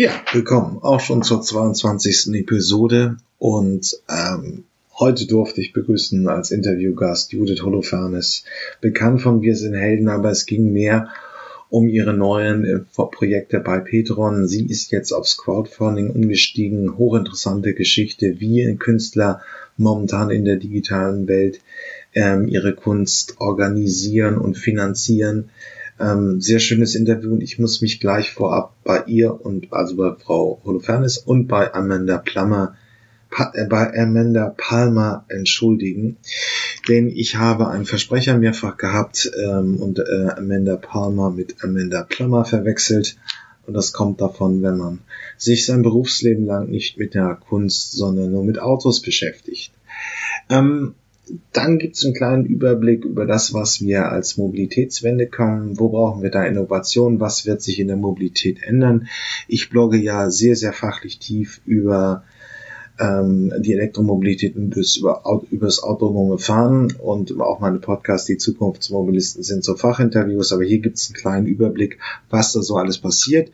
[0.00, 2.32] Ja, willkommen auch schon zur 22.
[2.34, 4.62] Episode und ähm,
[4.96, 8.44] heute durfte ich begrüßen als Interviewgast Judith Holofernes,
[8.80, 11.08] bekannt von Wir sind Helden, aber es ging mehr
[11.68, 14.46] um ihre neuen äh, Projekte bei Petron.
[14.46, 16.96] Sie ist jetzt aufs Crowdfunding umgestiegen.
[16.96, 19.42] Hochinteressante Geschichte, wie Künstler
[19.76, 21.60] momentan in der digitalen Welt
[22.14, 25.50] ähm, ihre Kunst organisieren und finanzieren.
[26.00, 30.14] Ähm, sehr schönes Interview und ich muss mich gleich vorab bei ihr und also bei
[30.14, 32.76] Frau Holofernes und bei Amanda Plammer
[33.52, 36.16] äh, bei Amanda Palmer entschuldigen,
[36.88, 42.44] denn ich habe einen Versprecher mehrfach gehabt ähm, und äh, Amanda Palmer mit Amanda Plummer
[42.44, 43.16] verwechselt.
[43.66, 45.00] Und das kommt davon, wenn man
[45.36, 49.72] sich sein Berufsleben lang nicht mit der Kunst, sondern nur mit Autos beschäftigt.
[50.48, 50.94] Ähm,
[51.52, 55.78] dann gibt es einen kleinen Überblick über das, was wir als Mobilitätswende kommen.
[55.78, 57.20] Wo brauchen wir da Innovation?
[57.20, 59.08] Was wird sich in der Mobilität ändern?
[59.46, 62.24] Ich blogge ja sehr, sehr fachlich tief über
[62.98, 68.38] ähm, die Elektromobilität und das über, über das autonome Fahren und auch meine Podcasts, die
[68.38, 71.98] Zukunftsmobilisten sind so Fachinterviews, aber hier gibt es einen kleinen Überblick,
[72.30, 73.50] was da so alles passiert.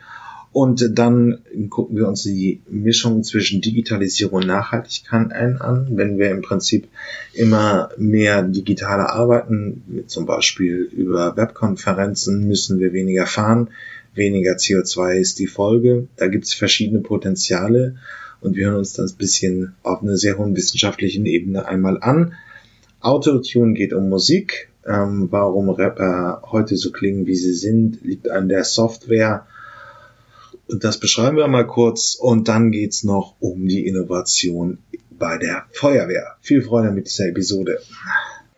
[0.54, 6.42] Und dann gucken wir uns die Mischung zwischen Digitalisierung und Nachhaltigkeit an, wenn wir im
[6.42, 6.86] Prinzip
[7.32, 13.70] immer mehr digitaler arbeiten, zum Beispiel über Webkonferenzen, müssen wir weniger fahren,
[14.14, 16.06] weniger CO2 ist die Folge.
[16.18, 17.96] Da gibt es verschiedene Potenziale
[18.40, 22.34] und wir hören uns das bisschen auf einer sehr hohen wissenschaftlichen Ebene einmal an.
[23.00, 24.68] Autotune geht um Musik.
[24.86, 29.48] Ähm, warum Rapper heute so klingen, wie sie sind, liegt an der Software
[30.82, 32.14] das beschreiben wir mal kurz.
[32.14, 34.78] Und dann geht's noch um die Innovation
[35.10, 36.36] bei der Feuerwehr.
[36.40, 37.80] Viel Freude mit dieser Episode.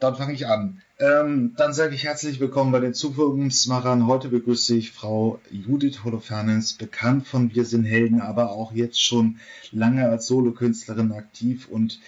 [0.00, 0.81] Dann fange ich an.
[0.98, 4.06] Ähm, dann sage ich herzlich willkommen bei den Zukunftsmachern.
[4.06, 9.39] Heute begrüße ich Frau Judith Holofernes, bekannt von Wir sind Helden, aber auch jetzt schon
[9.72, 12.00] lange als Solokünstlerin aktiv und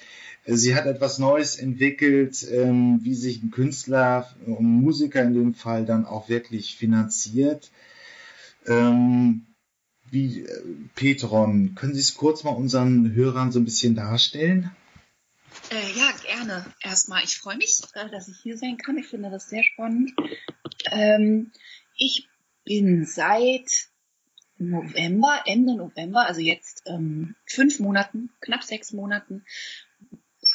[0.44, 5.54] äh, Sie hat etwas Neues entwickelt, ähm, wie sich ein Künstler und Musiker in dem
[5.54, 7.70] Fall dann auch wirklich finanziert.
[8.66, 9.44] Ähm,
[10.10, 10.62] wie äh,
[10.94, 11.74] Petron.
[11.74, 14.70] Können Sie es kurz mal unseren Hörern so ein bisschen darstellen?
[15.70, 16.66] Äh, ja, gerne.
[16.80, 18.98] Erstmal, ich freue mich, äh, dass ich hier sein kann.
[18.98, 20.12] Ich finde das sehr spannend.
[20.90, 21.52] Ähm,
[21.96, 22.28] ich
[22.64, 23.88] bin seit
[24.58, 29.44] November, Ende November, also jetzt ähm, fünf Monaten, knapp sechs Monaten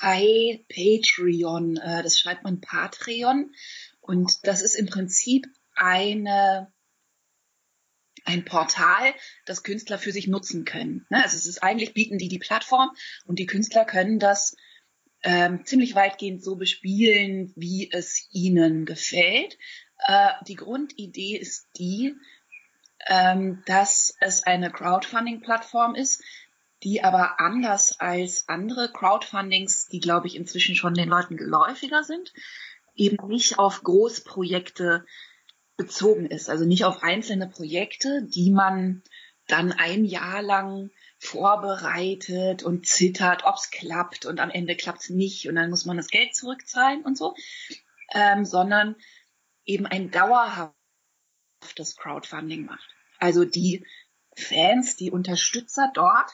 [0.01, 1.77] bei Patreon.
[1.77, 3.53] Äh, das schreibt man Patreon.
[4.01, 6.71] Und das ist im Prinzip eine
[8.25, 9.13] ein Portal,
[9.45, 11.05] das Künstler für sich nutzen können.
[11.09, 11.23] Ne?
[11.23, 12.91] Also es ist eigentlich bieten die die Plattform
[13.25, 14.55] und die Künstler können das
[15.23, 19.57] ähm, ziemlich weitgehend so bespielen, wie es ihnen gefällt.
[20.05, 22.15] Äh, die Grundidee ist die,
[23.07, 26.21] ähm, dass es eine Crowdfunding-Plattform ist,
[26.83, 32.33] die aber anders als andere Crowdfundings, die glaube ich inzwischen schon den Leuten geläufiger sind,
[32.95, 35.05] eben nicht auf Großprojekte
[35.77, 36.49] bezogen ist.
[36.49, 39.03] Also nicht auf einzelne Projekte, die man
[39.47, 45.09] dann ein Jahr lang vorbereitet und zittert, ob es klappt und am Ende klappt es
[45.09, 47.35] nicht und dann muss man das Geld zurückzahlen und so,
[48.13, 48.95] ähm, sondern
[49.65, 50.75] eben ein dauerhaftes
[51.97, 52.87] Crowdfunding macht.
[53.19, 53.85] Also die
[54.35, 56.31] Fans, die Unterstützer dort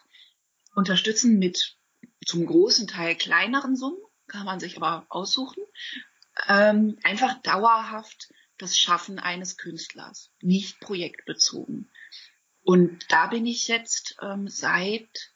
[0.76, 1.78] unterstützen mit
[2.26, 5.64] zum großen Teil kleineren Summen, kann man sich aber aussuchen,
[6.48, 8.30] ähm, einfach dauerhaft
[8.62, 11.90] das Schaffen eines Künstlers, nicht projektbezogen.
[12.62, 15.34] Und da bin ich jetzt ähm, seit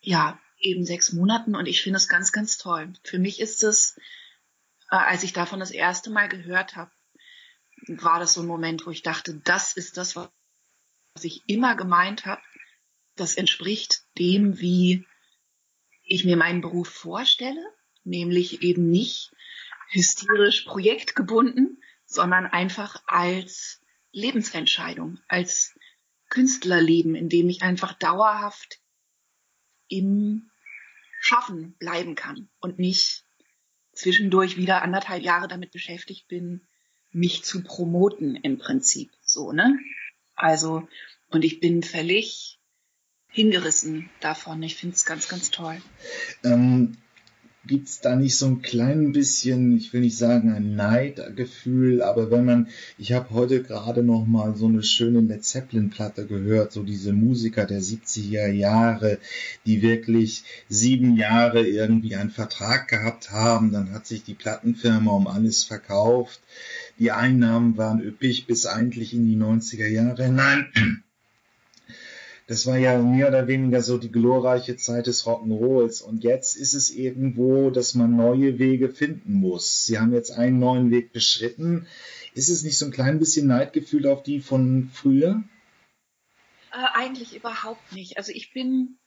[0.00, 2.92] ja eben sechs Monaten und ich finde es ganz, ganz toll.
[3.02, 3.96] Für mich ist es,
[4.90, 6.92] äh, als ich davon das erste Mal gehört habe,
[7.88, 10.30] war das so ein Moment, wo ich dachte, das ist das, was
[11.22, 12.42] ich immer gemeint habe.
[13.16, 15.06] Das entspricht dem, wie
[16.04, 17.64] ich mir meinen Beruf vorstelle,
[18.04, 19.32] nämlich eben nicht
[19.90, 21.81] hysterisch projektgebunden,
[22.12, 23.80] sondern einfach als
[24.12, 25.74] Lebensentscheidung, als
[26.28, 28.80] Künstlerleben, in dem ich einfach dauerhaft
[29.88, 30.50] im
[31.20, 33.24] Schaffen bleiben kann und nicht
[33.92, 36.66] zwischendurch wieder anderthalb Jahre damit beschäftigt bin,
[37.10, 39.10] mich zu promoten im Prinzip.
[39.22, 39.78] So, ne?
[40.34, 40.88] Also,
[41.28, 42.58] und ich bin völlig
[43.28, 44.62] hingerissen davon.
[44.62, 45.80] Ich finde es ganz, ganz toll.
[46.44, 46.96] Ähm,
[47.66, 52.30] gibt es da nicht so ein klein bisschen, ich will nicht sagen ein Neidgefühl, aber
[52.30, 52.68] wenn man,
[52.98, 57.12] ich habe heute gerade noch mal so eine schöne Led Zeppelin Platte gehört, so diese
[57.12, 59.18] Musiker der 70er Jahre,
[59.64, 65.28] die wirklich sieben Jahre irgendwie einen Vertrag gehabt haben, dann hat sich die Plattenfirma um
[65.28, 66.40] alles verkauft,
[66.98, 70.24] die Einnahmen waren üppig bis eigentlich in die 90er Jahre.
[70.24, 70.66] Hinein
[72.52, 76.02] das war ja mehr oder weniger so die glorreiche Zeit des Rock'n'Rolls.
[76.02, 79.86] Und jetzt ist es irgendwo, dass man neue Wege finden muss.
[79.86, 81.86] Sie haben jetzt einen neuen Weg beschritten.
[82.34, 85.42] Ist es nicht so ein klein bisschen Neidgefühl auf die von früher?
[86.72, 88.18] Äh, eigentlich überhaupt nicht.
[88.18, 88.98] Also ich bin,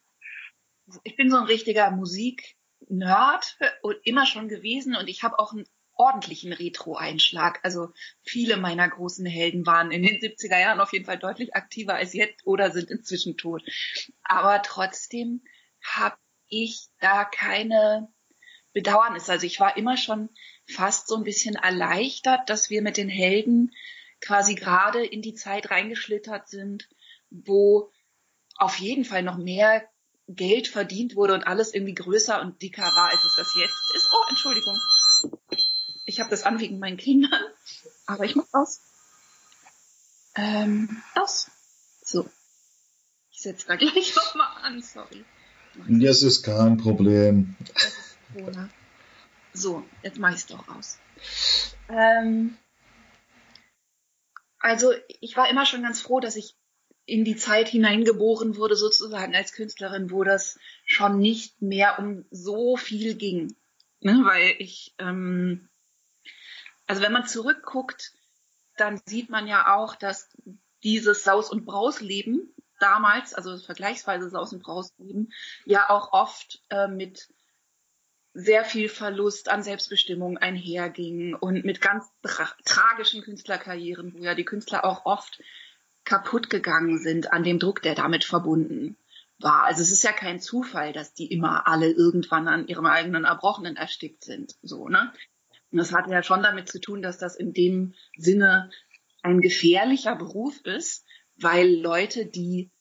[1.03, 5.67] ich bin so ein richtiger Musik-Nerd und immer schon gewesen und ich habe auch einen
[5.95, 7.59] ordentlichen Retro-Einschlag.
[7.63, 7.89] Also
[8.21, 12.13] viele meiner großen Helden waren in den 70er Jahren auf jeden Fall deutlich aktiver als
[12.13, 13.63] jetzt oder sind inzwischen tot.
[14.23, 15.43] Aber trotzdem
[15.81, 18.09] habe ich da keine
[18.73, 19.29] Bedauernis.
[19.29, 20.29] Also ich war immer schon
[20.67, 23.71] fast so ein bisschen erleichtert, dass wir mit den Helden
[24.21, 26.89] quasi gerade in die Zeit reingeschlittert sind,
[27.29, 27.91] wo
[28.57, 29.87] auf jeden Fall noch mehr
[30.27, 34.09] Geld verdient wurde und alles irgendwie größer und dicker war, als es das jetzt ist.
[34.11, 34.75] Oh, Entschuldigung.
[36.05, 37.41] Ich habe das an wegen meinen Kindern,
[38.05, 38.81] aber ich mach aus.
[40.35, 41.49] Ähm, aus.
[42.03, 42.29] So.
[43.31, 45.25] Ich setze da gleich nochmal an, sorry.
[45.87, 47.55] Das ist kein Problem.
[47.73, 48.69] Das ist Corona.
[49.53, 50.99] So, jetzt mache ich es doch aus.
[51.89, 52.57] Ähm,
[54.59, 56.55] also ich war immer schon ganz froh, dass ich
[57.05, 62.77] in die Zeit hineingeboren wurde, sozusagen als Künstlerin, wo das schon nicht mehr um so
[62.77, 63.55] viel ging.
[63.99, 64.21] Ne?
[64.25, 65.69] Weil ich, ähm,
[66.87, 68.13] also wenn man zurückguckt,
[68.77, 70.29] dann sieht man ja auch, dass
[70.83, 75.31] dieses Saus- und Brausleben damals, also vergleichsweise Saus- und Brausleben,
[75.65, 77.29] ja auch oft äh, mit
[78.33, 84.43] sehr viel Verlust an Selbstbestimmung einherging und mit ganz tra tragischen Künstlerkarrieren, wo ja die
[84.43, 85.41] Künstler auch oft
[86.03, 88.97] kaputt gegangen sind an dem Druck, der damit verbunden
[89.39, 89.63] war.
[89.63, 93.77] Also es ist ja kein Zufall, dass die immer alle irgendwann an ihrem eigenen Erbrochenen
[93.77, 94.55] erstickt sind.
[94.61, 95.13] So, ne?
[95.71, 98.69] Und das hat ja schon damit zu tun, dass das in dem Sinne
[99.21, 102.71] ein gefährlicher Beruf ist, weil Leute, die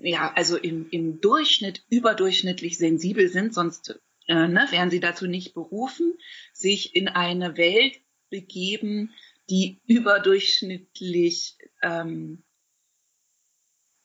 [0.00, 5.54] ja, also im, im Durchschnitt überdurchschnittlich sensibel sind, sonst äh, ne, wären sie dazu nicht
[5.54, 6.14] berufen,
[6.52, 9.12] sich in eine Welt begeben,
[9.50, 12.44] die überdurchschnittlich ähm,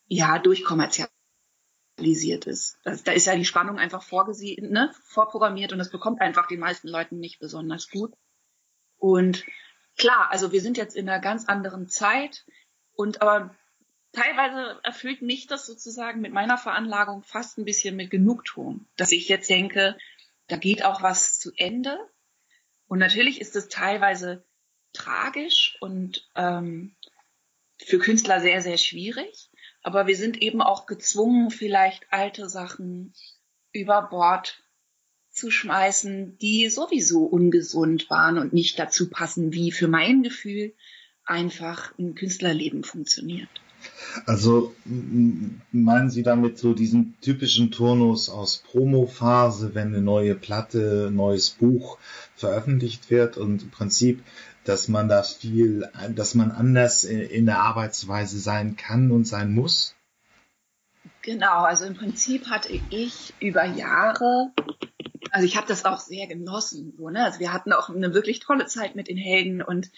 [0.07, 0.39] ja
[1.95, 2.77] durchkommerzialisiert ist.
[2.83, 6.59] Das, da ist ja die Spannung einfach vorgesehen, ne, vorprogrammiert und das bekommt einfach den
[6.59, 8.13] meisten Leuten nicht besonders gut.
[8.97, 9.45] Und
[9.97, 12.45] klar, also wir sind jetzt in einer ganz anderen Zeit
[12.93, 13.55] und aber
[14.11, 19.27] teilweise erfüllt mich das sozusagen mit meiner Veranlagung fast ein bisschen mit Genugtuung, dass ich
[19.27, 19.97] jetzt denke,
[20.47, 21.97] da geht auch was zu Ende.
[22.87, 24.45] Und natürlich ist es teilweise
[24.91, 26.95] tragisch und ähm,
[27.83, 29.49] für Künstler sehr, sehr schwierig.
[29.83, 33.13] Aber wir sind eben auch gezwungen, vielleicht alte Sachen
[33.73, 34.63] über Bord
[35.29, 40.73] zu schmeißen, die sowieso ungesund waren und nicht dazu passen, wie für mein Gefühl
[41.25, 43.49] einfach ein Künstlerleben funktioniert.
[44.25, 51.49] Also meinen Sie damit so diesen typischen Turnus aus Promophase, wenn eine neue Platte, neues
[51.49, 51.97] Buch
[52.35, 54.23] veröffentlicht wird und im Prinzip,
[54.65, 59.95] dass man da viel, dass man anders in der Arbeitsweise sein kann und sein muss?
[61.21, 64.51] Genau, also im Prinzip hatte ich über Jahre,
[65.31, 67.23] also ich habe das auch sehr genossen, so, ne?
[67.23, 69.89] Also wir hatten auch eine wirklich tolle Zeit mit den Helden und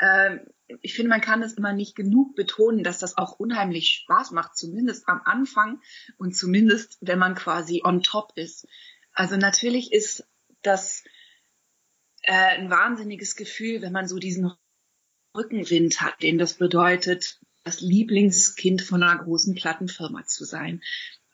[0.00, 0.40] ähm,
[0.80, 4.56] ich finde, man kann es immer nicht genug betonen, dass das auch unheimlich Spaß macht,
[4.56, 5.80] zumindest am Anfang
[6.16, 8.66] und zumindest, wenn man quasi on top ist.
[9.12, 10.26] Also natürlich ist
[10.62, 11.04] das
[12.26, 14.52] äh, ein wahnsinniges Gefühl, wenn man so diesen
[15.36, 20.82] Rückenwind hat, den das bedeutet, das Lieblingskind von einer großen Plattenfirma zu sein.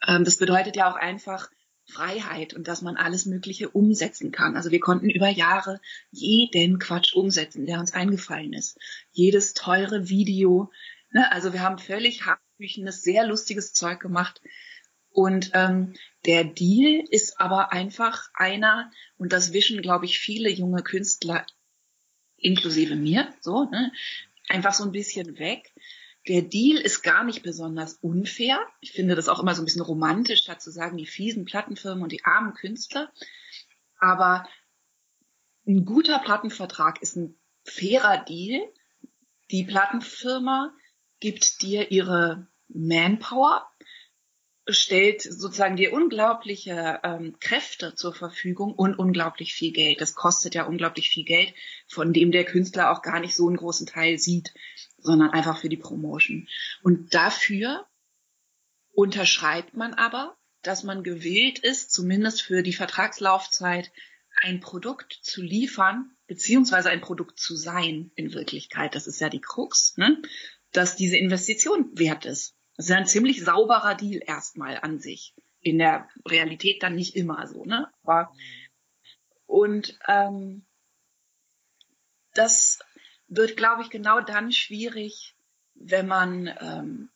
[0.07, 1.51] Ähm, das bedeutet ja auch einfach,
[1.91, 4.57] Freiheit und dass man alles Mögliche umsetzen kann.
[4.57, 5.81] Also wir konnten über Jahre
[6.11, 8.79] jeden Quatsch umsetzen, der uns eingefallen ist.
[9.11, 10.71] Jedes teure Video.
[11.11, 11.31] Ne?
[11.33, 14.41] Also wir haben völlig hartbüchenes, sehr lustiges Zeug gemacht.
[15.13, 20.83] Und ähm, der Deal ist aber einfach einer, und das wischen, glaube ich, viele junge
[20.83, 21.45] Künstler,
[22.37, 23.93] inklusive mir, so, ne,
[24.49, 25.73] einfach so ein bisschen weg
[26.29, 28.61] der Deal ist gar nicht besonders unfair.
[28.81, 32.03] Ich finde das auch immer so ein bisschen romantisch, statt zu sagen, die fiesen Plattenfirmen
[32.03, 33.11] und die armen Künstler.
[33.99, 34.47] Aber
[35.67, 38.61] ein guter Plattenvertrag ist ein fairer Deal.
[39.51, 40.75] Die Plattenfirma
[41.21, 43.70] gibt dir ihre Manpower,
[44.73, 50.01] stellt sozusagen dir unglaubliche ähm, Kräfte zur Verfügung und unglaublich viel Geld.
[50.01, 51.53] Das kostet ja unglaublich viel Geld,
[51.89, 54.53] von dem der Künstler auch gar nicht so einen großen Teil sieht
[55.03, 56.49] sondern einfach für die Promotion.
[56.83, 57.87] Und dafür
[58.93, 63.91] unterschreibt man aber, dass man gewillt ist, zumindest für die Vertragslaufzeit,
[64.43, 68.95] ein Produkt zu liefern, beziehungsweise ein Produkt zu sein in Wirklichkeit.
[68.95, 70.23] Das ist ja die Krux, ne?
[70.73, 72.55] dass diese Investition wert ist.
[72.81, 75.35] Das ist ein ziemlich sauberer Deal erstmal an sich.
[75.61, 77.91] In der Realität dann nicht immer so, ne?
[78.03, 78.33] Aber,
[79.45, 80.65] und ähm,
[82.33, 82.79] das
[83.29, 85.37] wird, glaube ich, genau dann schwierig,
[85.75, 87.11] wenn man ähm,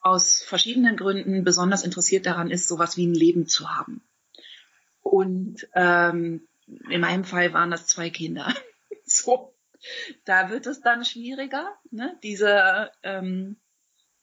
[0.00, 4.02] aus verschiedenen Gründen besonders interessiert daran ist, sowas wie ein Leben zu haben.
[5.02, 8.52] Und ähm, in meinem Fall waren das zwei Kinder.
[9.04, 9.54] so,
[10.24, 12.18] da wird es dann schwieriger, ne?
[12.24, 13.56] diese ähm,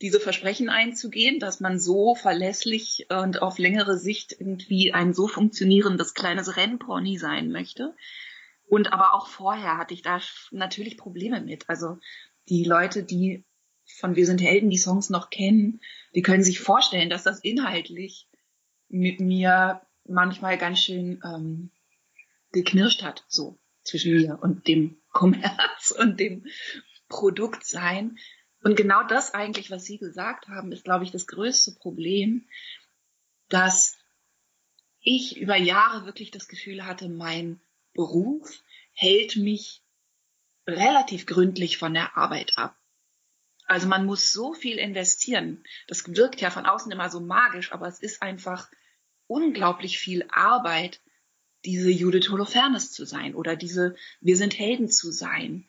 [0.02, 6.14] diese Versprechen einzugehen, dass man so verlässlich und auf längere Sicht irgendwie ein so funktionierendes
[6.14, 7.96] kleines Rennpony sein möchte.
[8.68, 10.20] Und aber auch vorher hatte ich da
[10.52, 11.70] natürlich Probleme mit.
[11.70, 11.98] Also
[12.50, 13.46] die Leute, die
[13.86, 15.80] von Wir sind Helden die Songs noch kennen,
[16.16, 18.28] die können sich vorstellen, dass das inhaltlich
[18.90, 21.72] mit mir manchmal ganz schön ähm,
[22.52, 26.46] geknirscht hat, so zwischen mir und dem Kommerz und dem
[27.08, 28.18] Produktsein.
[28.66, 32.48] Und genau das eigentlich, was Sie gesagt haben, ist, glaube ich, das größte Problem,
[33.48, 33.96] dass
[35.02, 37.62] ich über Jahre wirklich das Gefühl hatte, mein
[37.94, 39.84] Beruf hält mich
[40.66, 42.76] relativ gründlich von der Arbeit ab.
[43.68, 45.64] Also man muss so viel investieren.
[45.88, 48.68] Das wirkt ja von außen immer so magisch, aber es ist einfach
[49.28, 51.02] unglaublich viel Arbeit,
[51.66, 55.68] diese Judith Holofernes zu sein oder diese Wir sind Helden zu sein.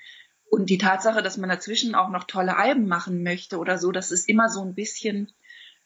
[0.49, 4.11] Und die Tatsache, dass man dazwischen auch noch tolle Alben machen möchte oder so, das
[4.11, 5.33] ist immer so ein bisschen,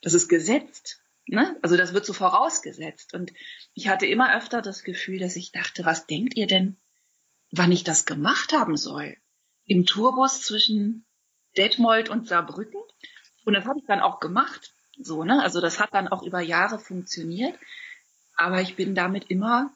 [0.01, 1.01] das ist gesetzt.
[1.25, 1.57] Ne?
[1.61, 3.13] Also das wird so vorausgesetzt.
[3.13, 3.33] Und
[3.73, 6.77] ich hatte immer öfter das Gefühl, dass ich dachte, was denkt ihr denn,
[7.51, 9.17] wann ich das gemacht haben soll?
[9.65, 11.05] Im Tourbus zwischen
[11.57, 12.81] Detmold und Saarbrücken.
[13.45, 14.73] Und das habe ich dann auch gemacht.
[14.99, 15.41] So, ne?
[15.41, 17.57] Also das hat dann auch über Jahre funktioniert.
[18.35, 19.73] Aber ich bin damit immer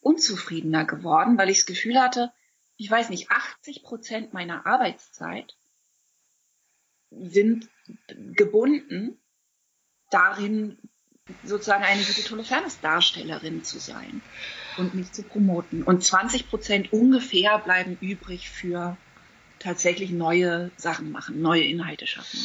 [0.00, 2.32] unzufriedener geworden, weil ich das Gefühl hatte,
[2.76, 5.56] ich weiß nicht, 80 Prozent meiner Arbeitszeit
[7.10, 7.68] sind
[8.34, 9.18] gebunden
[10.10, 10.78] darin,
[11.44, 14.20] sozusagen eine Judith Holofernes Darstellerin zu sein
[14.76, 15.82] und mich zu promoten.
[15.82, 18.96] Und 20 Prozent ungefähr bleiben übrig für
[19.58, 22.38] tatsächlich neue Sachen machen, neue Inhalte schaffen.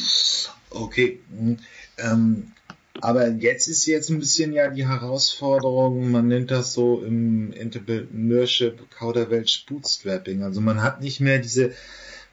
[0.70, 1.20] Okay.
[1.30, 1.58] Hm.
[1.98, 2.52] Ähm,
[3.00, 8.90] aber jetzt ist jetzt ein bisschen ja die Herausforderung, man nennt das so im Entrepreneurship
[8.90, 10.42] Kauderwelsch Bootstrapping.
[10.42, 11.72] Also man hat nicht mehr diese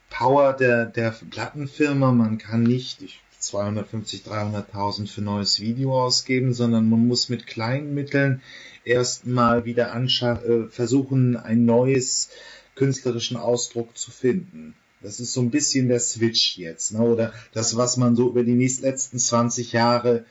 [0.09, 3.03] Power der, der Plattenfirma, man kann nicht
[3.39, 8.41] 250, 300.000 für neues Video ausgeben, sondern man muss mit kleinen Mitteln
[8.83, 12.29] erstmal wieder äh, versuchen, ein neues
[12.75, 14.75] künstlerischen Ausdruck zu finden.
[15.01, 17.01] Das ist so ein bisschen der Switch jetzt, ne?
[17.01, 20.25] oder das, was man so über die nächsten letzten 20 Jahre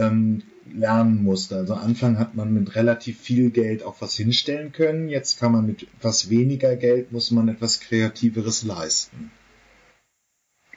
[0.00, 0.42] ähm,
[0.72, 1.56] lernen musste.
[1.56, 5.08] Also Anfang hat man mit relativ viel Geld auch was hinstellen können.
[5.08, 9.32] Jetzt kann man mit etwas weniger Geld muss man etwas Kreativeres leisten.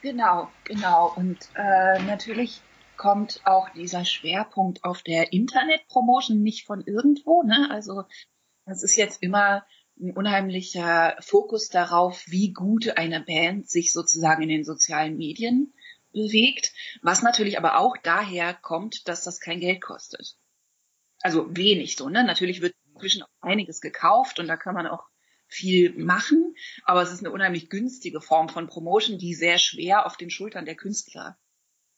[0.01, 1.13] Genau, genau.
[1.15, 2.61] Und äh, natürlich
[2.97, 7.43] kommt auch dieser Schwerpunkt auf der Internetpromotion nicht von irgendwo.
[7.43, 7.69] Ne?
[7.71, 8.03] Also
[8.65, 9.65] das ist jetzt immer
[9.99, 15.73] ein unheimlicher Fokus darauf, wie gut eine Band sich sozusagen in den sozialen Medien
[16.13, 20.37] bewegt, was natürlich aber auch daher kommt, dass das kein Geld kostet.
[21.21, 22.23] Also wenig so, ne?
[22.23, 25.05] Natürlich wird inzwischen auch einiges gekauft und da kann man auch
[25.47, 30.17] viel machen, aber es ist eine unheimlich günstige Form von Promotion, die sehr schwer auf
[30.17, 31.37] den Schultern der Künstler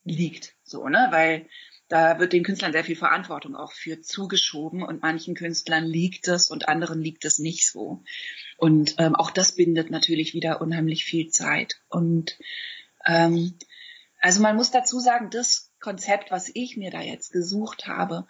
[0.04, 1.08] liegt, so, ne?
[1.12, 1.48] Weil
[1.88, 6.50] da wird den Künstlern sehr viel Verantwortung auch für zugeschoben und manchen Künstlern liegt es
[6.50, 8.04] und anderen liegt es nicht so.
[8.58, 11.82] Und ähm, auch das bindet natürlich wieder unheimlich viel Zeit.
[11.88, 12.40] Und
[13.06, 13.54] ähm,
[14.26, 18.26] also man muss dazu sagen, das Konzept, was ich mir da jetzt gesucht habe,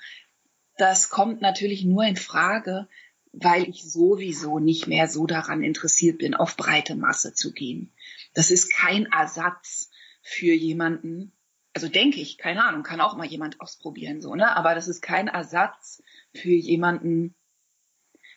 [0.75, 2.89] das kommt natürlich nur in Frage,
[3.31, 7.93] weil ich sowieso nicht mehr so daran interessiert bin, auf breite Masse zu gehen.
[8.33, 9.89] Das ist kein Ersatz
[10.21, 11.31] für jemanden,
[11.71, 14.53] also denke ich, keine Ahnung, kann auch mal jemand ausprobieren, so, ne?
[14.53, 17.35] Aber das ist kein Ersatz für jemanden,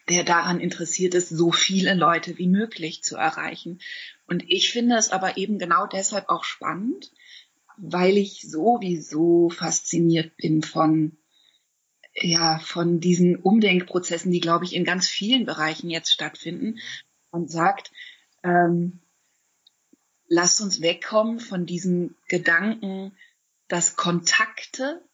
[0.09, 3.81] der daran interessiert ist, so viele Leute wie möglich zu erreichen.
[4.29, 7.11] Und ich finde es aber eben genau deshalb auch spannend,
[7.81, 11.17] weil ich sowieso fasziniert bin von
[12.15, 16.79] ja von diesen Umdenkprozessen, die glaube ich in ganz vielen Bereichen jetzt stattfinden.
[17.31, 17.93] Und sagt,
[18.43, 19.01] ähm,
[20.29, 23.13] lasst uns wegkommen von diesem Gedanken,
[23.69, 25.05] dass Kontakte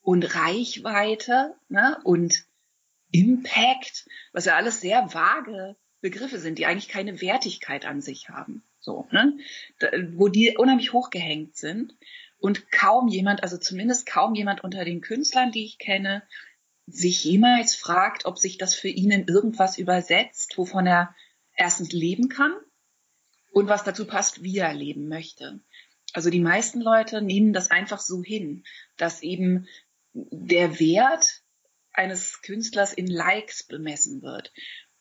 [0.00, 2.46] und Reichweite ne, und
[3.10, 8.62] Impact, was ja alles sehr vage Begriffe sind, die eigentlich keine Wertigkeit an sich haben
[8.80, 9.38] so, ne?
[9.78, 11.94] Da, wo die unheimlich hochgehängt sind
[12.38, 16.22] und kaum jemand, also zumindest kaum jemand unter den Künstlern, die ich kenne,
[16.86, 21.14] sich jemals fragt, ob sich das für ihn in irgendwas übersetzt, wovon er
[21.54, 22.52] erstens leben kann
[23.52, 25.60] und was dazu passt, wie er leben möchte.
[26.12, 28.64] Also die meisten Leute nehmen das einfach so hin,
[28.96, 29.68] dass eben
[30.12, 31.42] der Wert
[31.92, 34.52] eines Künstlers in Likes bemessen wird.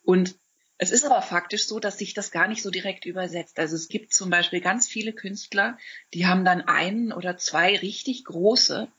[0.03, 0.39] Und
[0.81, 3.59] es ist aber faktisch so, dass sich das gar nicht so direkt übersetzt.
[3.59, 5.77] Also es gibt zum Beispiel ganz viele Künstler,
[6.13, 8.89] die haben dann einen oder zwei richtig große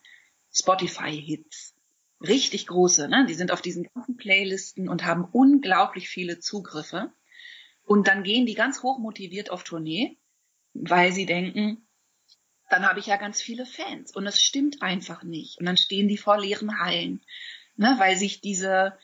[0.53, 1.75] Spotify-Hits.
[2.21, 3.25] Richtig große, ne?
[3.27, 7.15] Die sind auf diesen ganzen Playlisten und haben unglaublich viele Zugriffe.
[7.83, 10.19] Und dann gehen die ganz hoch motiviert auf Tournee,
[10.75, 11.89] weil sie denken,
[12.69, 14.15] dann habe ich ja ganz viele Fans.
[14.15, 15.59] Und es stimmt einfach nicht.
[15.59, 17.23] Und dann stehen die vor leeren Hallen,
[17.77, 17.95] ne?
[17.97, 18.99] weil sich diese,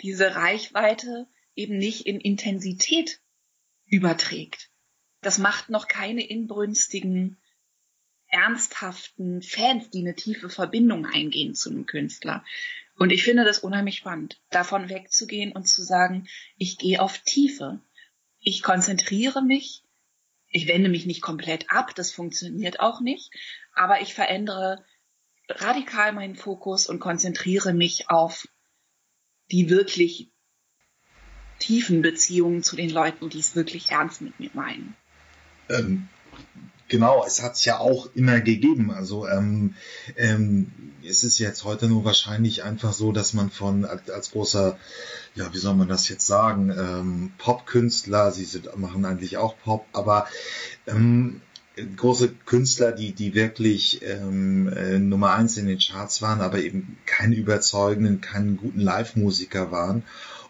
[0.00, 3.20] diese Reichweite eben nicht in Intensität
[3.86, 4.70] überträgt.
[5.20, 7.38] Das macht noch keine inbrünstigen,
[8.28, 12.44] ernsthaften Fans, die eine tiefe Verbindung eingehen zu einem Künstler.
[12.96, 17.80] Und ich finde das unheimlich spannend, davon wegzugehen und zu sagen, ich gehe auf Tiefe.
[18.40, 19.82] Ich konzentriere mich,
[20.48, 23.32] ich wende mich nicht komplett ab, das funktioniert auch nicht,
[23.72, 24.84] aber ich verändere
[25.48, 28.48] radikal meinen Fokus und konzentriere mich auf
[29.50, 30.30] die wirklich
[31.58, 34.94] tiefen Beziehungen zu den Leuten, die es wirklich ernst mit mir meinen.
[35.68, 36.08] Ähm,
[36.88, 38.90] genau, es hat es ja auch immer gegeben.
[38.90, 39.74] Also ähm,
[40.16, 40.70] ähm,
[41.06, 44.78] es ist jetzt heute nur wahrscheinlich einfach so, dass man von als großer,
[45.34, 49.86] ja, wie soll man das jetzt sagen, ähm, Popkünstler, sie sind, machen eigentlich auch Pop,
[49.92, 50.26] aber
[50.86, 51.40] ähm,
[51.96, 56.96] große Künstler, die, die wirklich ähm, äh, Nummer eins in den Charts waren, aber eben
[57.04, 60.04] keine überzeugenden, keinen guten Live-Musiker waren.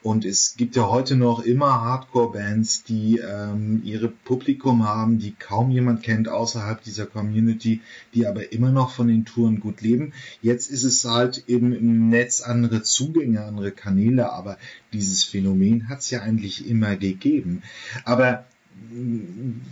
[0.04, 5.70] Und es gibt ja heute noch immer Hardcore-Bands, die ähm, ihre Publikum haben, die kaum
[5.70, 7.80] jemand kennt außerhalb dieser Community,
[8.12, 10.12] die aber immer noch von den Touren gut leben.
[10.42, 14.58] Jetzt ist es halt eben im Netz andere Zugänge, andere Kanäle, aber
[14.92, 17.62] dieses Phänomen hat es ja eigentlich immer gegeben.
[18.04, 18.44] Aber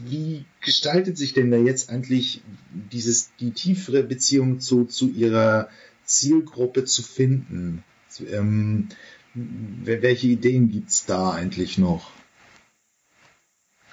[0.07, 2.41] wie gestaltet sich denn da jetzt eigentlich
[2.91, 5.69] dieses, die tiefere Beziehung zu, zu ihrer
[6.07, 7.85] Zielgruppe zu finden?
[8.31, 8.89] Ähm,
[9.35, 12.11] welche Ideen gibt es da eigentlich noch?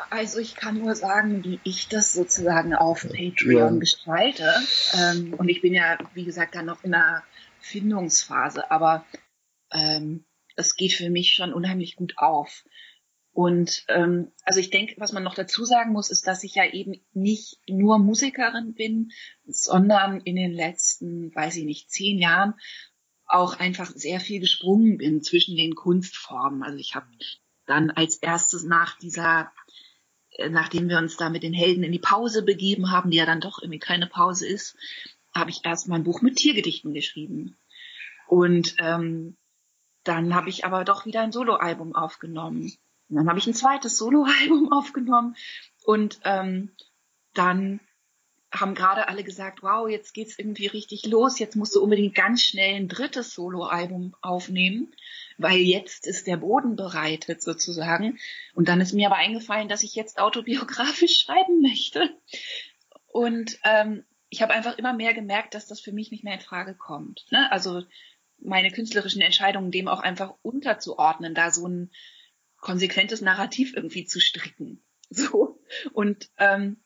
[0.10, 3.80] Also ich kann nur sagen, wie ich das sozusagen auf Patreon ja.
[3.80, 4.54] gestalte.
[4.94, 7.24] Ähm, und ich bin ja, wie gesagt, dann noch in einer
[7.60, 9.06] Findungsphase, aber
[9.72, 10.26] ähm,
[10.56, 12.66] es geht für mich schon unheimlich gut auf.
[13.32, 16.66] Und ähm, also ich denke, was man noch dazu sagen muss, ist, dass ich ja
[16.66, 19.12] eben nicht nur Musikerin bin,
[19.46, 22.56] sondern in den letzten, weiß ich nicht, zehn Jahren
[23.30, 26.64] auch einfach sehr viel gesprungen bin zwischen den Kunstformen.
[26.64, 27.08] Also ich habe
[27.66, 29.52] dann als erstes nach dieser,
[30.32, 33.26] äh, nachdem wir uns da mit den Helden in die Pause begeben haben, die ja
[33.26, 34.76] dann doch irgendwie keine Pause ist,
[35.34, 37.56] habe ich erst mein Buch mit Tiergedichten geschrieben.
[38.28, 39.38] Und ähm,
[40.04, 42.74] dann habe ich aber doch wieder ein Soloalbum aufgenommen.
[43.10, 45.36] Und dann habe ich ein zweites Soloalbum aufgenommen
[45.84, 46.72] und ähm,
[47.34, 47.80] dann
[48.52, 52.42] haben gerade alle gesagt, wow, jetzt geht's irgendwie richtig los, jetzt musst du unbedingt ganz
[52.42, 54.94] schnell ein drittes Soloalbum aufnehmen,
[55.38, 58.18] weil jetzt ist der Boden bereitet sozusagen.
[58.56, 62.10] Und dann ist mir aber eingefallen, dass ich jetzt autobiografisch schreiben möchte.
[63.08, 66.40] Und ähm, ich habe einfach immer mehr gemerkt, dass das für mich nicht mehr in
[66.40, 67.26] Frage kommt.
[67.32, 67.52] Ne?
[67.52, 67.84] Also
[68.40, 71.92] meine künstlerischen Entscheidungen dem auch einfach unterzuordnen, da so ein
[72.58, 74.84] konsequentes Narrativ irgendwie zu stricken.
[75.12, 75.60] So.
[75.94, 76.84] Und ähm,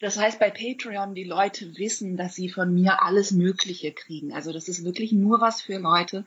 [0.00, 4.32] das heißt, bei Patreon, die Leute wissen, dass sie von mir alles Mögliche kriegen.
[4.32, 6.26] Also das ist wirklich nur was für Leute,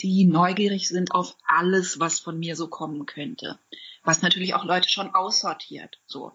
[0.00, 3.58] die neugierig sind auf alles, was von mir so kommen könnte.
[4.02, 6.00] Was natürlich auch Leute schon aussortiert.
[6.06, 6.32] So.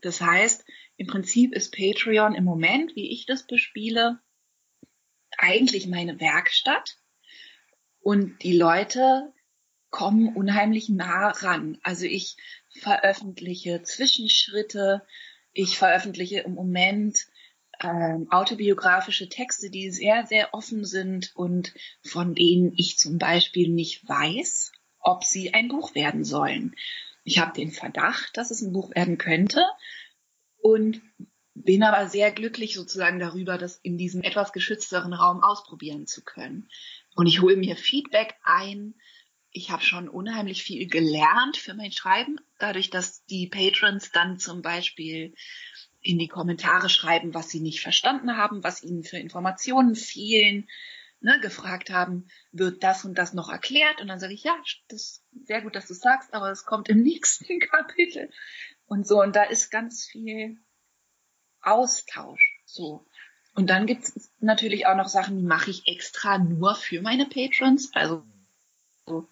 [0.00, 0.64] Das heißt,
[0.96, 4.18] im Prinzip ist Patreon im Moment, wie ich das bespiele,
[5.36, 6.98] eigentlich meine Werkstatt.
[8.00, 9.32] Und die Leute
[9.90, 11.78] kommen unheimlich nah ran.
[11.82, 12.36] Also ich
[12.68, 15.06] veröffentliche Zwischenschritte,
[15.58, 17.26] ich veröffentliche im Moment
[17.80, 24.08] ähm, autobiografische Texte, die sehr, sehr offen sind und von denen ich zum Beispiel nicht
[24.08, 26.76] weiß, ob sie ein Buch werden sollen.
[27.24, 29.64] Ich habe den Verdacht, dass es ein Buch werden könnte
[30.58, 31.02] und
[31.54, 36.68] bin aber sehr glücklich sozusagen darüber, das in diesem etwas geschützteren Raum ausprobieren zu können.
[37.16, 38.94] Und ich hole mir Feedback ein.
[39.50, 44.62] Ich habe schon unheimlich viel gelernt für mein Schreiben, dadurch, dass die Patrons dann zum
[44.62, 45.34] Beispiel
[46.00, 50.68] in die Kommentare schreiben, was sie nicht verstanden haben, was ihnen für Informationen fehlen,
[51.20, 54.00] ne, gefragt haben, wird das und das noch erklärt?
[54.00, 54.56] Und dann sage ich, ja,
[54.88, 58.30] das ist sehr gut, dass du sagst, aber es kommt im nächsten Kapitel.
[58.86, 60.58] Und so, und da ist ganz viel
[61.60, 62.62] Austausch.
[62.64, 63.06] So.
[63.54, 67.26] Und dann gibt es natürlich auch noch Sachen, die mache ich extra nur für meine
[67.26, 67.90] Patrons.
[67.92, 68.24] Also
[69.06, 69.28] so,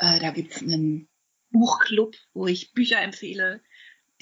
[0.00, 1.08] äh, da gibt es einen
[1.50, 3.60] Buchclub, wo ich Bücher empfehle,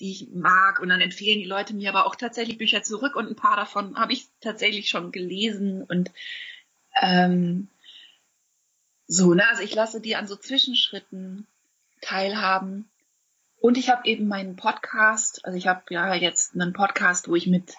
[0.00, 0.80] die ich mag.
[0.80, 3.96] Und dann empfehlen die Leute mir aber auch tatsächlich Bücher zurück und ein paar davon
[3.96, 5.84] habe ich tatsächlich schon gelesen.
[5.84, 6.10] Und
[7.00, 7.68] ähm,
[9.06, 11.46] so, ne, also ich lasse die an so Zwischenschritten
[12.00, 12.90] teilhaben.
[13.60, 17.46] Und ich habe eben meinen Podcast, also ich habe ja jetzt einen Podcast, wo ich
[17.46, 17.74] mit,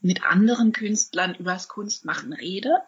[0.00, 2.80] mit anderen Künstlern übers Kunstmachen rede.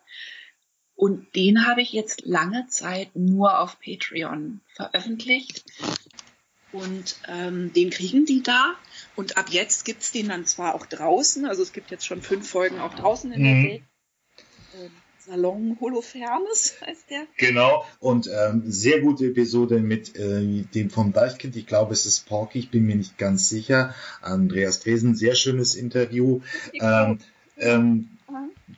[0.98, 5.64] Und den habe ich jetzt lange Zeit nur auf Patreon veröffentlicht.
[6.72, 8.74] Und ähm, den kriegen die da.
[9.14, 12.50] Und ab jetzt gibt's den dann zwar auch draußen, also es gibt jetzt schon fünf
[12.50, 13.68] Folgen auch draußen in der mhm.
[13.68, 13.82] Welt.
[14.74, 17.28] Ähm, Salon Holofernes heißt der.
[17.36, 21.54] Genau, und ähm, sehr gute Episode mit äh, dem vom Deichkind.
[21.54, 23.94] Ich glaube, es ist Porky, ich bin mir nicht ganz sicher.
[24.20, 26.40] Andreas Dresen, sehr schönes Interview.
[26.72, 27.20] Ähm,
[27.56, 28.18] ähm,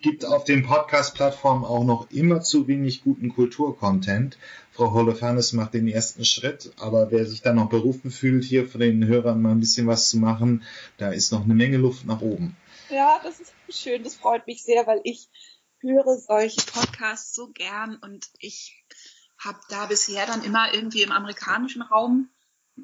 [0.01, 4.39] gibt auf den Podcast-Plattformen auch noch immer zu wenig guten Kulturcontent.
[4.73, 8.81] Frau Holofernes macht den ersten Schritt, aber wer sich dann noch berufen fühlt, hier von
[8.81, 10.63] den Hörern mal ein bisschen was zu machen,
[10.97, 12.57] da ist noch eine Menge Luft nach oben.
[12.89, 15.29] Ja, das ist schön, das freut mich sehr, weil ich
[15.81, 18.85] höre solche Podcasts so gern und ich
[19.39, 22.29] habe da bisher dann immer irgendwie im amerikanischen Raum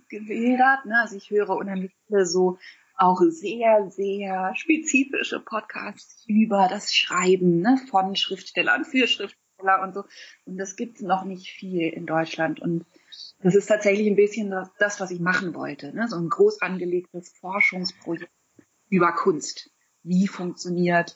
[0.08, 0.86] gewildert.
[0.86, 1.00] Ne?
[1.00, 2.58] Also ich höre unheimlich viele so
[2.96, 7.78] auch sehr, sehr spezifische Podcasts über das Schreiben ne?
[7.90, 10.04] von Schriftstellern für Schriftsteller und so.
[10.44, 12.60] Und das gibt es noch nicht viel in Deutschland.
[12.60, 12.86] Und
[13.40, 15.94] das ist tatsächlich ein bisschen das, was ich machen wollte.
[15.94, 16.08] Ne?
[16.08, 18.32] So ein groß angelegtes Forschungsprojekt
[18.88, 19.70] über Kunst.
[20.02, 21.14] Wie funktioniert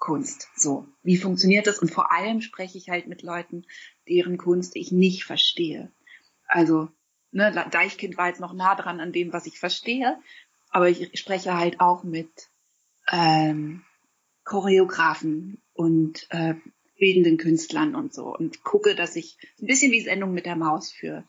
[0.00, 0.48] Kunst.
[0.56, 1.78] So, wie funktioniert das?
[1.78, 3.66] Und vor allem spreche ich halt mit Leuten,
[4.08, 5.92] deren Kunst ich nicht verstehe.
[6.48, 6.88] Also,
[7.30, 10.18] ne, Deichkind war jetzt noch nah dran an dem, was ich verstehe,
[10.70, 12.30] aber ich spreche halt auch mit
[13.10, 13.84] ähm,
[14.44, 16.54] Choreografen und äh,
[16.98, 20.92] bildenden Künstlern und so und gucke, dass ich ein bisschen wie Sendung mit der Maus
[20.92, 21.24] für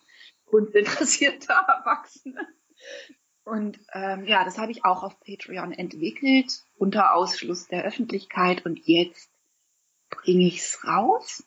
[0.46, 2.48] kunstinteressierte Erwachsene
[3.44, 8.66] und ähm, ja, das habe ich auch auf Patreon entwickelt, unter Ausschluss der Öffentlichkeit.
[8.66, 9.30] Und jetzt
[10.10, 11.44] bringe ich es raus.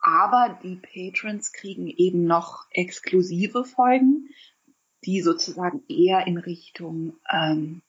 [0.00, 4.28] Aber die Patrons kriegen eben noch exklusive Folgen,
[5.04, 7.82] die sozusagen eher in Richtung, ähm,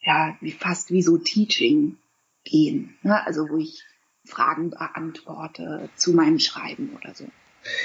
[0.00, 1.96] ja, wie fast wie so Teaching
[2.44, 2.96] gehen.
[3.02, 3.24] Ne?
[3.26, 3.84] Also wo ich
[4.24, 7.26] Fragen beantworte zu meinem Schreiben oder so.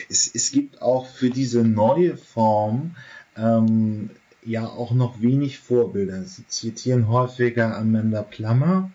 [0.10, 2.96] Es, es gibt auch für diese neue Form
[3.36, 4.10] ähm,
[4.44, 6.24] ja auch noch wenig Vorbilder.
[6.24, 8.92] Sie zitieren häufiger Amanda Plummer,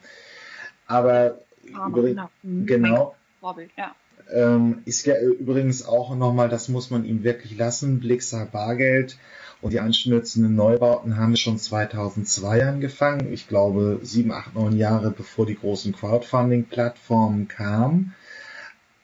[0.86, 2.30] aber über, genau.
[2.42, 2.66] Mhm.
[2.66, 3.94] genau Vorbild, ja.
[4.32, 9.18] Ähm, ist ja übrigens auch nochmal, das muss man ihm wirklich lassen, Blixer Bargeld
[9.62, 13.32] und die anschnürzenden Neubauten haben schon 2002 angefangen.
[13.32, 18.14] Ich glaube, sieben, acht, neun Jahre bevor die großen Crowdfunding-Plattformen kamen.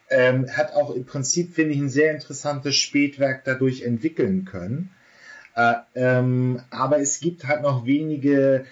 [0.08, 4.90] Ähm, hat auch im Prinzip, finde ich, ein sehr interessantes Spätwerk dadurch entwickeln können.
[5.56, 8.64] Äh, ähm, aber es gibt halt noch wenige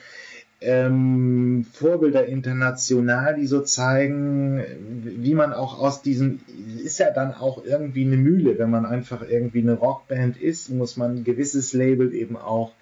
[0.65, 4.65] ähm, Vorbilder international, die so zeigen,
[5.05, 6.41] wie man auch aus diesem,
[6.83, 10.97] ist ja dann auch irgendwie eine Mühle, wenn man einfach irgendwie eine Rockband ist, muss
[10.97, 12.73] man ein gewisses Label eben auch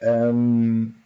[0.00, 0.96] ähm,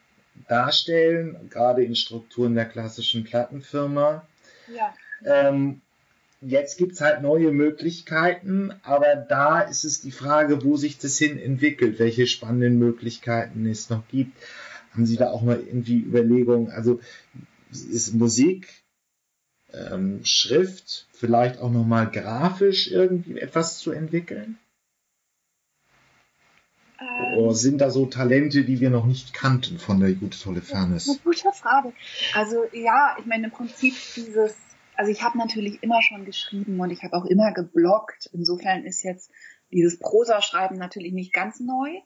[0.48, 4.26] darstellen, gerade in Strukturen der klassischen Plattenfirma.
[4.74, 4.94] Ja.
[5.24, 5.82] Ähm,
[6.40, 11.38] jetzt gibt's halt neue Möglichkeiten, aber da ist es die Frage, wo sich das hin
[11.38, 14.32] entwickelt, welche spannenden Möglichkeiten es noch gibt.
[14.98, 16.72] Haben Sie da auch mal irgendwie Überlegungen?
[16.72, 16.98] Also
[17.70, 18.82] ist Musik,
[19.72, 24.58] ähm, Schrift, vielleicht auch nochmal grafisch irgendwie etwas zu entwickeln?
[26.98, 30.62] Ähm, Oder sind da so Talente, die wir noch nicht kannten von der Gute Tolle
[30.62, 31.08] Fairness?
[31.08, 31.92] Eine gute Frage.
[32.34, 34.56] Also ja, ich meine im Prinzip dieses
[34.96, 38.28] also ich habe natürlich immer schon geschrieben und ich habe auch immer gebloggt.
[38.32, 39.30] Insofern ist jetzt
[39.70, 42.00] dieses Prosa-Schreiben natürlich nicht ganz neu.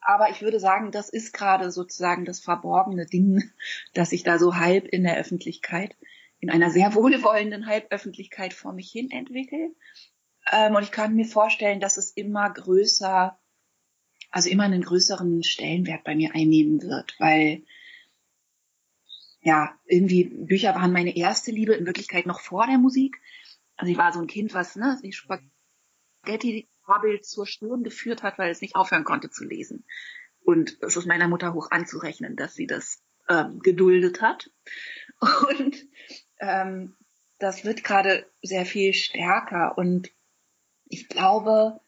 [0.00, 3.50] Aber ich würde sagen, das ist gerade sozusagen das verborgene Ding,
[3.94, 5.96] dass ich da so halb in der Öffentlichkeit,
[6.40, 9.74] in einer sehr wohlwollenden Halböffentlichkeit vor mich hin entwickle.
[10.50, 13.38] Ähm, und ich kann mir vorstellen, dass es immer größer,
[14.30, 17.62] also immer einen größeren Stellenwert bei mir einnehmen wird, weil
[19.42, 23.20] ja, irgendwie Bücher waren meine erste Liebe, in Wirklichkeit noch vor der Musik.
[23.76, 28.50] Also ich war so ein Kind, was ne, Spaghetti Vorbild zur Stirn geführt hat, weil
[28.50, 29.84] es nicht aufhören konnte zu lesen.
[30.42, 34.50] Und es ist meiner Mutter hoch anzurechnen, dass sie das ähm, geduldet hat.
[35.20, 35.86] Und
[36.40, 36.96] ähm,
[37.38, 39.78] das wird gerade sehr viel stärker.
[39.78, 40.10] Und
[40.86, 41.80] ich glaube,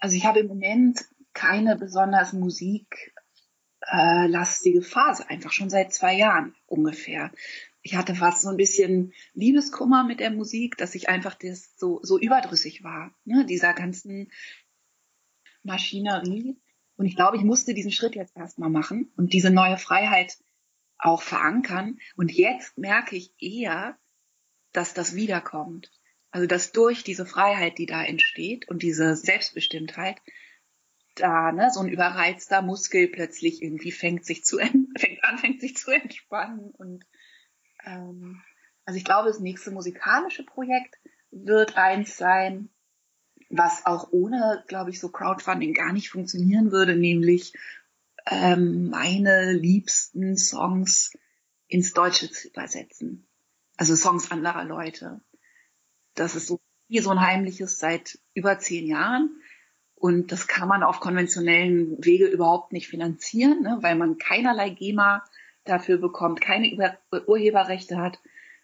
[0.00, 3.14] also ich habe im Moment keine besonders Musik
[3.82, 7.30] äh, lastige Phase, einfach schon seit zwei Jahren ungefähr.
[7.86, 12.00] Ich hatte fast so ein bisschen Liebeskummer mit der Musik, dass ich einfach das so,
[12.02, 14.32] so überdrüssig war, ne, dieser ganzen
[15.62, 16.58] Maschinerie.
[16.96, 20.38] Und ich glaube, ich musste diesen Schritt jetzt erstmal machen und diese neue Freiheit
[20.96, 21.98] auch verankern.
[22.16, 23.98] Und jetzt merke ich eher,
[24.72, 25.92] dass das wiederkommt.
[26.30, 30.22] Also dass durch diese Freiheit, die da entsteht und diese Selbstbestimmtheit,
[31.16, 35.76] da ne, so ein überreizter Muskel plötzlich irgendwie fängt sich zu fängt an, fängt sich
[35.76, 37.04] zu entspannen und
[37.86, 38.42] ähm,
[38.84, 40.98] also ich glaube, das nächste musikalische Projekt
[41.30, 42.68] wird eins sein,
[43.50, 47.52] was auch ohne, glaube ich, so Crowdfunding gar nicht funktionieren würde, nämlich
[48.26, 51.12] ähm, meine liebsten Songs
[51.66, 53.26] ins Deutsche zu übersetzen.
[53.76, 55.20] Also Songs anderer Leute.
[56.14, 59.40] Das ist so wie so ein heimliches seit über zehn Jahren.
[59.94, 65.24] Und das kann man auf konventionellen Wege überhaupt nicht finanzieren, ne, weil man keinerlei GEMA
[65.64, 66.96] dafür bekommt, keine Über
[67.26, 68.20] Urheberrechte hat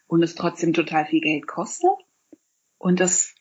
[0.07, 1.91] und es trotzdem total viel Geld kostet.
[2.77, 3.35] Und das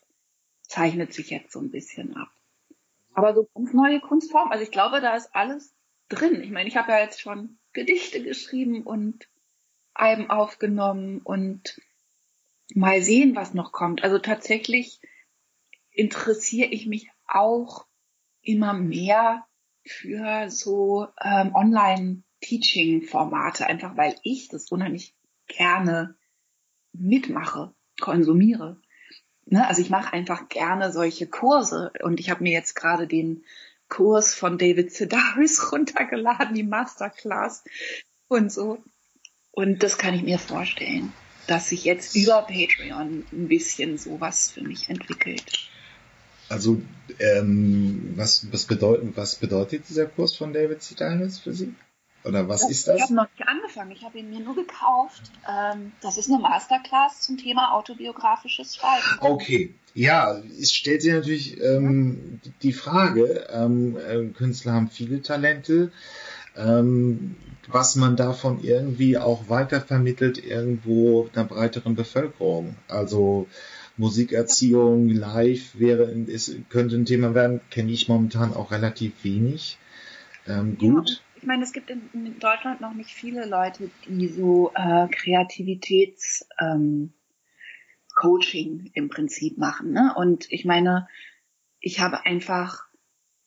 [0.63, 2.29] zeichnet sich jetzt so ein bisschen ab.
[3.15, 5.75] Aber so ganz neue Kunstformen, also ich glaube, da ist alles
[6.09, 6.43] drin.
[6.43, 9.29] Ich meine, ich habe ja jetzt schon Gedichte geschrieben und
[9.95, 11.81] Alben aufgenommen und
[12.75, 14.05] mal sehen, was noch kommt.
[14.05, 15.01] Also tatsächlich
[15.91, 17.87] interessiere ich mich auch
[18.43, 19.47] immer mehr
[19.85, 21.55] für so ähm,
[22.41, 25.15] Online-Teaching-Formate, einfach weil ich das unheimlich
[25.47, 26.15] gerne
[26.93, 28.81] mitmache, konsumiere.
[29.47, 29.67] Ne?
[29.67, 33.45] Also ich mache einfach gerne solche Kurse und ich habe mir jetzt gerade den
[33.89, 37.65] Kurs von David Sedaris runtergeladen, die Masterclass
[38.29, 38.83] und so.
[39.53, 41.13] Und das kann ich mir vorstellen,
[41.47, 45.69] dass sich jetzt über Patreon ein bisschen sowas für mich entwickelt.
[46.49, 46.81] Also
[47.19, 51.75] ähm, was, was, bedeutet, was bedeutet dieser Kurs von David Sedaris für Sie?
[52.25, 52.97] Oder was das, ist das?
[52.97, 53.91] Ich habe noch nicht angefangen.
[53.93, 55.23] Ich habe ihn mir nur gekauft.
[55.49, 59.05] Ähm, das ist eine Masterclass zum Thema autobiografisches Schreiben.
[59.21, 59.75] Okay.
[59.95, 65.91] Ja, es stellt sich natürlich ähm, die Frage, ähm, äh, Künstler haben viele Talente,
[66.57, 72.77] ähm, was man davon irgendwie auch weitervermittelt irgendwo einer breiteren Bevölkerung.
[72.87, 73.49] Also
[73.97, 79.79] Musikerziehung live wäre, ist, könnte ein Thema werden, kenne ich momentan auch relativ wenig.
[80.47, 81.09] Ähm, gut.
[81.09, 85.09] Ja ich meine, es gibt in, in, Deutschland noch nicht viele Leute, die so äh,
[85.09, 87.15] Kreativitäts ähm,
[88.15, 89.93] Coaching im Prinzip machen.
[89.93, 90.13] Ne?
[90.15, 91.09] Und ich meine,
[91.81, 92.85] ich habe einfach,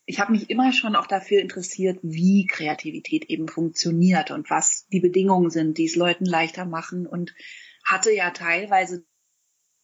[0.06, 5.00] ich habe mich immer schon auch dafür interessiert, wie Kreativität eben funktioniert und was die
[5.00, 7.36] Bedingungen sind, die es Leuten leichter machen und
[7.86, 9.06] hatte ja teilweise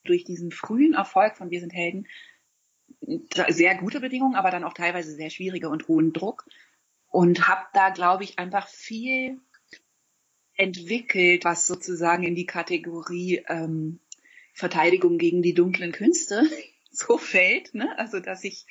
[0.03, 2.07] durch diesen frühen Erfolg von Wir sind Helden
[3.49, 6.45] sehr gute Bedingungen, aber dann auch teilweise sehr schwierige und hohen Druck
[7.09, 9.39] und habe da, glaube ich, einfach viel
[10.53, 13.99] entwickelt, was sozusagen in die Kategorie ähm,
[14.53, 16.43] Verteidigung gegen die dunklen Künste
[16.91, 17.73] so fällt.
[17.73, 17.97] Ne?
[17.97, 18.65] Also dass ich,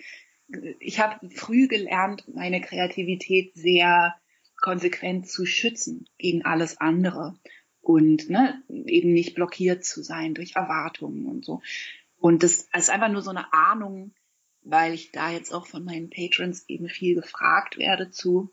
[0.81, 4.15] ich habe früh gelernt, meine Kreativität sehr
[4.61, 7.39] konsequent zu schützen gegen alles andere
[7.81, 11.63] und ne, eben nicht blockiert zu sein durch Erwartungen und so.
[12.19, 14.13] Und das ist einfach nur so eine Ahnung,
[14.71, 18.53] weil ich da jetzt auch von meinen Patrons eben viel gefragt werde zu,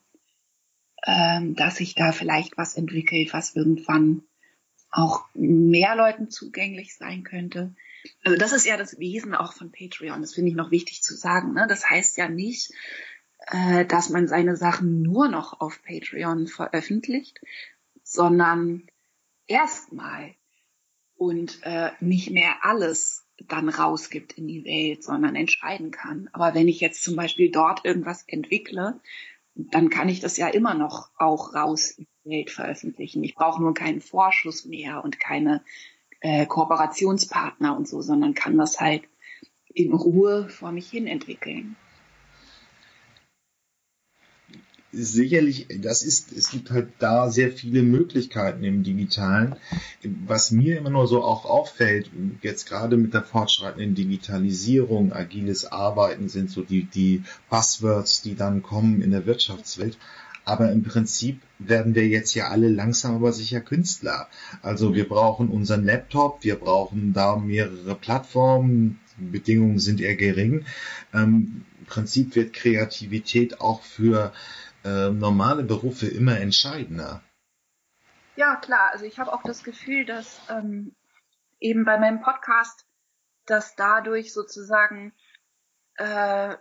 [1.05, 4.23] ähm, dass sich da vielleicht was entwickelt, was irgendwann
[4.91, 7.75] auch mehr Leuten zugänglich sein könnte.
[8.23, 10.21] Also das ist ja das Wesen auch von Patreon.
[10.21, 11.53] Das finde ich noch wichtig zu sagen.
[11.53, 11.65] Ne?
[11.67, 12.71] Das heißt ja nicht,
[13.47, 17.41] äh, dass man seine Sachen nur noch auf Patreon veröffentlicht,
[18.03, 18.87] sondern
[19.47, 20.33] erstmal
[21.17, 26.29] und äh, nicht mehr alles dann rausgibt in die Welt, sondern entscheiden kann.
[26.33, 28.99] Aber wenn ich jetzt zum Beispiel dort irgendwas entwickle,
[29.55, 33.23] dann kann ich das ja immer noch auch raus in die Welt veröffentlichen.
[33.23, 35.63] Ich brauche nur keinen Vorschuss mehr und keine
[36.19, 39.03] äh, Kooperationspartner und so, sondern kann das halt
[39.73, 41.75] in Ruhe vor mich hin entwickeln.
[44.95, 49.55] Sicherlich, das ist, es gibt halt da sehr viele Möglichkeiten im Digitalen.
[50.25, 52.09] Was mir immer nur so auch auffällt,
[52.41, 58.63] jetzt gerade mit der fortschreitenden Digitalisierung, agiles Arbeiten sind so die, die Buzzwords, die dann
[58.63, 59.97] kommen in der Wirtschaftswelt.
[60.45, 64.27] Aber im Prinzip werden wir jetzt ja alle langsam aber sicher Künstler.
[64.61, 70.65] Also wir brauchen unseren Laptop, wir brauchen da mehrere Plattformen, Bedingungen sind eher gering.
[71.13, 74.33] Ähm, Im Prinzip wird Kreativität auch für
[74.85, 77.23] äh, normale Berufe immer entscheidender.
[78.35, 78.91] Ja, klar.
[78.91, 80.93] Also ich habe auch das Gefühl, dass ähm,
[81.59, 82.85] eben bei meinem Podcast,
[83.45, 85.13] dass dadurch sozusagen
[85.95, 86.55] äh,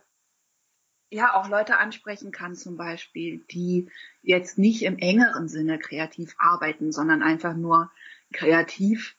[1.10, 3.90] ja auch Leute ansprechen kann, zum Beispiel, die
[4.22, 7.92] jetzt nicht im engeren Sinne kreativ arbeiten, sondern einfach nur
[8.32, 9.16] kreativ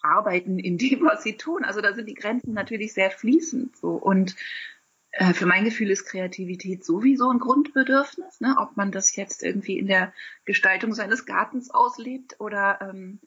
[0.00, 1.64] arbeiten in dem, was sie tun.
[1.64, 4.34] Also da sind die Grenzen natürlich sehr fließend so und
[5.12, 8.56] äh, für mein Gefühl ist Kreativität sowieso ein Grundbedürfnis, ne?
[8.58, 10.12] ob man das jetzt irgendwie in der
[10.44, 13.20] Gestaltung seines Gartens auslebt oder ähm,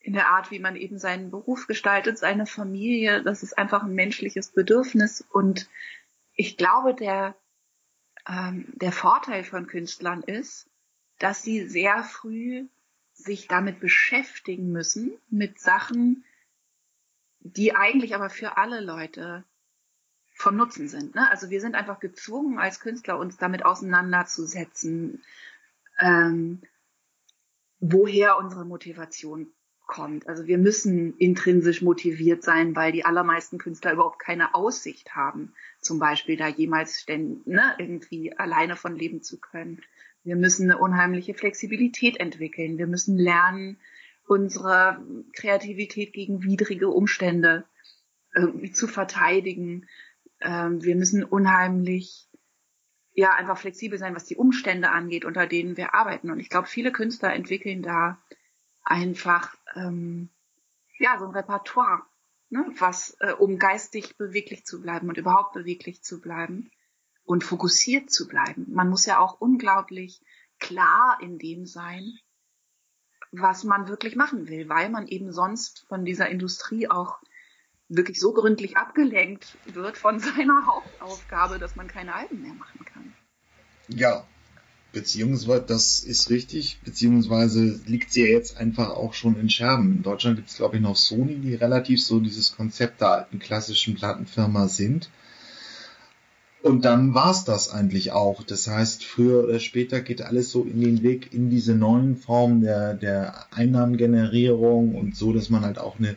[0.00, 3.22] in der Art, wie man eben seinen Beruf gestaltet, seine Familie.
[3.22, 5.24] Das ist einfach ein menschliches Bedürfnis.
[5.30, 5.68] Und
[6.34, 7.36] ich glaube, der,
[8.28, 10.68] ähm, der Vorteil von Künstlern ist,
[11.20, 12.66] dass sie sehr früh
[13.12, 16.24] sich damit beschäftigen müssen, mit Sachen,
[17.38, 19.44] die eigentlich aber für alle Leute
[20.42, 21.14] von Nutzen sind.
[21.14, 21.30] Ne?
[21.30, 25.22] Also wir sind einfach gezwungen, als Künstler uns damit auseinanderzusetzen,
[26.00, 26.62] ähm,
[27.78, 29.52] woher unsere Motivation
[29.86, 30.26] kommt.
[30.26, 35.98] Also wir müssen intrinsisch motiviert sein, weil die allermeisten Künstler überhaupt keine Aussicht haben, zum
[35.98, 39.80] Beispiel da jemals ständig, ne, irgendwie alleine von leben zu können.
[40.24, 42.78] Wir müssen eine unheimliche Flexibilität entwickeln.
[42.78, 43.78] Wir müssen lernen,
[44.26, 47.64] unsere Kreativität gegen widrige Umstände
[48.34, 49.86] irgendwie zu verteidigen.
[50.42, 52.28] Ähm, wir müssen unheimlich
[53.14, 56.30] ja einfach flexibel sein, was die Umstände angeht, unter denen wir arbeiten.
[56.30, 58.18] Und ich glaube, viele Künstler entwickeln da
[58.82, 60.30] einfach ähm,
[60.98, 62.02] ja so ein Repertoire,
[62.48, 66.70] ne, was äh, um geistig beweglich zu bleiben und überhaupt beweglich zu bleiben
[67.24, 68.66] und fokussiert zu bleiben.
[68.68, 70.22] Man muss ja auch unglaublich
[70.58, 72.18] klar in dem sein,
[73.30, 77.18] was man wirklich machen will, weil man eben sonst von dieser Industrie auch
[77.96, 83.12] wirklich so gründlich abgelenkt wird von seiner Hauptaufgabe, dass man keine Alben mehr machen kann.
[83.88, 84.24] Ja,
[84.92, 89.96] beziehungsweise das ist richtig, beziehungsweise liegt sie ja jetzt einfach auch schon in Scherben.
[89.96, 93.38] In Deutschland gibt es, glaube ich, noch Sony, die relativ so dieses Konzept der alten
[93.38, 95.10] klassischen Plattenfirma sind.
[96.62, 98.44] Und dann war's das eigentlich auch.
[98.44, 102.60] Das heißt, früher oder später geht alles so in den Weg in diese neuen Formen
[102.60, 106.16] der, der Einnahmengenerierung und so, dass man halt auch eine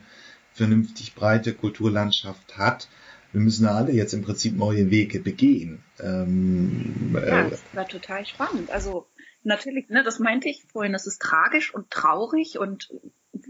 [0.55, 2.87] vernünftig breite Kulturlandschaft hat.
[3.31, 5.83] Wir müssen alle jetzt im Prinzip neue Wege begehen.
[5.99, 8.71] Ähm, ja, äh, das war total spannend.
[8.71, 9.05] Also
[9.43, 12.89] natürlich, ne, das meinte ich vorhin, das ist tragisch und traurig und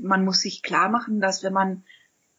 [0.01, 1.83] man muss sich klar machen, dass wenn man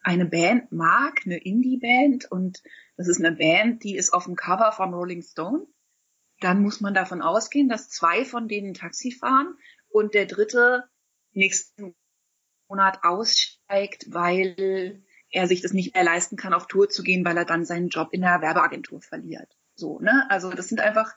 [0.00, 2.62] eine Band mag, eine Indie-Band und
[2.96, 5.66] das ist eine Band, die ist auf dem Cover von Rolling Stone,
[6.40, 9.56] dann muss man davon ausgehen, dass zwei von denen Taxi fahren
[9.88, 10.84] und der dritte
[11.32, 11.94] nächsten
[12.68, 17.36] Monat aussteigt, weil er sich das nicht mehr leisten kann, auf Tour zu gehen, weil
[17.36, 19.56] er dann seinen Job in der Werbeagentur verliert.
[19.74, 20.26] So, ne?
[20.30, 21.14] Also das sind einfach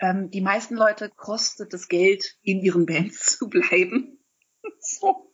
[0.00, 4.18] ähm, die meisten Leute kostet das Geld, in ihren Bands zu bleiben.
[4.80, 5.32] so.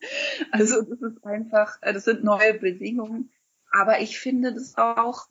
[0.50, 3.30] Also das ist einfach, äh, das sind neue Bedingungen.
[3.70, 5.26] Aber ich finde das auch,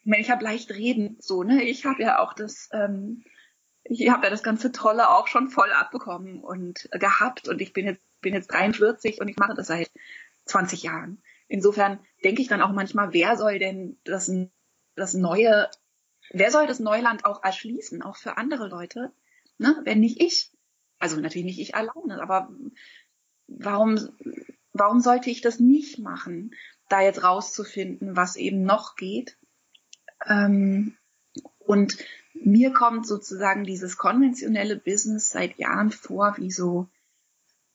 [0.00, 1.62] ich meine, ich habe leicht reden, so, ne?
[1.64, 3.24] Ich habe ja auch das, ähm,
[3.84, 7.86] ich habe ja das ganze Tolle auch schon voll abbekommen und gehabt und ich bin
[7.86, 9.90] jetzt bin jetzt 43 und ich mache das seit
[10.46, 11.22] 20 Jahren.
[11.48, 14.30] Insofern denke ich dann auch manchmal, wer soll denn das,
[14.94, 15.70] das neue,
[16.30, 19.12] wer soll das Neuland auch erschließen, auch für andere Leute,
[19.56, 19.80] ne?
[19.84, 20.52] wenn nicht ich.
[20.98, 22.50] Also natürlich nicht ich alleine, aber
[23.46, 24.08] warum,
[24.72, 26.54] warum sollte ich das nicht machen,
[26.88, 29.38] da jetzt rauszufinden, was eben noch geht?
[30.26, 30.96] Ähm,
[31.58, 31.98] und
[32.34, 36.88] mir kommt sozusagen dieses konventionelle Business seit Jahren vor wie so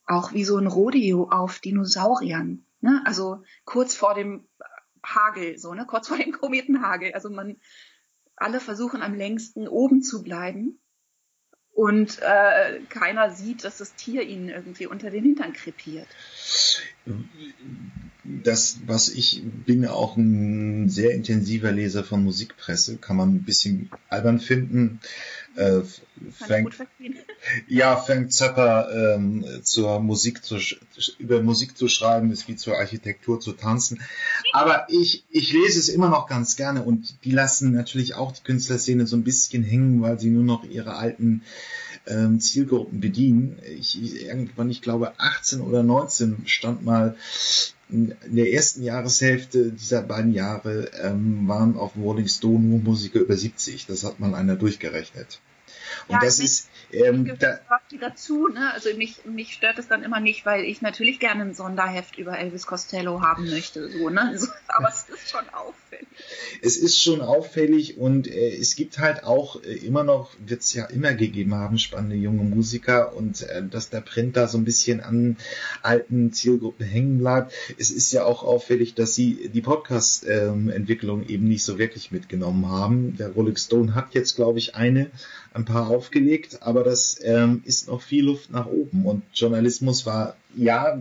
[0.05, 2.65] auch wie so ein Rodeo auf Dinosauriern.
[2.81, 3.01] Ne?
[3.05, 4.47] Also kurz vor dem
[5.05, 5.85] Hagel, so, ne?
[5.85, 7.13] Kurz vor dem Kometenhagel.
[7.13, 7.57] Also man,
[8.35, 10.79] alle versuchen am längsten oben zu bleiben
[11.71, 16.07] und äh, keiner sieht, dass das Tier ihnen irgendwie unter den Hintern krepiert
[18.23, 23.89] das, was ich bin auch ein sehr intensiver Leser von Musikpresse, kann man ein bisschen
[24.09, 25.01] albern finden.
[25.55, 25.81] Äh,
[26.31, 26.75] fängt,
[27.67, 30.57] ja, fängt Zappa ähm, zur Musik zu,
[31.19, 34.01] über Musik zu schreiben, ist wie zur Architektur zu tanzen.
[34.51, 38.43] Aber ich, ich lese es immer noch ganz gerne und die lassen natürlich auch die
[38.43, 41.43] Künstlerszene so ein bisschen hängen, weil sie nur noch ihre alten
[42.07, 43.59] ähm, Zielgruppen bedienen.
[43.77, 47.15] Ich, irgendwann, ich glaube 18 oder 19 stand mal
[47.93, 53.38] in der ersten Jahreshälfte dieser beiden Jahre ähm, waren auf Rolling Stone nur Musiker über
[53.38, 53.86] 70.
[53.86, 55.39] Das hat mal einer durchgerechnet.
[56.08, 57.60] Und ja, das ist ähm, da,
[58.00, 58.73] dazu, ne?
[58.73, 62.37] Also mich, mich stört es dann immer nicht, weil ich natürlich gerne ein Sonderheft über
[62.37, 64.21] Elvis Costello haben möchte, so, ne?
[64.21, 65.42] Also, aber es ist schon.
[66.65, 70.73] Es ist schon auffällig und äh, es gibt halt auch äh, immer noch, wird es
[70.73, 74.63] ja immer gegeben haben, spannende junge Musiker und äh, dass der Print da so ein
[74.63, 75.35] bisschen an
[75.81, 77.51] alten Zielgruppen hängen bleibt.
[77.77, 82.69] Es ist ja auch auffällig, dass sie die Podcast-Entwicklung ähm, eben nicht so wirklich mitgenommen
[82.69, 83.17] haben.
[83.17, 85.11] Der Rolling Stone hat jetzt, glaube ich, eine
[85.53, 89.05] ein paar aufgelegt, aber das ähm, ist noch viel Luft nach oben.
[89.05, 90.97] Und Journalismus war, ja,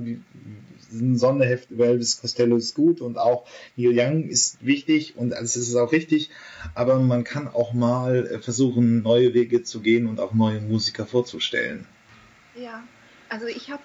[0.93, 5.57] ein Sonderheft über Elvis Costello ist gut und auch Neil Young ist wichtig und alles
[5.57, 6.31] ist auch richtig,
[6.75, 11.07] aber man kann auch mal äh, versuchen, neue Wege zu gehen und auch neue Musiker
[11.07, 11.87] vorzustellen.
[12.55, 12.83] Ja,
[13.29, 13.83] also ich habe,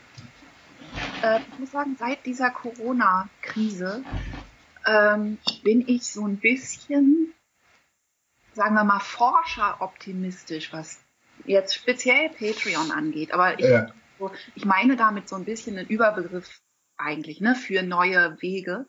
[1.24, 4.03] äh, ich muss sagen, seit dieser Corona-Krise
[4.86, 7.34] ähm, bin ich so ein bisschen,
[8.53, 10.99] sagen wir mal, forscher-optimistisch, was
[11.45, 13.32] jetzt speziell Patreon angeht.
[13.34, 13.91] Aber ich, ja.
[14.55, 16.62] ich meine damit so ein bisschen einen Überbegriff
[16.98, 18.88] eigentlich, ne, für neue Wege.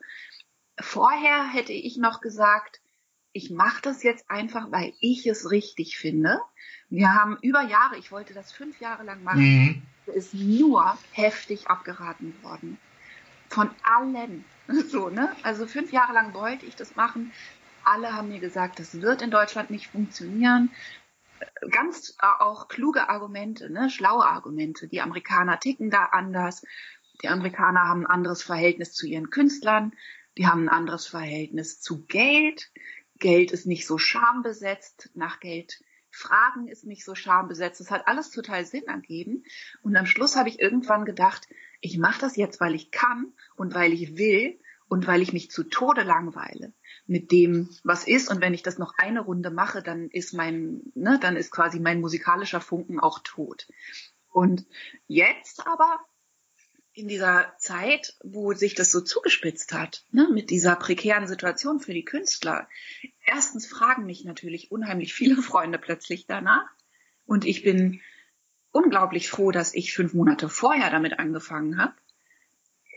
[0.80, 2.80] Vorher hätte ich noch gesagt,
[3.32, 6.40] ich mache das jetzt einfach, weil ich es richtig finde.
[6.88, 9.82] Wir haben über Jahre, ich wollte das fünf Jahre lang machen, mhm.
[10.06, 12.78] ist nur heftig abgeraten worden.
[13.48, 14.44] Von allen.
[14.88, 15.34] So, ne?
[15.44, 17.32] Also fünf Jahre lang wollte ich das machen.
[17.84, 20.70] Alle haben mir gesagt, das wird in Deutschland nicht funktionieren.
[21.70, 23.88] Ganz äh, auch kluge Argumente, ne?
[23.88, 24.86] schlaue Argumente.
[24.86, 26.64] Die Amerikaner ticken da anders.
[27.22, 29.92] Die Amerikaner haben ein anderes Verhältnis zu ihren Künstlern.
[30.36, 32.70] Die haben ein anderes Verhältnis zu Geld.
[33.18, 35.10] Geld ist nicht so schambesetzt.
[35.14, 37.80] Nach Geld fragen ist nicht so schambesetzt.
[37.80, 39.44] Das hat alles total Sinn ergeben.
[39.82, 41.48] Und am Schluss habe ich irgendwann gedacht,
[41.80, 44.58] ich mache das jetzt, weil ich kann und weil ich will
[44.88, 46.72] und weil ich mich zu Tode langweile
[47.06, 48.30] mit dem, was ist.
[48.30, 51.80] Und wenn ich das noch eine Runde mache, dann ist mein, ne, dann ist quasi
[51.80, 53.68] mein musikalischer Funken auch tot.
[54.30, 54.66] Und
[55.06, 56.00] jetzt aber
[56.98, 61.94] in dieser Zeit, wo sich das so zugespitzt hat, ne, mit dieser prekären Situation für
[61.94, 62.68] die Künstler,
[63.24, 66.68] erstens fragen mich natürlich unheimlich viele Freunde plötzlich danach.
[67.24, 68.00] Und ich bin
[68.72, 71.94] unglaublich froh, dass ich fünf Monate vorher damit angefangen habe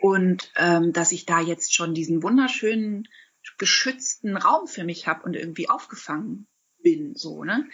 [0.02, 3.08] und ähm, dass ich da jetzt schon diesen wunderschönen
[3.60, 6.48] geschützten Raum für mich habe und irgendwie aufgefangen
[6.82, 7.70] bin, so ne.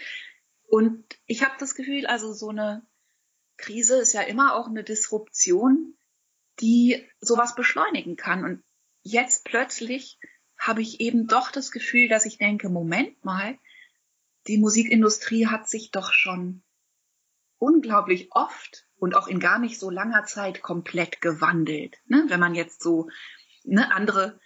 [0.70, 2.86] Und ich habe das Gefühl, also so eine
[3.56, 5.94] Krise ist ja immer auch eine Disruption,
[6.60, 8.43] die sowas beschleunigen kann.
[8.43, 8.64] Und
[9.03, 10.20] jetzt plötzlich
[10.58, 13.58] habe ich eben doch das Gefühl, dass ich denke, Moment mal,
[14.47, 16.64] die Musikindustrie hat sich doch schon
[17.60, 21.97] unglaublich oft und auch in gar nicht so langer Zeit komplett gewandelt.
[22.05, 22.26] Ne?
[22.28, 23.10] Wenn man jetzt so
[23.64, 24.39] ne, andere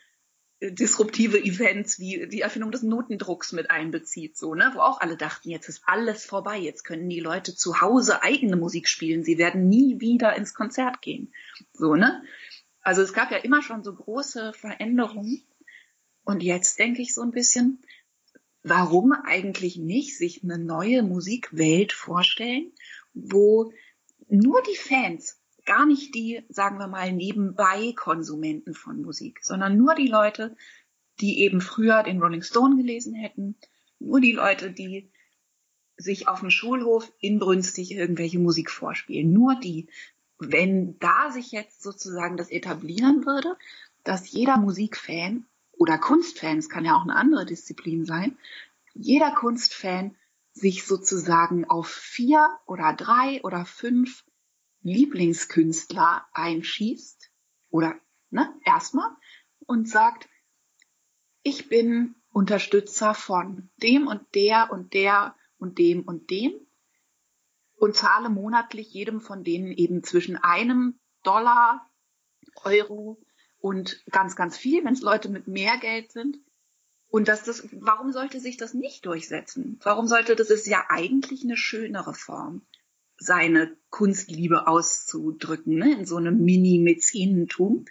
[0.62, 5.50] disruptive Events wie die Erfindung des Notendrucks mit einbezieht, so, ne, wo auch alle dachten,
[5.50, 9.70] jetzt ist alles vorbei, jetzt können die Leute zu Hause eigene Musik spielen, sie werden
[9.70, 11.34] nie wieder ins Konzert gehen.
[11.74, 12.24] So, ne?
[12.82, 15.44] Also es gab ja immer schon so große Veränderungen.
[16.24, 17.82] Und jetzt denke ich so ein bisschen,
[18.64, 22.72] warum eigentlich nicht sich eine neue Musikwelt vorstellen,
[23.14, 23.74] wo
[24.28, 25.41] nur die Fans,
[25.72, 30.58] gar nicht die, sagen wir mal, nebenbei Konsumenten von Musik, sondern nur die Leute,
[31.22, 33.56] die eben früher den Rolling Stone gelesen hätten,
[33.98, 35.10] nur die Leute, die
[35.96, 39.88] sich auf dem Schulhof inbrünstig irgendwelche Musik vorspielen, nur die,
[40.40, 43.56] wenn da sich jetzt sozusagen das etablieren würde,
[44.04, 48.38] dass jeder Musikfan oder Kunstfan, es kann ja auch eine andere Disziplin sein,
[48.94, 50.18] jeder Kunstfan
[50.52, 54.26] sich sozusagen auf vier oder drei oder fünf
[54.82, 57.32] Lieblingskünstler einschießt
[57.70, 57.96] oder
[58.30, 59.10] ne, erstmal
[59.66, 60.30] und sagt,
[61.44, 66.54] ich bin Unterstützer von dem und der und der und dem und dem
[67.76, 71.90] und zahle monatlich jedem von denen eben zwischen einem Dollar,
[72.64, 73.22] Euro
[73.60, 76.40] und ganz, ganz viel, wenn es Leute mit mehr Geld sind,
[77.12, 79.80] und dass das, warum sollte sich das nicht durchsetzen?
[79.84, 82.66] Warum sollte das, ist ja eigentlich eine schönere Form,
[83.22, 86.00] seine Kunstliebe auszudrücken, ne?
[86.00, 87.86] in so einem Mini-Mäzenentum.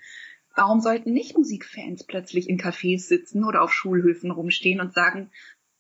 [0.56, 5.30] Warum sollten nicht Musikfans plötzlich in Cafés sitzen oder auf Schulhöfen rumstehen und sagen,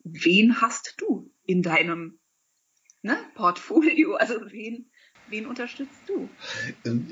[0.04, 2.20] wen hast du in deinem
[3.02, 4.14] ne, Portfolio?
[4.20, 4.86] Also wen,
[5.28, 6.28] wen unterstützt du?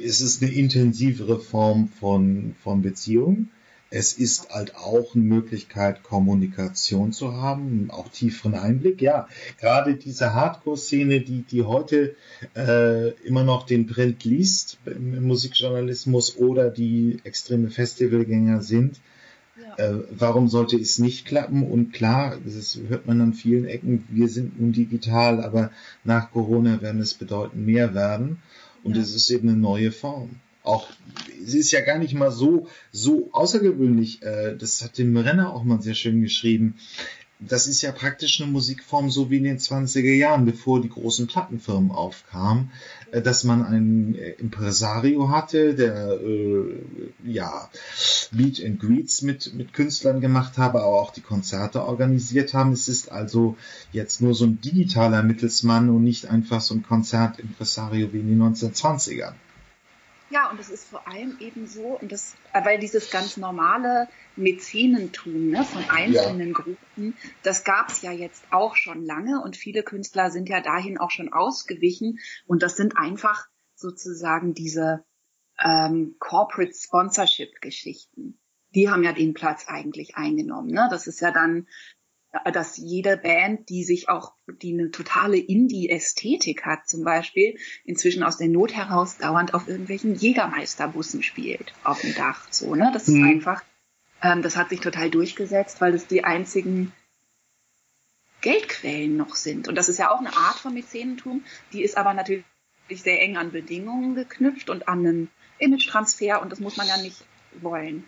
[0.01, 3.51] Es ist eine intensivere Form von, von Beziehung.
[3.91, 9.01] Es ist halt auch eine Möglichkeit, Kommunikation zu haben, auch tieferen Einblick.
[9.01, 9.29] Ja,
[9.59, 12.15] gerade diese Hardcore-Szene, die, die heute
[12.55, 19.01] äh, immer noch den Print liest im Musikjournalismus oder die extreme Festivalgänger sind,
[19.59, 19.85] ja.
[19.85, 21.63] äh, warum sollte es nicht klappen?
[21.63, 25.71] Und klar, das hört man an vielen Ecken, wir sind nun digital, aber
[26.05, 28.43] nach Corona werden es bedeutend mehr werden.
[28.85, 29.03] Und ja.
[29.03, 30.89] es ist eben eine neue Form auch,
[31.45, 34.23] es ist ja gar nicht mal so, so außergewöhnlich.
[34.23, 36.77] Äh, das hat dem Renner auch mal sehr schön geschrieben.
[37.41, 41.29] Das ist ja praktisch eine Musikform, so wie in den 20er Jahren, bevor die großen
[41.29, 42.73] Plattenfirmen aufkamen,
[43.13, 46.19] äh, dass man einen äh, Impresario hatte, der
[47.25, 47.71] ja
[48.33, 52.73] Meet and Greets mit, mit Künstlern gemacht habe, aber auch die Konzerte organisiert haben.
[52.73, 53.57] Es ist also
[53.93, 58.43] jetzt nur so ein digitaler Mittelsmann und nicht einfach so ein Konzertimpresario wie in den
[58.43, 59.35] 1920ern.
[60.31, 65.49] Ja, und es ist vor allem eben so, und das, weil dieses ganz normale Mäzenentum
[65.49, 66.55] ne, von einzelnen ja.
[66.55, 70.99] Gruppen, das gab es ja jetzt auch schon lange und viele Künstler sind ja dahin
[70.99, 75.05] auch schon ausgewichen und das sind einfach sozusagen diese
[75.63, 78.39] ähm, Corporate Sponsorship Geschichten.
[78.75, 80.69] Die haben ja den Platz eigentlich eingenommen.
[80.69, 80.89] Ne?
[80.91, 81.67] Das ist ja dann
[82.53, 88.37] dass jede Band, die sich auch, die eine totale Indie-Ästhetik hat, zum Beispiel, inzwischen aus
[88.37, 92.91] der Not heraus dauernd auf irgendwelchen Jägermeisterbussen spielt, auf dem Dach, so, ne?
[92.93, 93.29] Das ist mhm.
[93.29, 93.63] einfach,
[94.23, 96.93] ähm, das hat sich total durchgesetzt, weil das die einzigen
[98.41, 99.69] Geldquellen noch sind.
[99.69, 102.45] Und das ist ja auch eine Art von Mäzenentum, die ist aber natürlich
[102.91, 107.25] sehr eng an Bedingungen geknüpft und an einen Image-Transfer und das muss man ja nicht
[107.61, 108.05] wollen.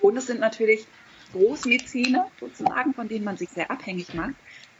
[0.00, 0.86] Und es sind natürlich
[1.32, 4.34] Großmäzene sozusagen, von denen man sich sehr abhängig macht.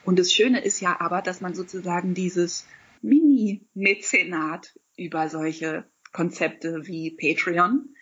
[0.04, 2.66] Und das Schöne ist ja aber, dass man sozusagen dieses
[3.02, 7.94] Mini-Mäzenat über solche Konzepte wie Patreon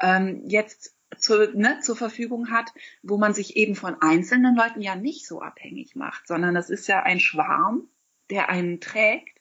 [0.00, 2.72] ähm, jetzt zu, ne, zur Verfügung hat,
[3.02, 6.86] wo man sich eben von einzelnen Leuten ja nicht so abhängig macht, sondern das ist
[6.86, 7.88] ja ein Schwarm,
[8.30, 9.40] der einen trägt.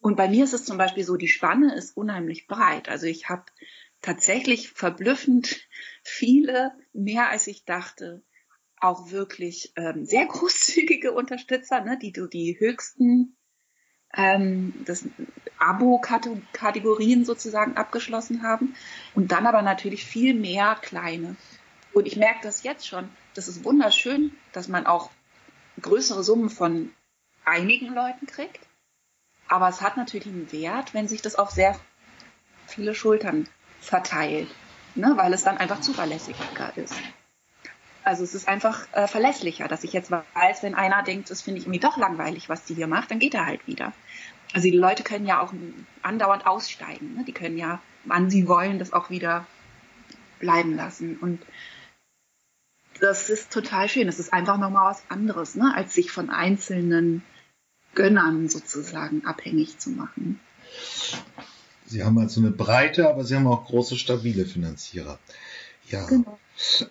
[0.00, 2.88] Und bei mir ist es zum Beispiel so, die Spanne ist unheimlich breit.
[2.88, 3.44] Also ich habe
[4.06, 5.56] tatsächlich verblüffend
[6.04, 8.22] viele, mehr als ich dachte,
[8.78, 13.36] auch wirklich ähm, sehr großzügige Unterstützer, ne, die du die höchsten
[14.14, 14.86] ähm,
[15.58, 18.76] Abo-Kategorien sozusagen abgeschlossen haben
[19.16, 21.34] und dann aber natürlich viel mehr kleine.
[21.92, 23.08] Und ich merke das jetzt schon.
[23.34, 25.10] Das ist wunderschön, dass man auch
[25.80, 26.92] größere Summen von
[27.44, 28.60] einigen Leuten kriegt.
[29.48, 31.78] Aber es hat natürlich einen Wert, wenn sich das auf sehr
[32.68, 33.48] viele Schultern
[33.88, 34.48] verteilt,
[34.94, 36.94] ne, weil es dann einfach zuverlässiger ist.
[38.04, 41.58] Also es ist einfach äh, verlässlicher, dass ich jetzt weiß, wenn einer denkt, das finde
[41.58, 43.92] ich irgendwie doch langweilig, was die hier macht, dann geht er halt wieder.
[44.52, 45.52] Also die Leute können ja auch
[46.02, 47.16] andauernd aussteigen.
[47.16, 47.24] Ne?
[47.24, 49.44] Die können ja, wann sie wollen, das auch wieder
[50.38, 51.16] bleiben lassen.
[51.16, 51.44] Und
[53.00, 54.06] das ist total schön.
[54.06, 55.72] Das ist einfach nochmal was anderes, ne?
[55.74, 57.24] als sich von einzelnen
[57.94, 60.40] Gönnern sozusagen abhängig zu machen.
[61.86, 65.18] Sie haben also eine breite, aber Sie haben auch große, stabile Finanzierer.
[65.88, 66.06] Ja.
[66.06, 66.38] Genau.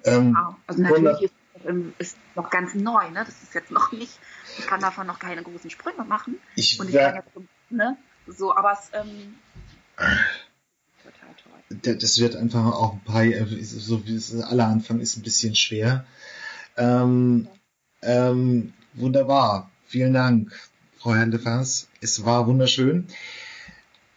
[0.05, 0.55] Ähm, genau.
[0.67, 1.33] Also natürlich ist,
[1.65, 3.23] ähm, ist, noch ganz neu, ne?
[3.25, 4.19] Das ist jetzt noch nicht,
[4.57, 6.37] ich kann davon noch keine großen Sprünge machen.
[6.55, 7.29] Ich und ich kann jetzt,
[7.69, 7.97] ne?
[8.27, 9.35] So, aber es, ähm,
[11.03, 11.35] total
[11.81, 11.95] toll.
[11.97, 13.23] Das wird einfach auch ein paar,
[13.61, 16.05] so wie es aller Anfang ist, ein bisschen schwer.
[16.77, 17.47] Ähm,
[18.01, 19.69] ähm, wunderbar.
[19.87, 20.51] Vielen Dank,
[20.97, 21.87] Frau Hendefers.
[22.01, 23.07] Es war wunderschön.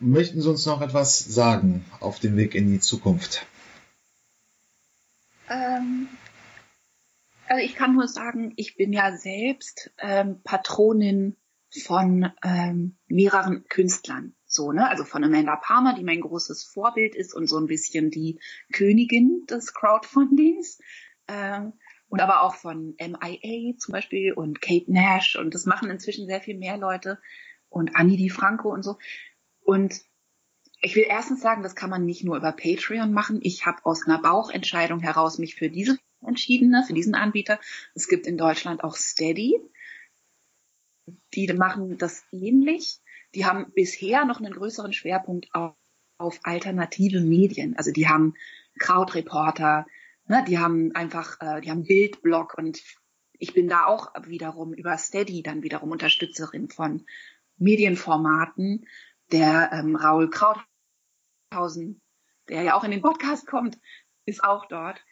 [0.01, 3.47] Möchten Sie uns noch etwas sagen auf dem Weg in die Zukunft?
[5.51, 6.09] Ähm,
[7.49, 11.37] also ich kann nur sagen, ich bin ja selbst ähm, Patronin
[11.71, 14.35] von ähm, mehreren Künstlern.
[14.47, 14.89] So, ne?
[14.89, 18.39] Also von Amanda Palmer, die mein großes Vorbild ist und so ein bisschen die
[18.73, 20.79] Königin des Crowdfundings.
[21.27, 21.73] Ähm,
[22.09, 26.41] und aber auch von MIA zum Beispiel und Kate Nash und das machen inzwischen sehr
[26.41, 27.19] viel mehr Leute
[27.69, 28.97] und Annie Di Franco und so.
[29.69, 30.01] Und
[30.81, 33.41] ich will erstens sagen, das kann man nicht nur über Patreon machen.
[33.43, 37.61] Ich habe aus einer Bauchentscheidung heraus mich für diese entschieden, ne, für diesen Anbieter.
[37.95, 39.61] Es gibt in Deutschland auch Steady.
[41.35, 43.03] Die machen das ähnlich.
[43.35, 45.75] Die haben bisher noch einen größeren Schwerpunkt auf,
[46.17, 47.77] auf alternative Medien.
[47.77, 48.37] Also die haben
[48.79, 49.85] Krautreporter,
[50.29, 52.83] ne, die haben einfach, äh, die haben Bildblog und
[53.35, 57.05] ich bin da auch wiederum über Steady dann wiederum Unterstützerin von
[57.59, 58.87] Medienformaten
[59.33, 62.01] der ähm, Raul Krauthausen,
[62.49, 63.79] der ja auch in den Podcast kommt,
[64.25, 65.05] ist auch dort.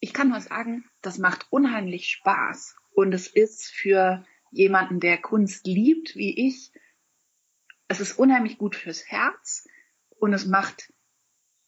[0.00, 2.76] Ich kann nur sagen, das macht unheimlich Spaß.
[2.94, 6.72] Und es ist für jemanden, der Kunst liebt, wie ich,
[7.88, 9.66] es ist unheimlich gut fürs Herz
[10.18, 10.92] und es macht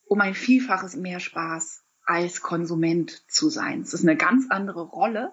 [0.04, 3.82] um ein Vielfaches mehr Spaß, als Konsument zu sein.
[3.82, 5.32] Es ist eine ganz andere Rolle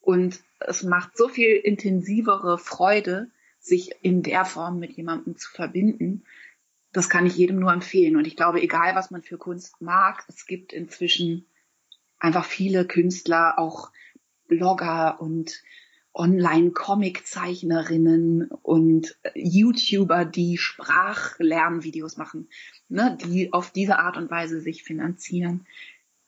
[0.00, 3.30] und es macht so viel intensivere Freude,
[3.68, 6.24] sich in der Form mit jemandem zu verbinden,
[6.92, 8.16] das kann ich jedem nur empfehlen.
[8.16, 11.46] Und ich glaube, egal was man für Kunst mag, es gibt inzwischen
[12.18, 13.90] einfach viele Künstler, auch
[14.48, 15.62] Blogger und
[16.14, 22.48] Online-Comic-Zeichnerinnen und YouTuber, die Sprachlernvideos machen,
[22.88, 25.66] ne, die auf diese Art und Weise sich finanzieren.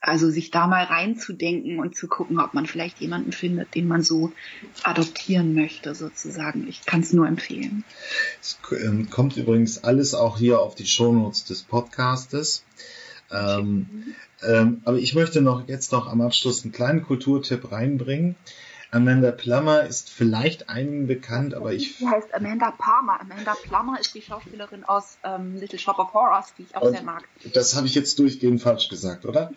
[0.03, 4.03] Also sich da mal reinzudenken und zu gucken, ob man vielleicht jemanden findet, den man
[4.03, 4.33] so
[4.83, 6.67] adoptieren möchte, sozusagen.
[6.69, 7.85] Ich kann es nur empfehlen.
[8.41, 12.65] Es ähm, kommt übrigens alles auch hier auf die Shownotes des Podcastes.
[13.31, 18.37] Ähm, ähm, aber ich möchte noch jetzt noch am Abschluss einen kleinen Kulturtipp reinbringen.
[18.93, 21.97] Amanda Plummer ist vielleicht einigen bekannt, aber ich.
[21.99, 23.21] Sie heißt Amanda Palmer.
[23.21, 27.03] Amanda Plummer ist die Schauspielerin aus ähm, Little Shop of Horrors, die ich auch sehr
[27.03, 27.29] mag.
[27.53, 29.53] Das habe ich jetzt durchgehend falsch gesagt, oder?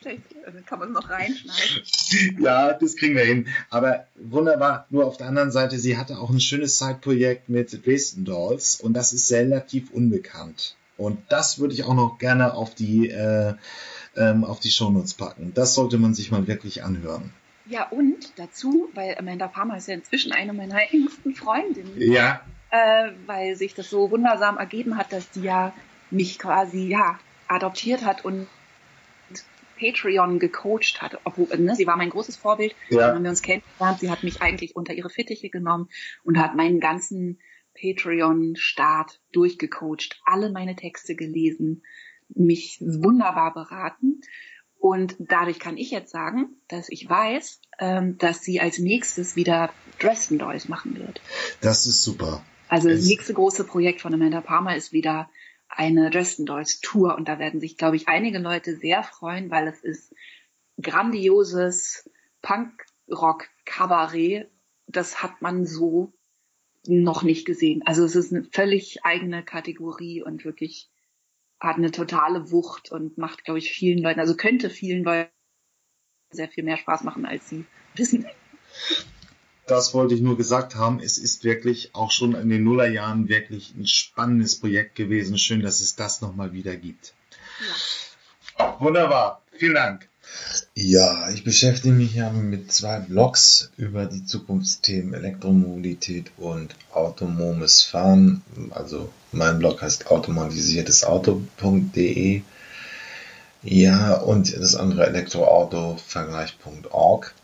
[0.00, 0.22] Vielleicht
[0.66, 2.38] kann man es noch reinschneiden.
[2.44, 3.48] ja, das kriegen wir hin.
[3.70, 4.86] Aber wunderbar.
[4.90, 8.94] Nur auf der anderen Seite, sie hatte auch ein schönes Side-Projekt mit Dresden Dolls und
[8.94, 10.76] das ist relativ unbekannt.
[10.96, 13.54] Und das würde ich auch noch gerne auf die, äh,
[14.16, 15.52] ähm, auf die Shownotes packen.
[15.54, 17.32] Das sollte man sich mal wirklich anhören.
[17.66, 21.92] Ja, und dazu, weil Amanda Palmer ist ja inzwischen eine meiner engsten Freundinnen.
[21.96, 22.40] Ja.
[22.70, 25.72] Äh, weil sich das so wundersam ergeben hat, dass die ja
[26.10, 28.46] mich quasi, ja, adoptiert hat und
[29.78, 31.18] Patreon gecoacht hat.
[31.24, 32.74] Obwohl, ne, sie war mein großes Vorbild.
[32.90, 33.14] Ja.
[33.14, 34.00] Haben wir uns kennengelernt.
[34.00, 35.88] Sie hat mich eigentlich unter ihre Fittiche genommen
[36.24, 37.38] und hat meinen ganzen
[37.80, 41.82] Patreon-Start durchgecoacht, alle meine Texte gelesen,
[42.28, 44.20] mich wunderbar beraten.
[44.78, 49.72] Und dadurch kann ich jetzt sagen, dass ich weiß, ähm, dass sie als nächstes wieder
[49.98, 51.20] Dresden Dolls machen wird.
[51.60, 52.44] Das ist super.
[52.68, 55.30] Also das nächste große Projekt von Amanda Palmer ist wieder
[55.68, 59.68] eine Dresden Dolls Tour und da werden sich, glaube ich, einige Leute sehr freuen, weil
[59.68, 60.14] es ist
[60.80, 62.10] grandioses
[62.42, 64.50] Punk-Rock-Kabarett.
[64.86, 66.12] Das hat man so
[66.86, 67.82] noch nicht gesehen.
[67.86, 70.90] Also es ist eine völlig eigene Kategorie und wirklich
[71.60, 75.30] hat eine totale Wucht und macht, glaube ich, vielen Leuten, also könnte vielen Leuten
[76.30, 77.64] sehr viel mehr Spaß machen, als sie
[77.94, 78.26] wissen.
[79.68, 81.00] Das wollte ich nur gesagt haben.
[81.00, 85.38] Es ist wirklich auch schon in den Nullerjahren wirklich ein spannendes Projekt gewesen.
[85.38, 87.12] Schön, dass es das nochmal wieder gibt.
[88.58, 88.76] Ja.
[88.80, 89.42] Wunderbar.
[89.52, 90.08] Vielen Dank.
[90.74, 98.42] Ja, ich beschäftige mich ja mit zwei Blogs über die Zukunftsthemen Elektromobilität und autonomes Fahren.
[98.70, 102.42] Also mein Blog heißt automatisiertesauto.de.
[103.62, 107.34] Ja, und das andere Elektroautovergleich.org.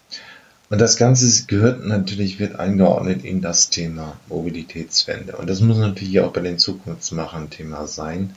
[0.71, 5.37] Und das Ganze gehört natürlich, wird eingeordnet in das Thema Mobilitätswende.
[5.37, 8.35] Und das muss natürlich auch bei den Zukunftsmachern Thema sein,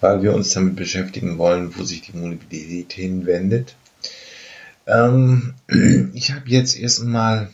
[0.00, 3.76] weil wir uns damit beschäftigen wollen, wo sich die Mobilität hinwendet.
[4.86, 5.54] Ähm,
[6.14, 7.50] ich habe jetzt erstmal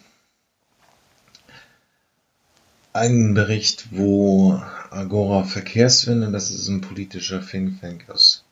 [2.95, 4.61] einen Bericht, wo
[4.91, 8.45] Agora Verkehrswende, das ist ein politischer Think Tank aus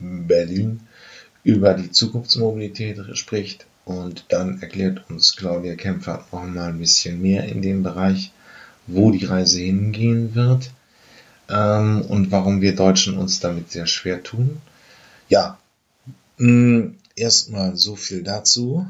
[0.00, 0.80] Berlin,
[1.44, 3.66] über die Zukunftsmobilität spricht.
[3.84, 8.32] Und dann erklärt uns Claudia Kempfer noch mal ein bisschen mehr in dem Bereich,
[8.86, 10.70] wo die Reise hingehen wird
[11.48, 14.60] ähm, und warum wir Deutschen uns damit sehr schwer tun.
[15.28, 15.58] Ja,
[16.38, 18.86] mm, erstmal so viel dazu.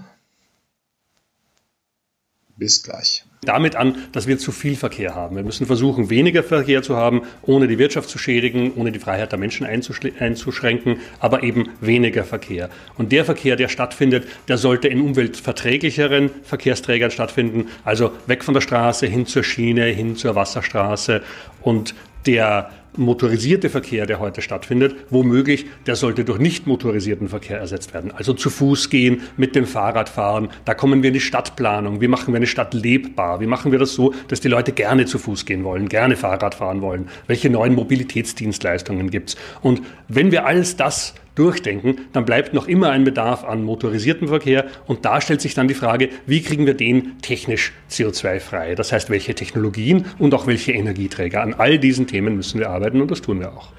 [2.56, 5.36] Bis gleich damit an, dass wir zu viel Verkehr haben.
[5.36, 9.32] Wir müssen versuchen, weniger Verkehr zu haben, ohne die Wirtschaft zu schädigen, ohne die Freiheit
[9.32, 12.70] der Menschen einzuschränken, aber eben weniger Verkehr.
[12.96, 18.60] Und der Verkehr, der stattfindet, der sollte in umweltverträglicheren Verkehrsträgern stattfinden, also weg von der
[18.60, 21.22] Straße hin zur Schiene, hin zur Wasserstraße
[21.62, 21.94] und
[22.26, 28.10] der motorisierte Verkehr, der heute stattfindet, womöglich, der sollte durch nicht motorisierten Verkehr ersetzt werden.
[28.10, 30.48] Also zu Fuß gehen, mit dem Fahrrad fahren.
[30.64, 32.00] Da kommen wir in die Stadtplanung.
[32.00, 33.40] Wie machen wir eine Stadt lebbar?
[33.40, 36.54] Wie machen wir das so, dass die Leute gerne zu Fuß gehen wollen, gerne Fahrrad
[36.54, 37.08] fahren wollen?
[37.26, 39.36] Welche neuen Mobilitätsdienstleistungen gibt's?
[39.62, 44.66] Und wenn wir alles das durchdenken, dann bleibt noch immer ein Bedarf an motorisiertem Verkehr
[44.86, 48.74] und da stellt sich dann die Frage, wie kriegen wir den technisch CO2-frei?
[48.74, 51.42] Das heißt, welche Technologien und auch welche Energieträger?
[51.42, 53.72] An all diesen Themen müssen wir arbeiten und das tun wir auch.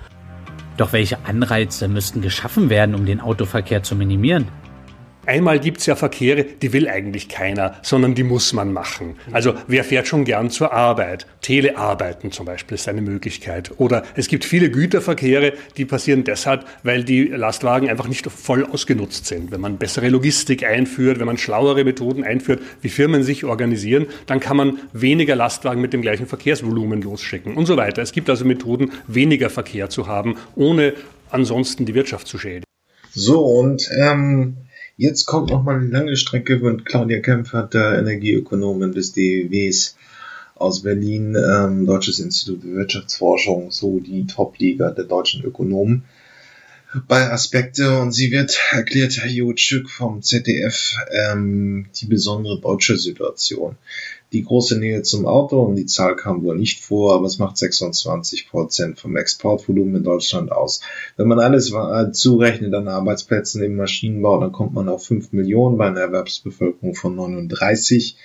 [0.77, 4.47] Doch welche Anreize müssten geschaffen werden, um den Autoverkehr zu minimieren?
[5.25, 9.15] Einmal gibt's ja Verkehre, die will eigentlich keiner, sondern die muss man machen.
[9.31, 11.25] Also wer fährt schon gern zur Arbeit?
[11.41, 13.71] Telearbeiten zum Beispiel ist eine Möglichkeit.
[13.77, 19.25] Oder es gibt viele Güterverkehre, die passieren deshalb, weil die Lastwagen einfach nicht voll ausgenutzt
[19.25, 19.51] sind.
[19.51, 24.39] Wenn man bessere Logistik einführt, wenn man schlauere Methoden einführt, wie Firmen sich organisieren, dann
[24.39, 28.01] kann man weniger Lastwagen mit dem gleichen Verkehrsvolumen losschicken und so weiter.
[28.01, 30.93] Es gibt also Methoden, weniger Verkehr zu haben, ohne
[31.29, 32.65] ansonsten die Wirtschaft zu schädigen.
[33.11, 34.57] So, und ähm,
[34.97, 39.97] Jetzt kommt noch mal eine lange Strecke und Claudia Kempfer, der Energieökonomin des DEWs
[40.55, 46.05] aus Berlin, ähm, Deutsches Institut für Wirtschaftsforschung, so die Top-Liga der deutschen Ökonomen.
[47.09, 53.75] Bei Aspekte und sie wird erklärt Herr Jutschük vom ZDF ähm, die besondere deutsche Situation
[54.35, 57.57] die große Nähe zum Auto und die Zahl kam wohl nicht vor, aber es macht
[57.57, 60.81] 26 Prozent vom Exportvolumen in Deutschland aus.
[61.15, 65.77] Wenn man alles äh, zurechnet an Arbeitsplätzen im Maschinenbau, dann kommt man auf 5 Millionen
[65.77, 68.17] bei einer Erwerbsbevölkerung von 39.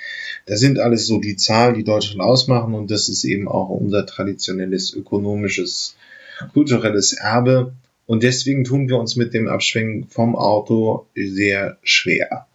[0.47, 4.05] Das sind alles so die Zahlen, die Deutschland ausmachen und das ist eben auch unser
[4.05, 5.95] traditionelles ökonomisches,
[6.53, 7.73] kulturelles Erbe.
[8.07, 12.49] Und deswegen tun wir uns mit dem Abschwingen vom Auto sehr schwer.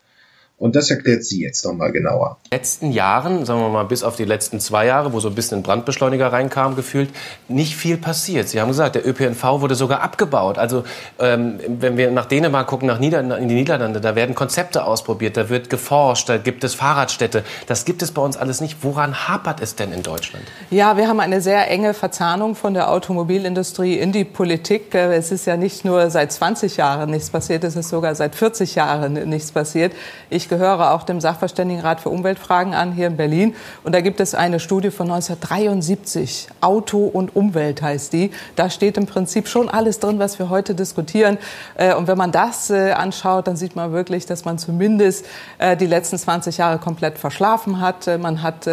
[0.57, 2.37] Und das erklärt sie jetzt nochmal genauer.
[2.45, 5.27] In den letzten Jahren, sagen wir mal bis auf die letzten zwei Jahre, wo so
[5.27, 7.09] ein bisschen ein Brandbeschleuniger reinkam, gefühlt,
[7.49, 8.47] nicht viel passiert.
[8.47, 10.57] Sie haben gesagt, der ÖPNV wurde sogar abgebaut.
[10.57, 10.85] Also
[11.19, 15.35] ähm, wenn wir nach Dänemark gucken, nach Nieder in die Niederlande, da werden Konzepte ausprobiert,
[15.35, 17.43] da wird geforscht, da gibt es Fahrradstädte.
[17.67, 18.77] Das gibt es bei uns alles nicht.
[18.81, 20.45] Woran hapert es denn in Deutschland?
[20.69, 24.95] Ja, wir haben eine sehr enge Verzahnung von der Automobilindustrie in die Politik.
[24.95, 28.35] Äh, es ist ja nicht nur seit 20 Jahren nichts passiert, es ist sogar seit
[28.35, 29.91] 40 Jahren nichts passiert.
[30.29, 33.55] Ich ich gehöre auch dem Sachverständigenrat für Umweltfragen an hier in Berlin.
[33.83, 36.49] Und da gibt es eine Studie von 1973.
[36.61, 38.29] Auto und Umwelt heißt die.
[38.55, 41.39] Da steht im Prinzip schon alles drin, was wir heute diskutieren.
[41.77, 45.25] Äh, und wenn man das äh, anschaut, dann sieht man wirklich, dass man zumindest
[45.57, 48.05] äh, die letzten 20 Jahre komplett verschlafen hat.
[48.19, 48.69] Man hat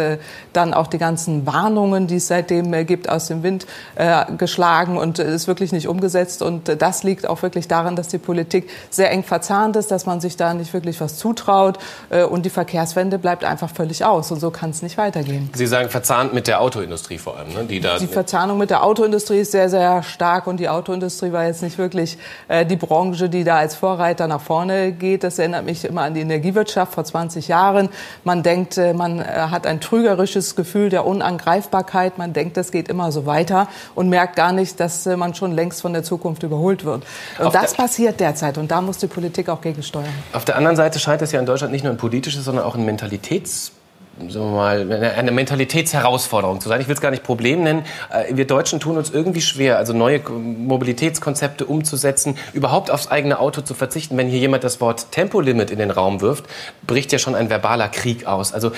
[0.53, 3.65] dann auch die ganzen Warnungen, die es seitdem gibt, aus dem Wind
[4.37, 6.41] geschlagen und ist wirklich nicht umgesetzt.
[6.41, 10.21] Und das liegt auch wirklich daran, dass die Politik sehr eng verzahnt ist, dass man
[10.21, 14.31] sich da nicht wirklich was zutraut ausgebaut äh, und die Verkehrswende bleibt einfach völlig aus.
[14.31, 15.49] Und so kann es nicht weitergehen.
[15.53, 17.63] Sie sagen verzahnt mit der Autoindustrie vor allem, ne?
[17.65, 17.97] die da.
[17.97, 21.77] Die Verzahnung mit der Autoindustrie ist sehr, sehr stark und die Autoindustrie war jetzt nicht
[21.77, 25.23] wirklich äh, die Branche, die da als Vorreiter nach vorne geht.
[25.23, 27.89] Das erinnert mich immer an die Energiewirtschaft vor 20 Jahren.
[28.23, 32.17] Man denkt, äh, man äh, hat ein trügerisches Gefühl der Unangreifbarkeit.
[32.17, 35.53] Man denkt, das geht immer so weiter und merkt gar nicht, dass äh, man schon
[35.53, 37.03] längst von der Zukunft überholt wird.
[37.39, 40.05] Und Auf das passiert derzeit und da muss die Politik auch gegensteuern.
[40.33, 42.75] Auf der anderen Seite scheint es ja in Deutschland nicht nur ein politisches, sondern auch
[42.75, 43.71] ein Mentalitäts
[44.19, 46.79] sagen wir mal, eine Mentalitätsherausforderung zu sein.
[46.81, 47.83] Ich will es gar nicht Problem nennen.
[48.11, 53.61] Äh, wir Deutschen tun uns irgendwie schwer, also neue Mobilitätskonzepte umzusetzen, überhaupt aufs eigene Auto
[53.61, 54.15] zu verzichten.
[54.17, 56.45] Wenn hier jemand das Wort Tempolimit in den Raum wirft,
[56.85, 58.53] bricht ja schon ein verbaler Krieg aus.
[58.53, 58.71] Also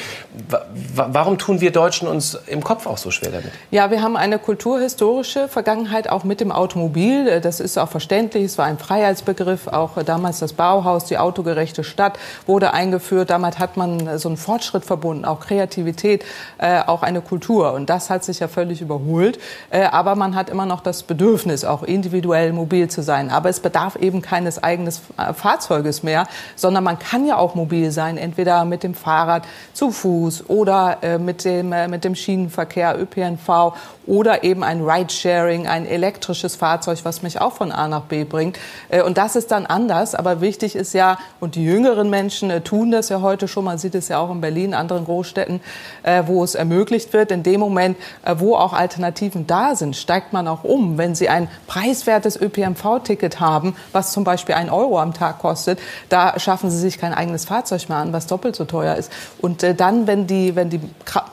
[0.95, 3.51] warum tun wir Deutschen uns im Kopf auch so schwer damit?
[3.71, 7.27] Ja, wir haben eine kulturhistorische Vergangenheit auch mit dem Automobil.
[7.27, 8.45] Äh, das ist auch verständlich.
[8.45, 9.67] Es war ein Freiheitsbegriff.
[9.67, 13.29] Auch damals das Bauhaus, die autogerechte Stadt wurde eingeführt.
[13.29, 16.23] Damit hat man so einen Fortschritt verbunden auch Kreativität,
[16.57, 17.73] äh, auch eine Kultur.
[17.73, 19.39] Und das hat sich ja völlig überholt.
[19.69, 23.29] Äh, aber man hat immer noch das Bedürfnis, auch individuell mobil zu sein.
[23.29, 27.91] Aber es bedarf eben keines eigenen äh, Fahrzeuges mehr, sondern man kann ja auch mobil
[27.91, 32.99] sein, entweder mit dem Fahrrad zu Fuß oder äh, mit, dem, äh, mit dem Schienenverkehr,
[32.99, 33.73] ÖPNV
[34.07, 38.57] oder eben ein Ridesharing, ein elektrisches Fahrzeug, was mich auch von A nach B bringt.
[38.89, 40.15] Äh, und das ist dann anders.
[40.15, 43.77] Aber wichtig ist ja, und die jüngeren Menschen äh, tun das ja heute schon, man
[43.77, 45.61] sieht es ja auch in Berlin, anderen Großstädten,
[46.03, 47.31] äh, wo es ermöglicht wird.
[47.31, 47.97] In dem Moment,
[48.37, 50.97] wo auch Alternativen da sind, steigt man auch um.
[50.97, 56.37] Wenn Sie ein preiswertes ÖPNV-Ticket haben, was zum Beispiel ein Euro am Tag kostet, da
[56.37, 59.11] schaffen Sie sich kein eigenes Fahrzeug mehr an, was doppelt so teuer ist.
[59.39, 60.81] Und dann, wenn die, wenn die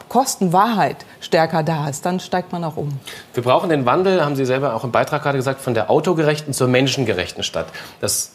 [0.09, 3.01] Kostenwahrheit stärker da ist, dann steigt man auch um.
[3.35, 6.53] Wir brauchen den Wandel, haben Sie selber auch im Beitrag gerade gesagt, von der autogerechten
[6.53, 7.67] zur menschengerechten Stadt.
[8.01, 8.31] Das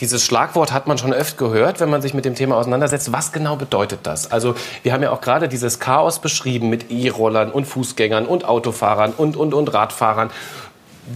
[0.00, 3.12] dieses Schlagwort hat man schon öfter gehört, wenn man sich mit dem Thema auseinandersetzt.
[3.12, 4.30] Was genau bedeutet das?
[4.30, 9.12] Also wir haben ja auch gerade dieses Chaos beschrieben mit E-Rollern und Fußgängern und Autofahrern
[9.16, 10.30] und, und, und Radfahrern.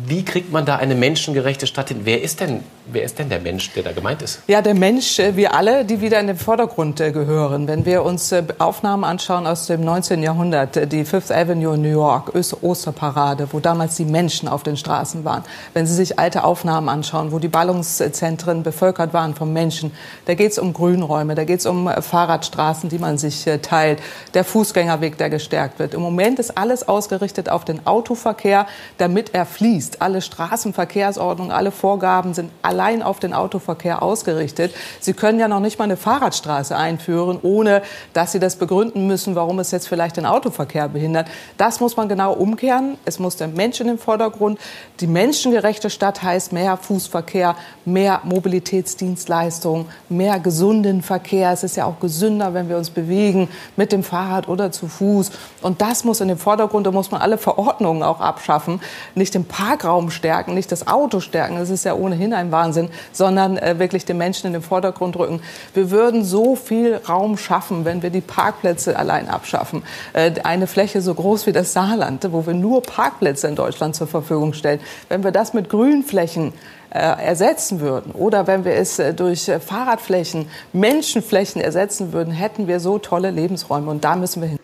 [0.07, 2.01] Wie kriegt man da eine menschengerechte Stadt hin?
[2.05, 4.41] Wer ist denn, wer ist denn der Mensch, der da gemeint ist?
[4.47, 7.69] Ja, der Mensch, äh, wir alle, die wieder in den Vordergrund äh, gehören.
[7.69, 10.23] Wenn wir uns äh, Aufnahmen anschauen aus dem 19.
[10.23, 12.33] Jahrhundert, die Fifth Avenue in New York,
[12.63, 15.45] Osterparade, wo damals die Menschen auf den Straßen waren.
[15.75, 19.93] Wenn Sie sich alte Aufnahmen anschauen, wo die Ballungszentren bevölkert waren von Menschen,
[20.25, 24.01] da geht es um Grünräume, da geht es um Fahrradstraßen, die man sich teilt,
[24.33, 25.93] der Fußgängerweg, der gestärkt wird.
[25.93, 28.67] Im Moment ist alles ausgerichtet auf den Autoverkehr,
[28.97, 34.73] damit er fließt liest, alle Straßenverkehrsordnungen, alle Vorgaben sind allein auf den Autoverkehr ausgerichtet.
[35.01, 39.35] Sie können ja noch nicht mal eine Fahrradstraße einführen, ohne dass Sie das begründen müssen,
[39.35, 41.29] warum es jetzt vielleicht den Autoverkehr behindert.
[41.57, 42.97] Das muss man genau umkehren.
[43.05, 44.59] Es muss der Mensch in den Vordergrund.
[45.01, 51.53] Die menschengerechte Stadt heißt mehr Fußverkehr, mehr Mobilitätsdienstleistungen, mehr gesunden Verkehr.
[51.53, 55.33] Es ist ja auch gesünder, wenn wir uns bewegen mit dem Fahrrad oder zu Fuß.
[55.63, 56.87] Und das muss in den Vordergrund.
[56.87, 58.81] Da muss man alle Verordnungen auch abschaffen.
[59.15, 62.91] Nicht den Park Parkraum stärken, nicht das Auto stärken, das ist ja ohnehin ein Wahnsinn,
[63.11, 65.41] sondern äh, wirklich den Menschen in den Vordergrund rücken.
[65.73, 69.83] Wir würden so viel Raum schaffen, wenn wir die Parkplätze allein abschaffen.
[70.13, 74.07] Äh, eine Fläche so groß wie das Saarland, wo wir nur Parkplätze in Deutschland zur
[74.07, 74.81] Verfügung stellen.
[75.09, 76.53] Wenn wir das mit Grünflächen
[76.91, 82.69] äh, ersetzen würden oder wenn wir es äh, durch äh, Fahrradflächen, Menschenflächen ersetzen würden, hätten
[82.69, 84.59] wir so tolle Lebensräume und da müssen wir hin.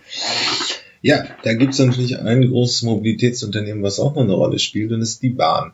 [1.01, 5.01] Ja, da gibt es natürlich ein großes Mobilitätsunternehmen, was auch noch eine Rolle spielt, und
[5.01, 5.72] das ist die Bahn.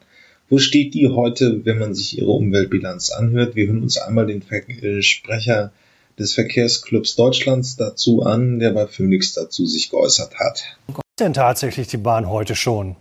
[0.51, 3.57] Wo steht die heute, wenn man sich ihre Umweltbilanz anhört?
[3.57, 5.73] Wir hören uns einmal den Ver äh, Sprecher
[6.19, 10.77] des Verkehrsclubs Deutschlands dazu an, der bei Phoenix dazu sich geäußert hat.
[10.89, 12.97] Was denn tatsächlich die Bahn heute schon?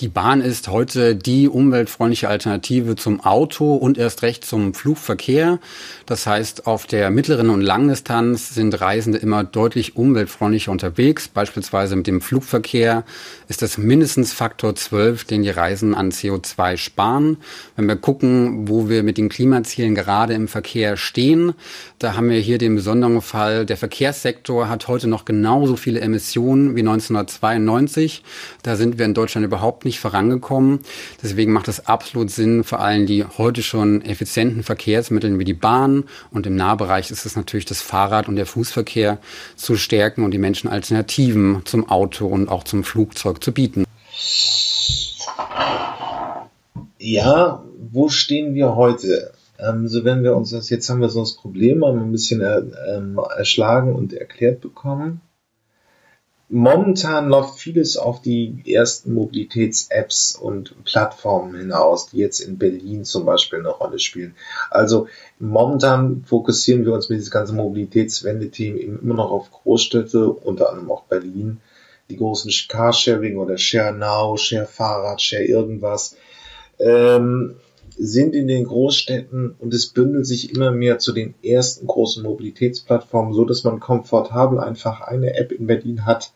[0.00, 5.58] Die Bahn ist heute die umweltfreundliche Alternative zum Auto und erst recht zum Flugverkehr.
[6.06, 11.28] Das heißt, auf der mittleren und Langdistanz sind Reisende immer deutlich umweltfreundlicher unterwegs.
[11.28, 13.04] Beispielsweise mit dem Flugverkehr
[13.50, 17.38] ist das mindestens Faktor 12, den die Reisen an CO2 sparen.
[17.74, 21.54] Wenn wir gucken, wo wir mit den Klimazielen gerade im Verkehr stehen,
[21.98, 26.76] da haben wir hier den besonderen Fall, der Verkehrssektor hat heute noch genauso viele Emissionen
[26.76, 28.22] wie 1992.
[28.62, 30.78] Da sind wir in Deutschland überhaupt nicht vorangekommen.
[31.20, 36.04] Deswegen macht es absolut Sinn, vor allem die heute schon effizienten Verkehrsmittel wie die Bahn
[36.30, 39.18] und im Nahbereich ist es natürlich das Fahrrad und der Fußverkehr
[39.56, 43.84] zu stärken und die Menschen Alternativen zum Auto und auch zum Flugzeug zu bieten.
[46.98, 49.32] Ja, wo stehen wir heute?
[49.58, 52.62] Ähm, so wenn wir uns das, jetzt haben wir so das Problem ein bisschen er,
[52.88, 55.20] ähm, erschlagen und erklärt bekommen.
[56.52, 63.24] Momentan läuft vieles auf die ersten Mobilitäts-Apps und Plattformen hinaus, die jetzt in Berlin zum
[63.24, 64.34] Beispiel eine Rolle spielen.
[64.68, 65.06] Also
[65.38, 71.04] momentan fokussieren wir uns mit diesem ganzen Mobilitätswende-Team immer noch auf Großstädte, unter anderem auch
[71.04, 71.60] Berlin,
[72.10, 76.16] die großen Carsharing oder Share Now, Share Fahrrad, Share irgendwas.
[76.78, 77.56] Ähm,
[77.96, 83.34] sind in den Großstädten und es bündelt sich immer mehr zu den ersten großen Mobilitätsplattformen,
[83.34, 86.32] so dass man komfortabel einfach eine App in Berlin hat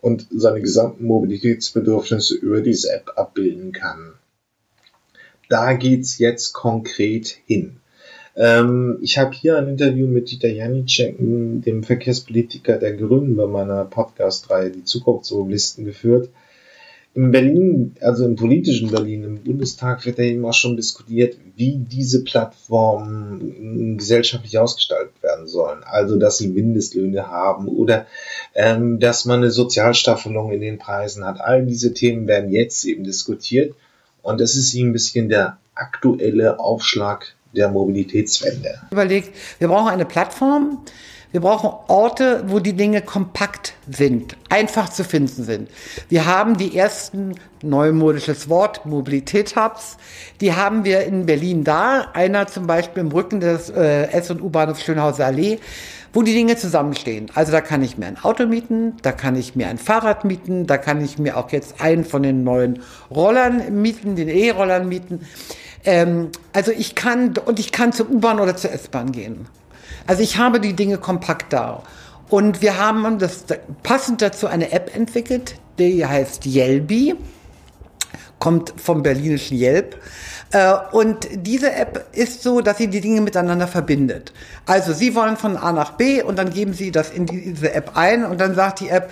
[0.00, 4.14] und seine gesamten Mobilitätsbedürfnisse über diese App abbilden kann.
[5.48, 7.80] Da geht's jetzt konkret hin.
[8.36, 13.84] Ähm, ich habe hier ein Interview mit Dieter Janicek, dem Verkehrspolitiker der Grünen, bei meiner
[13.84, 16.30] Podcast-Reihe Die Zukunftsmobilisten geführt
[17.18, 21.76] in Berlin, also im politischen Berlin, im Bundestag wird ja eben auch schon diskutiert, wie
[21.76, 25.82] diese Plattformen gesellschaftlich ausgestaltet werden sollen.
[25.82, 28.06] Also, dass sie Mindestlöhne haben oder
[28.54, 31.40] ähm, dass man eine Sozialstaffelung in den Preisen hat.
[31.40, 33.74] All diese Themen werden jetzt eben diskutiert
[34.22, 38.80] und das ist eben ein bisschen der aktuelle Aufschlag der Mobilitätswende.
[38.90, 40.84] Überlegt, wir brauchen eine Plattform,
[41.30, 45.68] wir brauchen Orte, wo die Dinge kompakt sind, einfach zu finden sind.
[46.08, 49.98] Wir haben die ersten, neumodisches Wort, Mobilitätshubs.
[50.40, 52.06] Die haben wir in Berlin da.
[52.14, 55.58] Einer zum Beispiel im Rücken des äh, S- und U-Bahnhofs Schönhauser Allee
[56.12, 57.30] wo die Dinge zusammenstehen.
[57.34, 60.66] Also da kann ich mir ein Auto mieten, da kann ich mir ein Fahrrad mieten,
[60.66, 62.80] da kann ich mir auch jetzt einen von den neuen
[63.10, 65.20] Rollern mieten, den E-Rollern mieten.
[65.88, 69.46] Ähm, also ich kann, und ich kann zur U-Bahn oder zur S-Bahn gehen.
[70.06, 71.82] Also ich habe die Dinge kompakt da.
[72.28, 73.46] Und wir haben das
[73.82, 77.14] passend dazu eine App entwickelt, die heißt Yelby,
[78.38, 79.96] kommt vom berlinischen Yelp.
[80.52, 84.34] Äh, und diese App ist so, dass sie die Dinge miteinander verbindet.
[84.66, 87.92] Also Sie wollen von A nach B und dann geben Sie das in diese App
[87.96, 89.10] ein und dann sagt die App,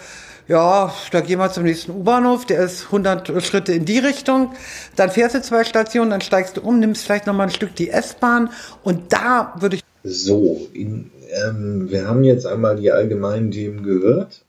[0.49, 4.53] ja, da gehen wir zum nächsten U-Bahnhof, der ist 100 Schritte in die Richtung.
[4.94, 7.74] Dann fährst du zwei Stationen, dann steigst du um, nimmst vielleicht noch mal ein Stück
[7.74, 8.51] die S-Bahn
[8.84, 11.11] und da würde ich so, in,
[11.44, 14.44] ähm, wir haben jetzt einmal die allgemeinen Themen gehört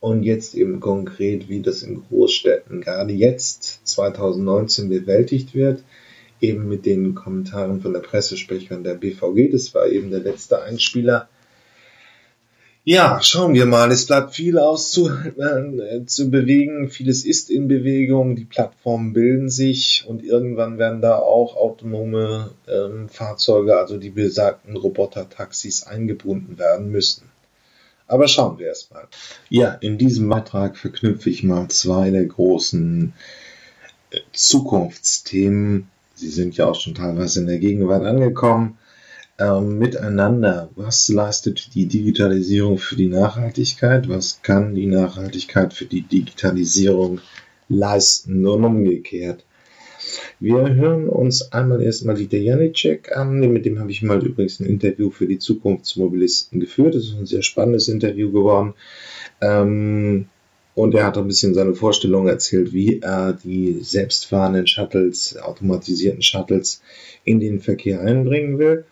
[0.00, 5.84] und jetzt eben konkret, wie das in Großstädten gerade jetzt 2019 bewältigt wird,
[6.40, 9.52] eben mit den Kommentaren von der Pressesprecherin der BVG.
[9.52, 11.28] Das war eben der letzte Einspieler.
[12.90, 13.92] Ja, schauen wir mal.
[13.92, 16.88] Es bleibt viel auszu äh, zu bewegen.
[16.88, 18.34] Vieles ist in Bewegung.
[18.34, 24.74] Die Plattformen bilden sich und irgendwann werden da auch autonome ähm, Fahrzeuge, also die besagten
[24.74, 27.24] Roboter-Taxis, eingebunden werden müssen.
[28.06, 29.06] Aber schauen wir erst mal.
[29.50, 33.12] Ja, in diesem Beitrag verknüpfe ich mal zwei der großen
[34.12, 35.88] äh, Zukunftsthemen.
[36.14, 38.78] Sie sind ja auch schon teilweise in der Gegenwart angekommen
[39.38, 40.70] ähm, miteinander.
[40.74, 44.08] Was leistet die Digitalisierung für die Nachhaltigkeit?
[44.08, 47.20] Was kann die Nachhaltigkeit für die Digitalisierung
[47.68, 48.46] leisten?
[48.46, 49.44] Und umgekehrt.
[50.40, 53.40] Wir hören uns einmal erstmal Dieter Janicek an.
[53.40, 56.94] Mit dem habe ich mal übrigens ein Interview für die Zukunftsmobilisten geführt.
[56.94, 58.74] Das ist ein sehr spannendes Interview geworden.
[59.40, 60.26] Ähm,
[60.74, 66.82] und er hat ein bisschen seine Vorstellung erzählt, wie er die selbstfahrenden Shuttles, automatisierten Shuttles
[67.24, 68.84] in den Verkehr einbringen will.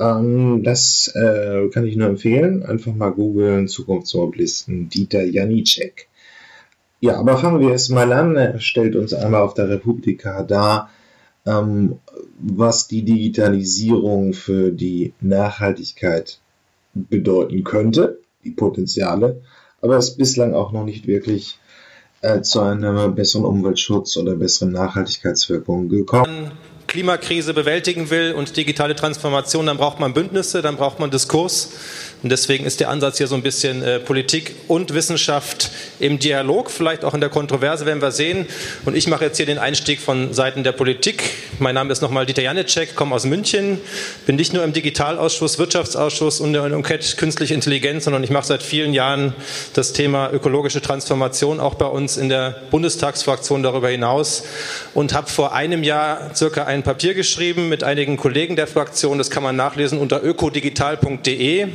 [0.00, 2.64] Ähm, das äh, kann ich nur empfehlen.
[2.64, 6.08] Einfach mal googeln, Zukunftsmobilisten, Dieter Janicek.
[7.00, 8.36] Ja, aber fangen wir erst mal an.
[8.36, 10.90] Er stellt uns einmal auf der Republika dar,
[11.46, 11.98] ähm,
[12.38, 16.40] was die Digitalisierung für die Nachhaltigkeit
[16.94, 19.40] bedeuten könnte, die Potenziale,
[19.80, 21.58] aber es ist bislang auch noch nicht wirklich
[22.20, 26.50] äh, zu einem besseren Umweltschutz oder besseren Nachhaltigkeitswirkung gekommen
[26.90, 31.70] Klimakrise bewältigen will und digitale Transformation, dann braucht man Bündnisse, dann braucht man Diskurs.
[32.22, 36.70] Und deswegen ist der Ansatz hier so ein bisschen äh, Politik und Wissenschaft im Dialog,
[36.70, 38.46] vielleicht auch in der Kontroverse, werden wir sehen.
[38.84, 41.22] Und ich mache jetzt hier den Einstieg von Seiten der Politik.
[41.58, 43.78] Mein Name ist nochmal Dieter Janicek, komme aus München,
[44.26, 48.62] bin nicht nur im Digitalausschuss, Wirtschaftsausschuss und in Enquete Künstliche Intelligenz, sondern ich mache seit
[48.62, 49.34] vielen Jahren
[49.72, 54.44] das Thema ökologische Transformation auch bei uns in der Bundestagsfraktion darüber hinaus
[54.94, 59.18] und habe vor einem Jahr circa ein Papier geschrieben mit einigen Kollegen der Fraktion.
[59.18, 61.68] Das kann man nachlesen unter ökodigital.de.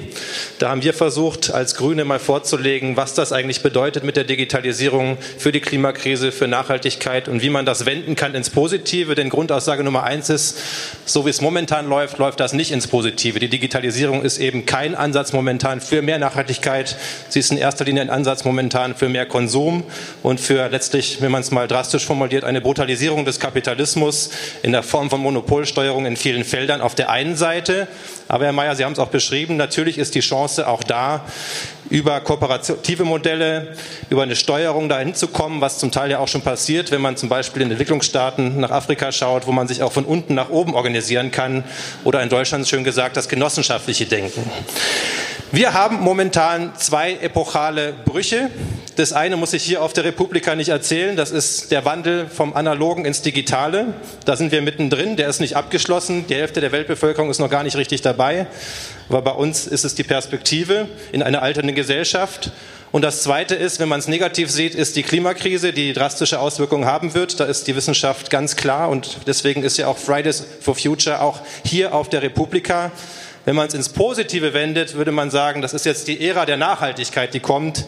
[0.60, 5.18] Da haben wir versucht, als Grüne mal vorzulegen, was das eigentlich bedeutet mit der Digitalisierung
[5.38, 9.16] für die Klimakrise, für Nachhaltigkeit und wie man das wenden kann ins Positive.
[9.16, 10.58] Denn Grundaussage Nummer eins ist,
[11.06, 13.40] so wie es momentan läuft, läuft das nicht ins Positive.
[13.40, 16.96] Die Digitalisierung ist eben kein Ansatz momentan für mehr Nachhaltigkeit.
[17.30, 19.84] Sie ist in erster Linie ein Ansatz momentan für mehr Konsum
[20.24, 24.30] und für letztlich, wenn man es mal drastisch formuliert, eine Brutalisierung des Kapitalismus
[24.64, 27.88] in der Form von Monopolsteuerung in vielen Feldern auf der einen Seite.
[28.28, 31.26] Aber Herr Mayer, Sie haben es auch beschrieben, natürlich ist die Chance auch da,
[31.90, 33.76] über kooperative Modelle,
[34.10, 37.16] über eine Steuerung dahin zu kommen, was zum Teil ja auch schon passiert, wenn man
[37.16, 40.74] zum Beispiel in Entwicklungsstaaten nach Afrika schaut, wo man sich auch von unten nach oben
[40.74, 41.64] organisieren kann
[42.04, 44.50] oder in Deutschland schön gesagt das genossenschaftliche Denken.
[45.56, 48.50] Wir haben momentan zwei epochale Brüche.
[48.98, 51.16] Das eine muss ich hier auf der Republika nicht erzählen.
[51.16, 53.94] Das ist der Wandel vom Analogen ins Digitale.
[54.26, 55.16] Da sind wir mittendrin.
[55.16, 56.28] Der ist nicht abgeschlossen.
[56.28, 58.48] Die Hälfte der Weltbevölkerung ist noch gar nicht richtig dabei.
[59.08, 62.52] Aber bei uns ist es die Perspektive in einer alternden Gesellschaft.
[62.92, 66.84] Und das Zweite ist, wenn man es negativ sieht, ist die Klimakrise, die drastische Auswirkungen
[66.84, 67.40] haben wird.
[67.40, 68.90] Da ist die Wissenschaft ganz klar.
[68.90, 72.92] Und deswegen ist ja auch Fridays for Future auch hier auf der Republika.
[73.46, 76.58] Wenn man es ins Positive wendet, würde man sagen, das ist jetzt die Ära der
[76.58, 77.86] Nachhaltigkeit, die kommt.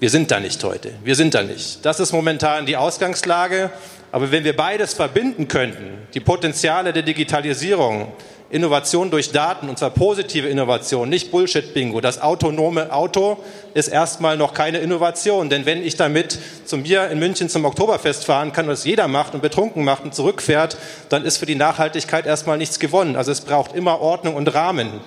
[0.00, 0.90] Wir sind da nicht heute.
[1.04, 1.84] Wir sind da nicht.
[1.86, 3.70] Das ist momentan die Ausgangslage.
[4.10, 8.10] Aber wenn wir beides verbinden könnten, die Potenziale der Digitalisierung,
[8.52, 12.02] Innovation durch Daten, und zwar positive Innovation, nicht Bullshit-Bingo.
[12.02, 13.38] Das autonome Auto
[13.72, 18.26] ist erstmal noch keine Innovation, denn wenn ich damit zu mir in München zum Oktoberfest
[18.26, 20.76] fahren kann das jeder macht und betrunken macht und zurückfährt,
[21.08, 23.16] dann ist für die Nachhaltigkeit erstmal nichts gewonnen.
[23.16, 25.00] Also es braucht immer Ordnung und Rahmen.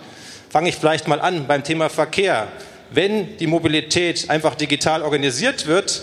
[0.49, 2.47] Fange ich vielleicht mal an beim Thema Verkehr.
[2.89, 6.01] Wenn die Mobilität einfach digital organisiert wird,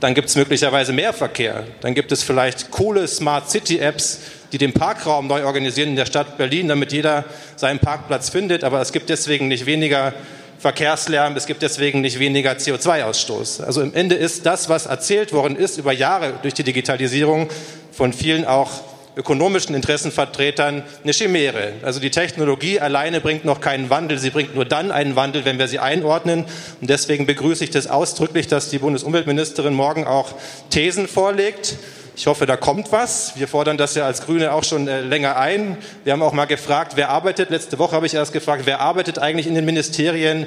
[0.00, 1.64] dann gibt es möglicherweise mehr Verkehr.
[1.80, 4.20] Dann gibt es vielleicht coole Smart City Apps,
[4.52, 7.24] die den Parkraum neu organisieren in der Stadt Berlin, damit jeder
[7.56, 8.64] seinen Parkplatz findet.
[8.64, 10.12] Aber es gibt deswegen nicht weniger
[10.58, 13.64] Verkehrslärm, es gibt deswegen nicht weniger CO2-Ausstoß.
[13.64, 17.48] Also im Ende ist das, was erzählt worden ist über Jahre durch die Digitalisierung
[17.90, 18.70] von vielen auch
[19.16, 21.72] ökonomischen Interessenvertretern eine Chimäre.
[21.82, 25.58] Also die Technologie alleine bringt noch keinen Wandel, sie bringt nur dann einen Wandel, wenn
[25.58, 26.44] wir sie einordnen.
[26.80, 30.34] Und deswegen begrüße ich das ausdrücklich, dass die Bundesumweltministerin morgen auch
[30.70, 31.76] Thesen vorlegt
[32.14, 33.32] ich hoffe, da kommt was.
[33.36, 35.78] Wir fordern das ja als Grüne auch schon äh, länger ein.
[36.04, 37.50] Wir haben auch mal gefragt, wer arbeitet.
[37.50, 40.46] Letzte Woche habe ich erst gefragt, wer arbeitet eigentlich in den Ministerien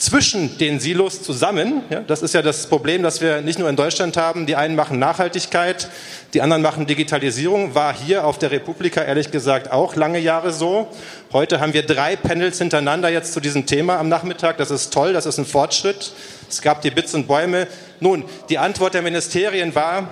[0.00, 1.82] zwischen den Silos zusammen.
[1.90, 4.46] Ja, das ist ja das Problem, das wir nicht nur in Deutschland haben.
[4.46, 5.88] Die einen machen Nachhaltigkeit,
[6.32, 7.74] die anderen machen Digitalisierung.
[7.74, 10.88] War hier auf der Republika ehrlich gesagt auch lange Jahre so.
[11.32, 14.56] Heute haben wir drei Panels hintereinander jetzt zu diesem Thema am Nachmittag.
[14.56, 16.12] Das ist toll, das ist ein Fortschritt.
[16.48, 17.66] Es gab die Bits und Bäume.
[18.00, 20.08] Nun, die Antwort der Ministerien war,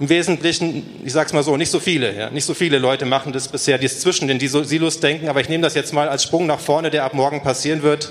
[0.00, 2.16] im Wesentlichen, ich sage es mal so, nicht so viele.
[2.16, 5.28] Ja, nicht so viele Leute machen das bisher, die zwischen den Silos denken.
[5.28, 8.10] Aber ich nehme das jetzt mal als Sprung nach vorne, der ab morgen passieren wird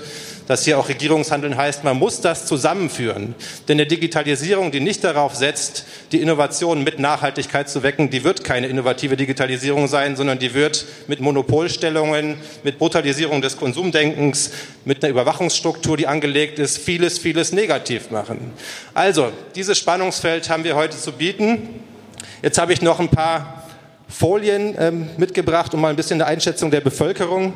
[0.50, 3.36] dass hier auch Regierungshandeln heißt, man muss das zusammenführen.
[3.68, 8.42] Denn eine Digitalisierung, die nicht darauf setzt, die Innovation mit Nachhaltigkeit zu wecken, die wird
[8.42, 12.34] keine innovative Digitalisierung sein, sondern die wird mit Monopolstellungen,
[12.64, 14.50] mit Brutalisierung des Konsumdenkens,
[14.84, 18.50] mit einer Überwachungsstruktur, die angelegt ist, vieles, vieles negativ machen.
[18.92, 21.80] Also, dieses Spannungsfeld haben wir heute zu bieten.
[22.42, 23.68] Jetzt habe ich noch ein paar
[24.08, 27.52] Folien ähm, mitgebracht, um mal ein bisschen eine Einschätzung der Bevölkerung.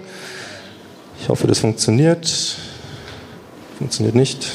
[1.20, 2.63] Ich hoffe, das funktioniert.
[3.84, 4.50] Funktioniert nicht.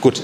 [0.00, 0.22] Gut.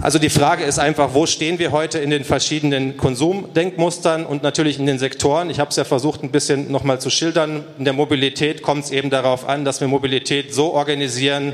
[0.00, 4.78] Also die Frage ist einfach, wo stehen wir heute in den verschiedenen Konsumdenkmustern und natürlich
[4.78, 5.50] in den Sektoren.
[5.50, 7.64] Ich habe es ja versucht, ein bisschen nochmal zu schildern.
[7.80, 11.52] In der Mobilität kommt es eben darauf an, dass wir Mobilität so organisieren,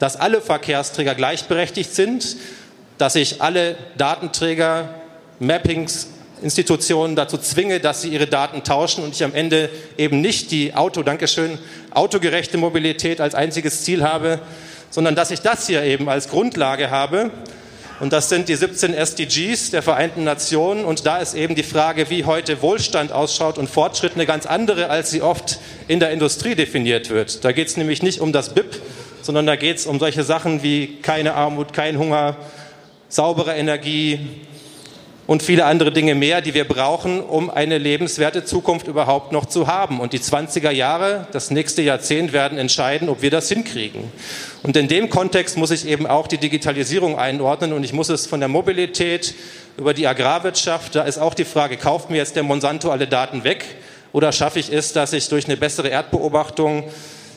[0.00, 2.38] dass alle Verkehrsträger gleichberechtigt sind,
[2.98, 4.96] dass sich alle Datenträger,
[5.38, 6.08] Mappings
[6.44, 10.74] Institutionen dazu zwinge, dass sie ihre Daten tauschen und ich am Ende eben nicht die
[10.74, 11.58] Auto, Dankeschön,
[11.90, 14.40] autogerechte Mobilität als einziges Ziel habe,
[14.90, 17.30] sondern dass ich das hier eben als Grundlage habe.
[17.98, 20.84] Und das sind die 17 SDGs der Vereinten Nationen.
[20.84, 24.90] Und da ist eben die Frage, wie heute Wohlstand ausschaut und Fortschritt eine ganz andere,
[24.90, 27.42] als sie oft in der Industrie definiert wird.
[27.42, 28.82] Da geht es nämlich nicht um das BIP,
[29.22, 32.36] sondern da geht es um solche Sachen wie keine Armut, kein Hunger,
[33.08, 34.18] saubere Energie,
[35.26, 39.66] und viele andere Dinge mehr, die wir brauchen, um eine lebenswerte Zukunft überhaupt noch zu
[39.66, 40.00] haben.
[40.00, 44.12] Und die 20er Jahre, das nächste Jahrzehnt werden entscheiden, ob wir das hinkriegen.
[44.62, 48.26] Und in dem Kontext muss ich eben auch die Digitalisierung einordnen und ich muss es
[48.26, 49.34] von der Mobilität
[49.76, 53.44] über die Agrarwirtschaft, da ist auch die Frage, kauft mir jetzt der Monsanto alle Daten
[53.44, 53.64] weg
[54.12, 56.84] oder schaffe ich es, dass ich durch eine bessere Erdbeobachtung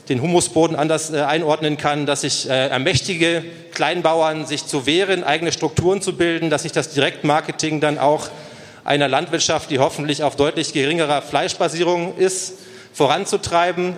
[0.10, 3.44] den Humusboden anders äh, einordnen kann, dass ich äh, ermächtige
[3.74, 8.30] Kleinbauern, sich zu wehren, eigene Strukturen zu bilden, dass ich das Direktmarketing dann auch
[8.84, 12.54] einer Landwirtschaft, die hoffentlich auf deutlich geringerer Fleischbasierung ist,
[12.94, 13.98] voranzutreiben.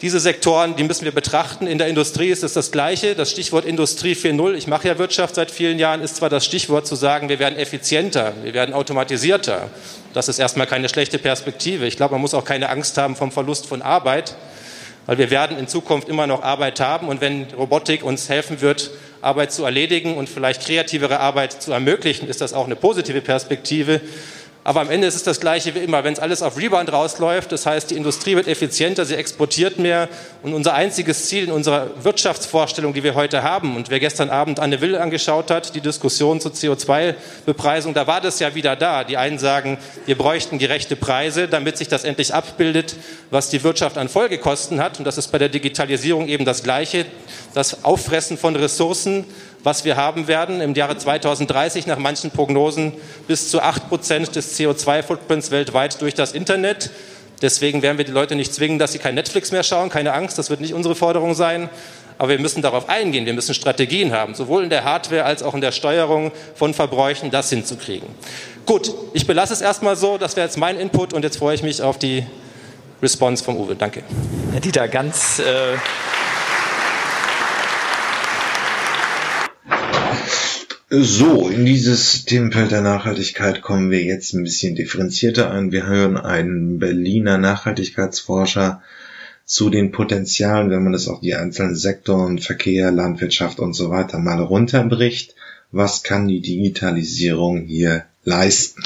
[0.00, 1.68] Diese Sektoren, die müssen wir betrachten.
[1.68, 3.14] In der Industrie ist es das Gleiche.
[3.14, 6.88] Das Stichwort Industrie 4.0, ich mache ja Wirtschaft seit vielen Jahren, ist zwar das Stichwort
[6.88, 9.70] zu sagen, wir werden effizienter, wir werden automatisierter.
[10.12, 11.86] Das ist erstmal keine schlechte Perspektive.
[11.86, 14.34] Ich glaube, man muss auch keine Angst haben vom Verlust von Arbeit.
[15.06, 18.90] Weil wir werden in Zukunft immer noch Arbeit haben und wenn Robotik uns helfen wird,
[19.20, 24.00] Arbeit zu erledigen und vielleicht kreativere Arbeit zu ermöglichen, ist das auch eine positive Perspektive.
[24.64, 26.04] Aber am Ende ist es das Gleiche wie immer.
[26.04, 30.08] Wenn es alles auf Rebound rausläuft, das heißt, die Industrie wird effizienter, sie exportiert mehr.
[30.44, 34.60] Und unser einziges Ziel in unserer Wirtschaftsvorstellung, die wir heute haben, und wer gestern Abend
[34.60, 39.02] Anne Will angeschaut hat, die Diskussion zur CO2-Bepreisung, da war das ja wieder da.
[39.02, 42.94] Die einen sagen, wir bräuchten gerechte Preise, damit sich das endlich abbildet,
[43.30, 45.00] was die Wirtschaft an Folgekosten hat.
[45.00, 47.06] Und das ist bei der Digitalisierung eben das Gleiche.
[47.52, 49.24] Das Auffressen von Ressourcen
[49.64, 52.92] was wir haben werden im Jahre 2030 nach manchen Prognosen
[53.28, 56.90] bis zu 8 Prozent des CO2-Footprints weltweit durch das Internet.
[57.40, 59.88] Deswegen werden wir die Leute nicht zwingen, dass sie kein Netflix mehr schauen.
[59.88, 61.68] Keine Angst, das wird nicht unsere Forderung sein.
[62.18, 63.26] Aber wir müssen darauf eingehen.
[63.26, 67.30] Wir müssen Strategien haben, sowohl in der Hardware als auch in der Steuerung von Verbräuchen,
[67.30, 68.08] das hinzukriegen.
[68.64, 70.18] Gut, ich belasse es erstmal so.
[70.18, 72.24] Das wäre jetzt mein Input und jetzt freue ich mich auf die
[73.02, 73.74] Response vom Uwe.
[73.74, 74.04] Danke.
[74.52, 75.40] Herr Dieter, ganz.
[75.40, 75.76] Äh
[80.94, 85.72] So, in dieses Themenfeld der Nachhaltigkeit kommen wir jetzt ein bisschen differenzierter ein.
[85.72, 88.82] Wir hören einen Berliner Nachhaltigkeitsforscher
[89.46, 94.18] zu den Potenzialen, wenn man das auf die einzelnen Sektoren, Verkehr, Landwirtschaft und so weiter
[94.18, 95.34] mal runterbricht.
[95.70, 98.82] Was kann die Digitalisierung hier leisten?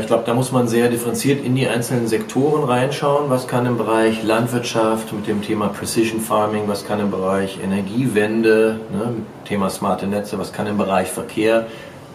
[0.00, 3.30] Ich glaube, da muss man sehr differenziert in die einzelnen Sektoren reinschauen.
[3.30, 8.80] Was kann im Bereich Landwirtschaft mit dem Thema Precision Farming, was kann im Bereich Energiewende,
[8.90, 9.12] ne,
[9.44, 11.66] Thema smarte Netze, was kann im Bereich Verkehr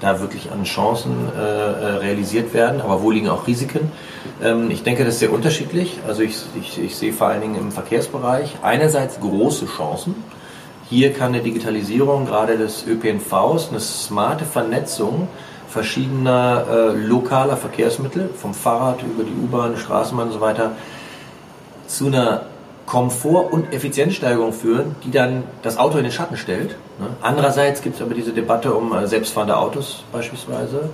[0.02, 3.92] da wirklich an Chancen äh, äh, realisiert werden, aber wo liegen auch Risiken?
[4.44, 6.00] Ähm, ich denke, das ist sehr unterschiedlich.
[6.06, 10.16] Also ich, ich, ich sehe vor allen Dingen im Verkehrsbereich einerseits große Chancen.
[10.90, 15.30] Hier kann eine Digitalisierung gerade des ÖPNVs, eine smarte Vernetzung
[15.72, 20.72] verschiedener äh, lokaler Verkehrsmittel, vom Fahrrad über die U-Bahn, Straßenbahn und so weiter,
[21.88, 22.44] zu einer
[22.86, 26.72] Komfort- und Effizienzsteigerung führen, die dann das Auto in den Schatten stellt.
[27.00, 27.08] Ne?
[27.22, 30.90] Andererseits gibt es aber diese Debatte um äh, selbstfahrende Autos beispielsweise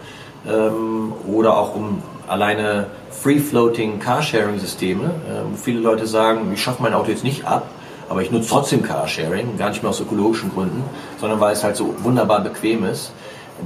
[0.47, 6.93] ähm, oder auch um alleine Free-Floating Carsharing-Systeme, äh, wo viele Leute sagen, ich schaffe mein
[6.93, 7.67] Auto jetzt nicht ab,
[8.09, 10.83] aber ich nutze trotzdem Carsharing, gar nicht mehr aus ökologischen Gründen,
[11.19, 13.11] sondern weil es halt so wunderbar bequem ist.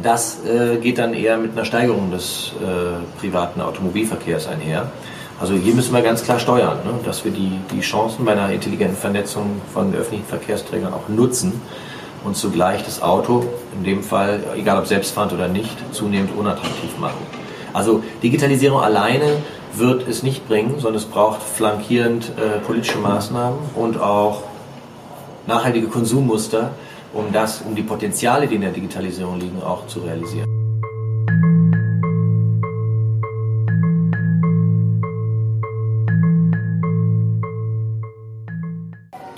[0.01, 4.89] Das äh, geht dann eher mit einer Steigerung des äh, privaten Automobilverkehrs einher.
[5.39, 8.51] Also hier müssen wir ganz klar steuern, ne, dass wir die, die Chancen bei einer
[8.51, 11.59] intelligenten Vernetzung von öffentlichen Verkehrsträgern auch nutzen
[12.23, 13.43] und zugleich das Auto,
[13.75, 17.25] in dem Fall, egal ob selbstfahrend oder nicht, zunehmend unattraktiv machen.
[17.73, 19.37] Also Digitalisierung alleine
[19.73, 24.43] wird es nicht bringen, sondern es braucht flankierend äh, politische Maßnahmen und auch
[25.47, 26.71] nachhaltige Konsummuster,
[27.13, 30.47] um das, um die Potenziale, die in der Digitalisierung liegen, auch zu realisieren.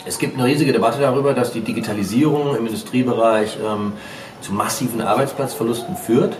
[0.05, 3.93] Es gibt eine riesige Debatte darüber, dass die Digitalisierung im Industriebereich ähm,
[4.41, 6.35] zu massiven Arbeitsplatzverlusten führt.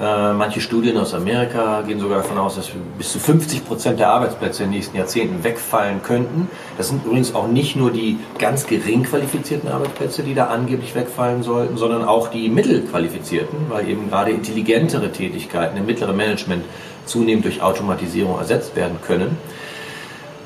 [0.00, 4.08] Äh, manche Studien aus Amerika gehen sogar davon aus, dass bis zu 50 Prozent der
[4.08, 6.48] Arbeitsplätze in den nächsten Jahrzehnten wegfallen könnten.
[6.78, 11.42] Das sind übrigens auch nicht nur die ganz gering qualifizierten Arbeitsplätze, die da angeblich wegfallen
[11.42, 16.64] sollten, sondern auch die mittelqualifizierten, weil eben gerade intelligentere Tätigkeiten im mittleren Management
[17.04, 19.36] zunehmend durch Automatisierung ersetzt werden können.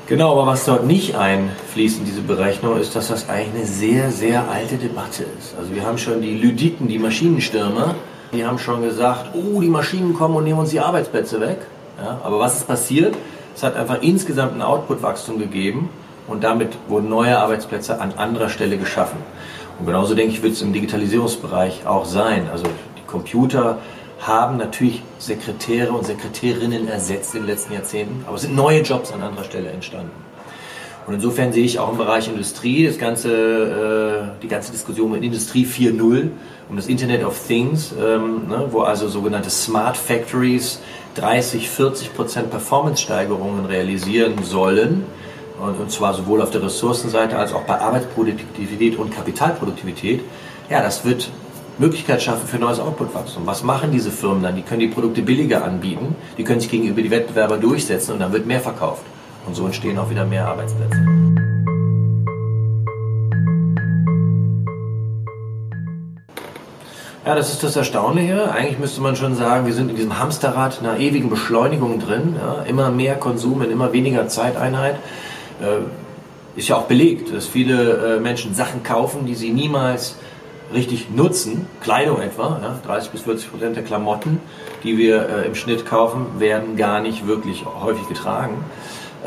[0.07, 4.11] Genau, aber was dort nicht einfließt in diese Berechnung, ist, dass das eigentlich eine sehr,
[4.11, 5.55] sehr alte Debatte ist.
[5.57, 7.95] Also wir haben schon die Lyditen, die Maschinenstürmer,
[8.35, 11.59] die haben schon gesagt, oh, die Maschinen kommen und nehmen uns die Arbeitsplätze weg.
[11.97, 13.15] Ja, aber was ist passiert?
[13.55, 15.89] Es hat einfach insgesamt ein Output-Wachstum gegeben
[16.27, 19.17] und damit wurden neue Arbeitsplätze an anderer Stelle geschaffen.
[19.79, 22.49] Und genauso denke ich, wird es im Digitalisierungsbereich auch sein.
[22.51, 23.77] Also die Computer
[24.21, 29.11] haben natürlich Sekretäre und Sekretärinnen ersetzt in den letzten Jahrzehnten, aber es sind neue Jobs
[29.11, 30.11] an anderer Stelle entstanden.
[31.07, 35.23] Und insofern sehe ich auch im Bereich Industrie das ganze, äh, die ganze Diskussion mit
[35.23, 36.29] Industrie 4.0
[36.67, 40.79] um das Internet of Things, ähm, ne, wo also sogenannte Smart Factories
[41.13, 45.03] 30, 40 Prozent Performance-Steigerungen realisieren sollen.
[45.61, 50.21] Und, und zwar sowohl auf der Ressourcenseite als auch bei Arbeitsproduktivität und Kapitalproduktivität.
[50.69, 51.29] Ja, das wird
[51.77, 53.45] Möglichkeit schaffen für neues Outputwachstum.
[53.45, 54.55] Was machen diese Firmen dann?
[54.55, 58.33] Die können die Produkte billiger anbieten, die können sich gegenüber die Wettbewerber durchsetzen und dann
[58.33, 59.03] wird mehr verkauft.
[59.45, 60.99] Und so entstehen auch wieder mehr Arbeitsplätze.
[67.25, 68.51] Ja, das ist das Erstaunliche.
[68.51, 72.35] Eigentlich müsste man schon sagen, wir sind in diesem Hamsterrad einer ewigen Beschleunigung drin.
[72.39, 74.97] Ja, immer mehr Konsum in immer weniger Zeiteinheit.
[75.59, 80.17] Äh, ist ja auch belegt, dass viele äh, Menschen Sachen kaufen, die sie niemals
[80.71, 81.65] richtig nutzen.
[81.81, 84.39] Kleidung etwa, ja, 30 bis 40 Prozent der Klamotten,
[84.83, 88.63] die wir äh, im Schnitt kaufen, werden gar nicht wirklich häufig getragen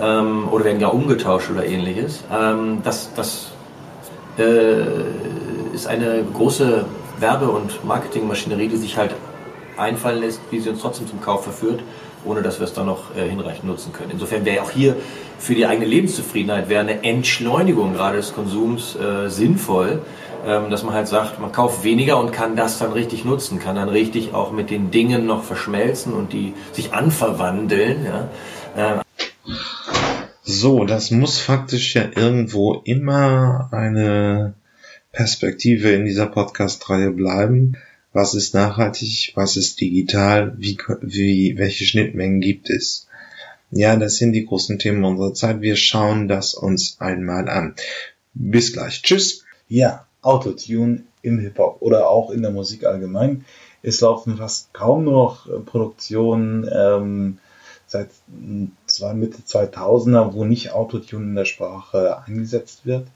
[0.01, 2.25] ähm, oder werden gar umgetauscht oder ähnliches.
[2.33, 3.53] Ähm, das das
[4.39, 4.83] äh,
[5.75, 6.85] ist eine große
[7.19, 9.15] Werbe- und Marketingmaschinerie, die sich halt
[9.77, 11.81] einfallen lässt, wie sie uns trotzdem zum Kauf verführt,
[12.25, 14.11] ohne dass wir es dann noch äh, hinreichend nutzen können.
[14.13, 14.97] Insofern wäre auch hier
[15.39, 20.03] für die eigene Lebenszufriedenheit wäre eine Entschleunigung gerade des Konsums äh, sinnvoll,
[20.47, 23.77] ähm, dass man halt sagt, man kauft weniger und kann das dann richtig nutzen, kann
[23.77, 28.05] dann richtig auch mit den Dingen noch verschmelzen und die sich anverwandeln.
[28.05, 28.99] Ja.
[28.99, 29.53] Äh.
[30.51, 34.55] So, das muss faktisch ja irgendwo immer eine
[35.13, 37.77] Perspektive in dieser Podcast-Reihe bleiben.
[38.15, 39.33] Was ist nachhaltig?
[39.35, 40.55] Was ist digital?
[40.57, 43.09] Wie, wie, welche Schnittmengen gibt es?
[43.71, 45.61] Ja, das sind die großen Themen unserer Zeit.
[45.61, 47.75] Wir schauen das uns einmal an.
[48.33, 49.03] Bis gleich.
[49.03, 49.45] Tschüss.
[49.69, 53.45] Ja, Autotune im Hip-Hop oder auch in der Musik allgemein.
[53.83, 57.39] Es laufen fast kaum noch Produktionen ähm,
[57.89, 58.11] seit
[58.87, 63.09] zwei, Mitte 2000er, wo nicht Autotune in der Sprache eingesetzt wird.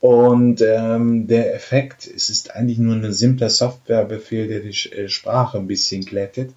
[0.00, 5.58] Und ähm, der Effekt, es ist eigentlich nur ein simpler Softwarebefehl, der die äh, Sprache
[5.58, 6.52] ein bisschen glättet,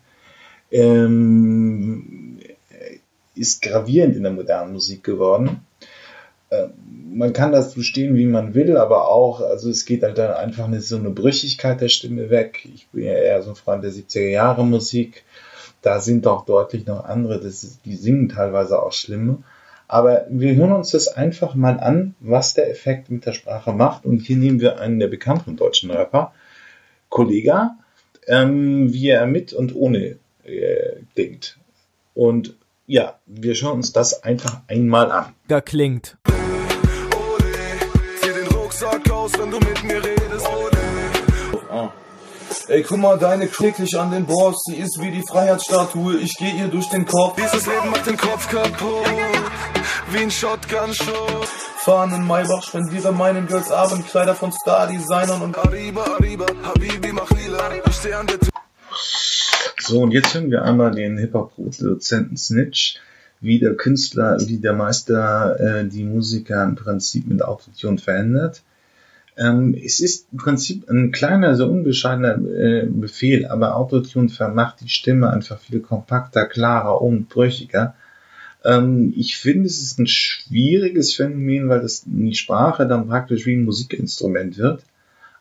[0.72, 2.40] ähm,
[3.36, 5.62] ist gravierend in der modernen Musik geworden.
[6.52, 6.72] Ähm,
[7.14, 10.66] man kann das stehen, wie man will, aber auch, also es geht halt dann einfach
[10.66, 12.68] eine, so eine Brüchigkeit der Stimme weg.
[12.74, 15.24] Ich bin ja eher so ein Freund der 70er Jahre Musik.
[15.86, 19.44] Da sind doch deutlich noch andere, das die singen teilweise auch schlimme.
[19.88, 24.04] Aber wir hören uns das einfach mal an, was der Effekt mit der Sprache macht.
[24.04, 26.34] Und hier nehmen wir einen der bekannten deutschen Rapper,
[27.10, 27.78] Kollega,
[28.26, 31.60] ähm, wie er mit und ohne äh, klingt.
[32.16, 32.56] Und
[32.88, 35.36] ja, wir schauen uns das einfach einmal an.
[35.48, 36.18] Da klingt.
[38.22, 40.48] Zieh den Rucksack aus, wenn du mit mir redest.
[41.72, 41.90] Oh.
[42.68, 46.50] Ey, guck mal, deine täglich an den Boss, sie ist wie die Freiheitsstatue, ich geh
[46.50, 47.36] ihr durch den Kopf.
[47.36, 49.06] Dieses Leben macht den Kopf kaputt,
[50.12, 51.50] wie ein Shotgun-Schuss.
[51.78, 57.70] Fahren in Maybach, spendiere meinen Girls Abendkleider von Star-Designern und Arriba, Arriba, Habibi, mach lila,
[57.86, 58.50] ich steh an der Tür.
[59.80, 63.00] So, und jetzt hören wir einmal den Hip-Hop-Produzenten Snitch,
[63.42, 68.64] wie der Künstler, wie der Meister äh, die Musiker im Prinzip mit Autotune verändert.
[69.38, 74.90] Ähm, es ist im Prinzip ein kleiner, so unbescheidener äh, Befehl, aber Autotune vermacht die
[74.90, 77.96] Stimme einfach viel kompakter, klarer und brüchiger.
[78.64, 83.56] Ähm, ich finde, es ist ein schwieriges Phänomen, weil das die Sprache dann praktisch wie
[83.56, 84.84] ein Musikinstrument wird.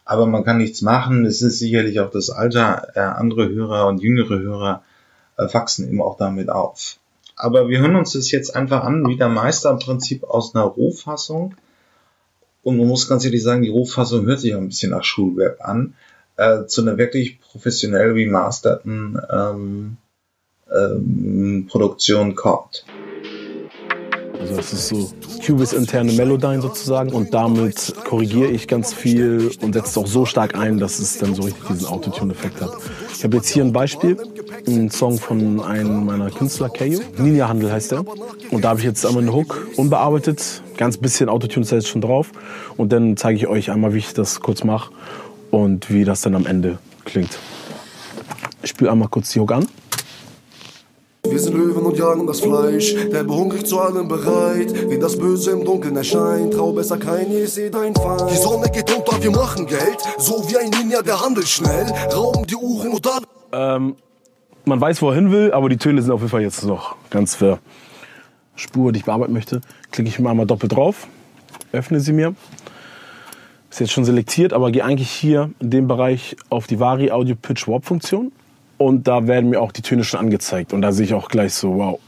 [0.05, 1.25] Aber man kann nichts machen.
[1.25, 2.89] Es ist sicherlich auch das Alter.
[2.95, 4.83] Äh, andere Hörer und jüngere Hörer
[5.39, 6.99] äh, wachsen eben auch damit auf.
[7.37, 10.65] Aber wir hören uns das jetzt einfach an, wie der Meister im Prinzip aus einer
[10.65, 11.55] Rohfassung
[12.65, 15.59] und man muss ganz ehrlich sagen, die Rohfassung hört sich auch ein bisschen nach Schulweb
[15.61, 15.95] an,
[16.37, 19.97] äh, zu einer wirklich professionell remasterten ähm,
[20.75, 22.85] ähm, Produktion kommt.
[24.41, 25.13] Also es ist so
[25.47, 30.27] Cubase interne Melodyne sozusagen und damit korrigiere ich ganz viel und setze es auch so
[30.27, 32.73] stark ein, dass es dann so richtig diesen Autotune-Effekt hat.
[33.15, 34.19] Ich habe jetzt hier ein Beispiel,
[34.67, 37.01] einen Song von einem meiner Künstler, Kayo.
[37.19, 38.05] Ninja Handel heißt er.
[38.51, 42.31] Und da habe ich jetzt einmal einen Hook unbearbeitet, ganz bisschen Autotune ist schon drauf
[42.77, 44.93] und dann zeige ich euch einmal, wie ich das kurz mache
[45.51, 47.39] und wie das dann am Ende klingt.
[48.63, 49.67] Ich spiele einmal kurz die Hook an.
[51.27, 54.91] Wir sind Löwen und jagen das Fleisch, der behungrig zu allem bereit.
[54.91, 58.31] Wie das Böse im Dunkeln erscheint, trau besser kein, ich seh dein Feind.
[58.31, 61.87] Die Sonne geht unter, wir machen Geld, so wie ein Ninja, der handelt schnell.
[62.15, 63.25] Rauben die Uhren und dann.
[63.53, 63.97] Ähm,
[64.65, 66.97] man weiß, wo er hin will, aber die Töne sind auf jeden Fall jetzt noch
[67.11, 67.59] ganz für
[68.57, 69.61] Spur, die ich bearbeiten möchte.
[69.91, 71.09] Klicke ich mir einmal doppelt drauf,
[71.73, 72.35] öffne sie mir.
[73.71, 77.35] Ist jetzt schon selektiert, aber gehe eigentlich hier in dem Bereich auf die Vari Audio
[77.35, 78.31] Pitch Warp Funktion
[78.79, 80.73] und da werden mir auch die Töne schon angezeigt.
[80.73, 81.99] Und da sehe ich auch gleich so, wow,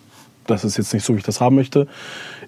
[0.47, 1.89] das ist jetzt nicht so, wie ich das haben möchte.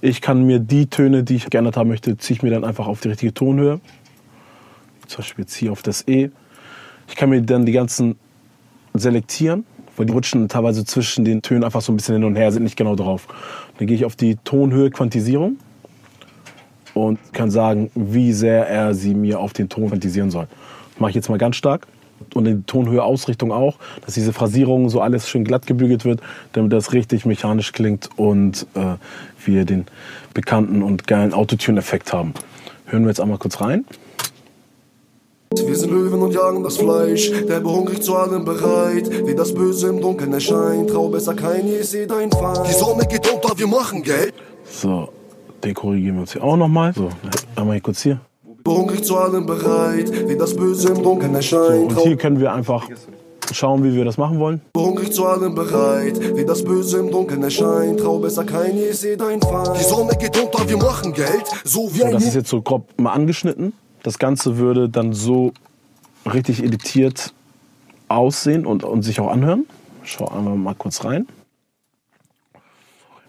[0.00, 2.86] Ich kann mir die Töne, die ich geändert haben möchte, ziehe ich mir dann einfach
[2.86, 3.80] auf die richtige Tonhöhe.
[5.08, 6.30] Zum Beispiel jetzt hier auf das E.
[7.08, 8.16] Ich kann mir dann die ganzen
[8.94, 9.64] selektieren,
[9.98, 12.62] weil die rutschen teilweise zwischen den Tönen einfach so ein bisschen hin und her, sind
[12.62, 13.26] nicht genau drauf.
[13.78, 15.58] Dann gehe ich auf die Tonhöhe Quantisierung
[16.94, 20.46] und kann sagen, wie sehr er sie mir auf den Ton quantisieren soll.
[20.92, 21.86] Das mache ich jetzt mal ganz stark
[22.34, 26.20] und die Tonhöhe Ausrichtung auch, dass diese Phrasierung so alles schön glatt gebügelt wird,
[26.52, 28.94] damit das richtig mechanisch klingt und äh,
[29.44, 29.86] wir den
[30.34, 32.34] bekannten und geilen Autotune-Effekt haben.
[32.86, 33.84] Hören wir jetzt einmal kurz rein.
[35.54, 39.10] Wir sind Löwen und jagen das Fleisch, der behungrig zu allem bereit.
[39.26, 42.68] Wie das Böse im Dunkeln erscheint, trau besser kein, ich seh dein Feind.
[42.68, 44.34] Die Sonne geht unter, wir machen Geld.
[44.70, 45.08] So,
[45.64, 46.92] den korrigieren wir uns hier auch nochmal.
[46.94, 47.08] So,
[47.56, 48.20] einmal hier kurz hier.
[48.62, 51.92] Behungrig zu allem bereit, wie das Böse im Dunkeln erscheint.
[51.92, 52.86] So, und hier können wir einfach
[53.50, 54.60] schauen, wie wir das machen wollen.
[54.74, 58.00] Behungrig zu allem bereit, wie das Böse im Dunkeln erscheint.
[58.00, 59.70] Trau besser kein, ich seh dein Feind.
[59.78, 62.60] Die Sonne geht unter, wir machen Geld, so wie So, ein das ist jetzt so
[62.60, 63.72] grob mal angeschnitten.
[64.02, 65.52] Das Ganze würde dann so
[66.24, 67.32] richtig editiert
[68.08, 69.66] aussehen und, und sich auch anhören.
[70.02, 71.26] Schau einmal mal kurz rein.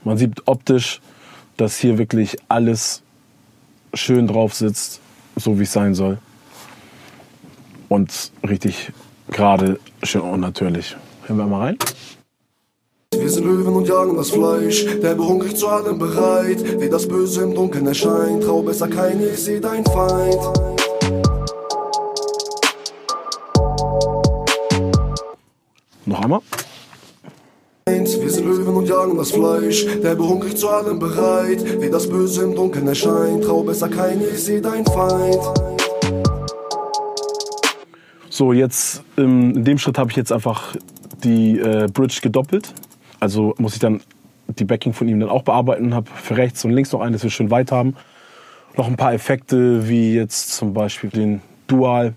[0.03, 1.01] Man sieht optisch,
[1.57, 3.03] dass hier wirklich alles
[3.93, 5.01] schön drauf sitzt,
[5.35, 6.19] so wie es sein soll.
[7.89, 8.93] Und richtig
[9.29, 10.95] gerade, schön und natürlich.
[11.25, 11.77] Hören wir mal rein.
[13.29, 16.81] Wir sind Löwen und jagen das Fleisch, der behungrig zu allem bereit.
[16.81, 20.39] Wie das Böse im Dunkeln erscheint, trau besser kein, ich seh dein Feind.
[26.07, 26.39] Noch einmal.
[27.85, 31.63] Wir sind Löwen und jagen das Fleisch, der behungrig zu allem bereit.
[31.79, 35.37] Wie das Böse im Dunkeln erscheint, trau besser kein, ich seh dein Feind.
[38.31, 40.75] So, jetzt ähm, in dem Schritt habe ich jetzt einfach
[41.23, 42.73] die äh, Bridge gedoppelt.
[43.19, 44.01] Also muss ich dann
[44.47, 45.93] die Backing von ihm dann auch bearbeiten.
[45.93, 47.95] Habe für rechts und links noch einen, dass wir schön weit haben.
[48.77, 52.13] Noch ein paar Effekte, wie jetzt zum Beispiel den Dual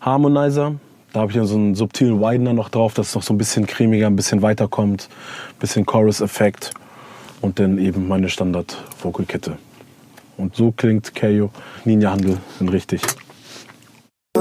[0.00, 0.76] Harmonizer.
[1.12, 3.38] Da habe ich dann so einen subtilen Widener noch drauf, dass es noch so ein
[3.38, 5.08] bisschen cremiger, ein bisschen weiter kommt.
[5.50, 6.70] Ein bisschen Chorus-Effekt.
[7.40, 9.56] Und dann eben meine Standard-Vocal-Kette.
[10.36, 11.50] Und so klingt Kayo
[11.84, 13.02] Ninja Handel in richtig.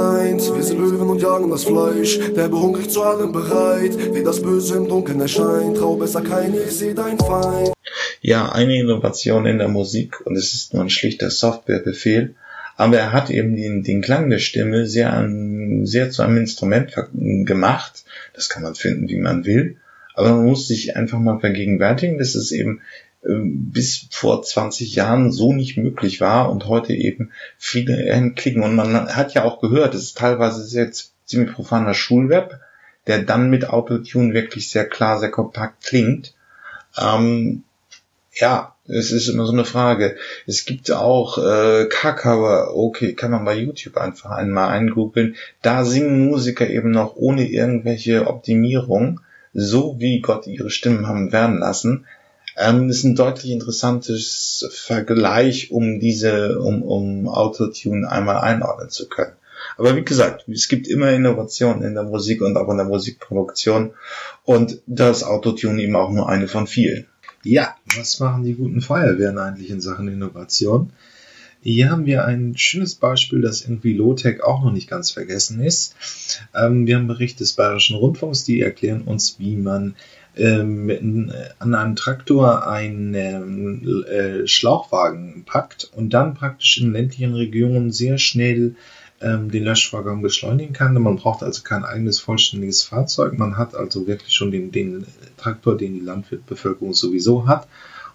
[0.09, 4.15] Eins, wir sind Löwen und jagen das Fleisch, der behungrig zu allem bereit.
[4.15, 7.73] Wie das Böse im Dunkeln erscheint, trau besser kein, ich seh dein Feind.
[8.19, 12.33] Ja, eine Innovation in der Musik und es ist nur ein schlichter Softwarebefehl,
[12.75, 16.91] aber er hat eben den, den Klang der Stimme sehr, an, sehr zu einem Instrument
[17.13, 18.03] gemacht.
[18.33, 19.77] Das kann man finden, wie man will,
[20.15, 22.81] aber man muss sich einfach mal vergegenwärtigen, dass es eben
[23.21, 28.63] bis vor 20 Jahren so nicht möglich war und heute eben viele klicken.
[28.63, 30.89] Und man hat ja auch gehört, es ist teilweise sehr
[31.25, 32.59] ziemlich profaner Schulweb,
[33.07, 36.33] der dann mit Autotune wirklich sehr klar, sehr kompakt klingt.
[36.97, 37.63] Ähm,
[38.33, 40.15] ja, es ist immer so eine Frage.
[40.47, 45.35] Es gibt auch äh, K-Cover, okay, kann man bei YouTube einfach einmal eingoogeln.
[45.61, 49.19] Da singen Musiker eben noch ohne irgendwelche Optimierung,
[49.53, 52.05] so wie Gott ihre Stimmen haben werden lassen.
[52.61, 59.31] Ähm, ist ein deutlich interessantes Vergleich, um diese, um, um Autotune einmal einordnen zu können.
[59.77, 63.91] Aber wie gesagt, es gibt immer Innovationen in der Musik und auch in der Musikproduktion
[64.43, 67.05] und das Autotune eben auch nur eine von vielen.
[67.43, 70.91] Ja, was machen die guten Feuerwehren eigentlich in Sachen Innovation?
[71.61, 75.95] Hier haben wir ein schönes Beispiel, das irgendwie Low-Tech auch noch nicht ganz vergessen ist.
[76.53, 79.95] Ähm, wir haben einen Bericht des Bayerischen Rundfunks, die erklären uns, wie man
[80.39, 87.33] ähm, n- an einem Traktor einen ähm, äh, Schlauchwagen packt und dann praktisch in ländlichen
[87.33, 88.75] Regionen sehr schnell
[89.21, 90.93] ähm, den Löschvorgang beschleunigen kann.
[90.93, 93.37] Man braucht also kein eigenes vollständiges Fahrzeug.
[93.37, 95.05] Man hat also wirklich schon den, den
[95.37, 97.67] Traktor, den die Landbevölkerung sowieso hat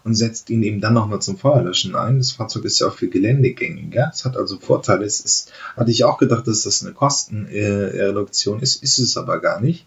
[0.03, 2.17] und setzt ihn eben dann nochmal zum Feuerlöschen ein.
[2.17, 4.11] Das Fahrzeug ist ja auch für geländegängiger.
[4.13, 5.05] Es hat also Vorteile.
[5.05, 9.61] Es ist, hatte ich auch gedacht, dass das eine Kostenreduktion ist, ist es aber gar
[9.61, 9.85] nicht.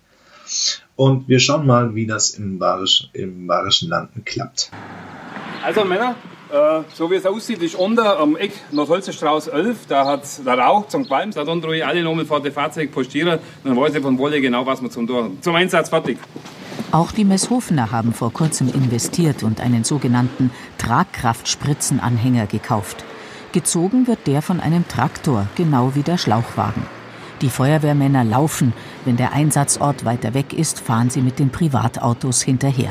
[0.97, 4.71] Und wir schauen mal, wie das im Bayerischen, im Bayerischen Landen klappt.
[5.63, 6.17] Also Männer,
[6.51, 10.89] äh, so wie es aussieht, ist unten am Eck Nordholzenstraße 11, da hat der Rauch
[10.89, 14.17] zum Qualm, da dann ich alle nochmal vor dem Fahrzeug postieren, dann weiß ich von
[14.19, 15.43] Wolle genau, was wir zum tun haben.
[15.43, 16.19] Zum Einsatz fertig.
[16.91, 23.05] Auch die Messhofener haben vor kurzem investiert und einen sogenannten Tragkraftspritzenanhänger gekauft.
[23.53, 26.98] Gezogen wird der von einem Traktor, genau wie der Schlauchwagen.
[27.41, 28.73] Die Feuerwehrmänner laufen,
[29.05, 32.91] wenn der Einsatzort weiter weg ist, fahren sie mit den Privatautos hinterher.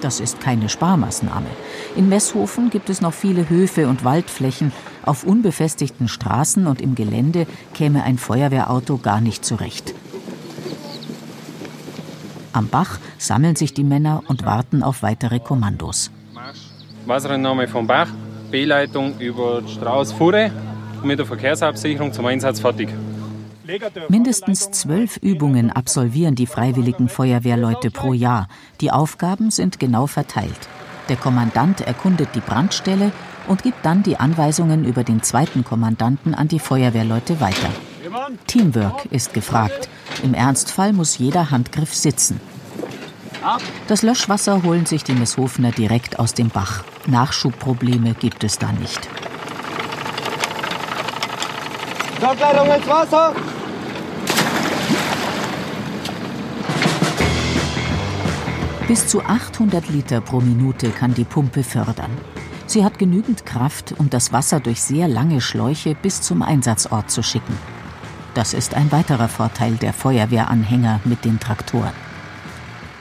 [0.00, 1.48] Das ist keine Sparmaßnahme.
[1.96, 4.72] In Messhofen gibt es noch viele Höfe und Waldflächen.
[5.04, 9.94] Auf unbefestigten Straßen und im Gelände käme ein Feuerwehrauto gar nicht zurecht.
[12.52, 16.10] Am Bach sammeln sich die Männer und warten auf weitere Kommandos.
[17.06, 18.08] Wasserentnahme vom Bach,
[18.50, 20.50] B-Leitung über Strauß Fure
[21.02, 22.88] mit der Verkehrsabsicherung zum Einsatz fertig.
[24.08, 28.48] Mindestens zwölf Übungen absolvieren die freiwilligen Feuerwehrleute pro Jahr.
[28.80, 30.68] Die Aufgaben sind genau verteilt.
[31.08, 33.12] Der Kommandant erkundet die Brandstelle
[33.46, 37.70] und gibt dann die Anweisungen über den zweiten Kommandanten an die Feuerwehrleute weiter.
[38.46, 39.88] Teamwork ist gefragt.
[40.22, 42.40] Im Ernstfall muss jeder Handgriff sitzen.
[43.86, 46.84] Das Löschwasser holen sich die Misshofner direkt aus dem Bach.
[47.06, 49.08] Nachschubprobleme gibt es da nicht.
[52.20, 53.34] Notleitung ins Wasser!
[58.88, 62.10] Bis zu 800 Liter pro Minute kann die Pumpe fördern.
[62.66, 67.22] Sie hat genügend Kraft, um das Wasser durch sehr lange Schläuche bis zum Einsatzort zu
[67.22, 67.56] schicken.
[68.34, 72.07] Das ist ein weiterer Vorteil der Feuerwehranhänger mit den Traktoren.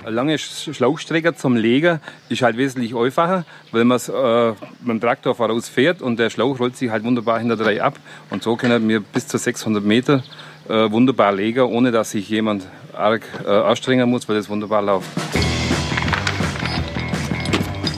[0.09, 5.35] Lange Schlauchstrecke zum Legen ist halt wesentlich einfacher, weil man es äh, mit dem Traktor
[5.35, 7.99] vorausfährt und der Schlauch rollt sich halt wunderbar hinter drei ab.
[8.29, 10.23] Und so können wir bis zu 600 Meter
[10.69, 15.09] äh, wunderbar legen, ohne dass sich jemand arg äh, anstrengen muss, weil es wunderbar läuft.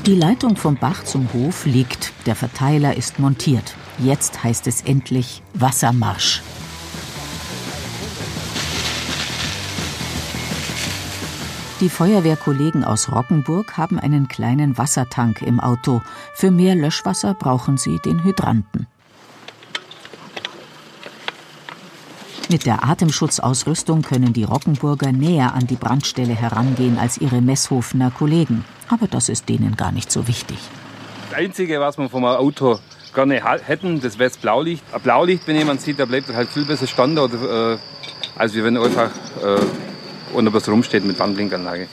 [0.08, 3.76] Die Leitung vom Bach zum Hof liegt, der Verteiler ist montiert.
[4.00, 6.42] Jetzt heißt es endlich Wassermarsch.
[11.80, 16.02] Die Feuerwehrkollegen aus Rockenburg haben einen kleinen Wassertank im Auto.
[16.34, 18.86] Für mehr Löschwasser brauchen sie den Hydranten.
[22.50, 28.66] Mit der Atemschutzausrüstung können die Rockenburger näher an die Brandstelle herangehen als ihre Messhofener Kollegen.
[28.90, 30.58] Aber das ist denen gar nicht so wichtig.
[31.30, 32.80] Das Einzige, was man vom Auto
[33.14, 34.84] gerne hätten, das wäre das Blaulicht.
[34.92, 37.78] Ein Blaulicht, wenn jemand sieht, da bleibt halt viel besser oder, äh,
[38.36, 39.12] als wenn einfach
[39.42, 39.89] äh,
[40.34, 41.88] unter was rumsteht mit Wandblinkanlage.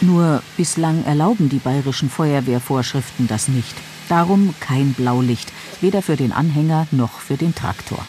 [0.00, 3.74] Nur bislang erlauben die bayerischen Feuerwehrvorschriften das nicht.
[4.08, 8.04] Darum kein Blaulicht, weder für den Anhänger noch für den Traktor.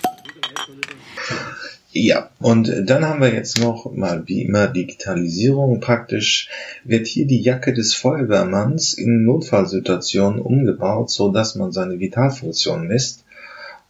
[1.96, 5.80] Ja, und dann haben wir jetzt noch mal wie immer Digitalisierung.
[5.80, 6.50] Praktisch
[6.84, 13.23] wird hier die Jacke des Feuerwehrmanns in Notfallsituationen umgebaut, so dass man seine Vitalfunktion misst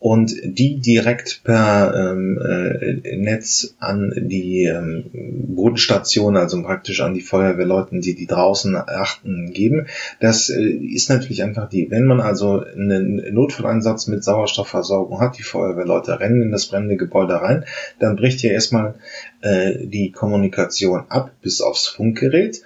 [0.04, 7.22] und die direkt per ähm, äh, Netz an die ähm, Bodenstation, also praktisch an die
[7.22, 9.88] Feuerwehrleuten, die die draußen achten, geben.
[10.20, 15.44] Das äh, ist natürlich einfach die, wenn man also einen Notfalleinsatz mit Sauerstoffversorgung hat, die
[15.44, 17.64] Feuerwehrleute rennen in das brennende Gebäude rein,
[18.00, 18.96] dann bricht hier erstmal
[19.40, 22.62] äh, die Kommunikation ab bis aufs Funkgerät.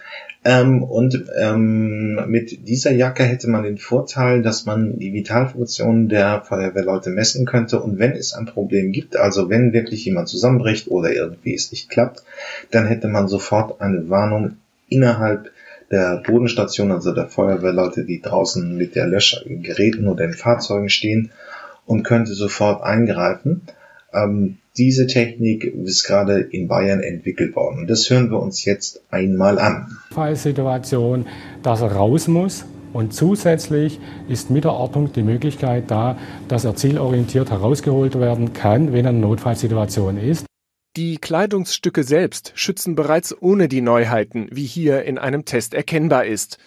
[0.48, 6.42] Ähm, und ähm, mit dieser Jacke hätte man den Vorteil, dass man die Vitalfunktionen der
[6.42, 7.82] Feuerwehrleute messen könnte.
[7.82, 11.90] Und wenn es ein Problem gibt, also wenn wirklich jemand zusammenbricht oder irgendwie es nicht
[11.90, 12.24] klappt,
[12.72, 14.56] dann hätte man sofort eine Warnung
[14.88, 15.52] innerhalb
[15.92, 21.32] der Bodenstation, also der Feuerwehrleute, die draußen mit der Löschgeräten oder den Fahrzeugen stehen
[21.86, 23.64] und könnte sofort eingreifen.
[24.14, 27.80] Ähm, diese Technik ist gerade in Bayern entwickelt worden.
[27.80, 29.98] Und das hören wir uns jetzt einmal an.
[30.12, 31.26] Fallsituation,
[31.64, 32.66] dass er raus muss.
[32.94, 34.00] Und zusätzlich
[34.30, 36.18] ist mit der Ortung die Möglichkeit da,
[36.48, 40.46] dass er zielorientiert herausgeholt werden kann, wenn er eine Notfallsituation ist.
[40.96, 46.58] Die Kleidungsstücke selbst schützen bereits ohne die Neuheiten, wie hier in einem Test erkennbar ist.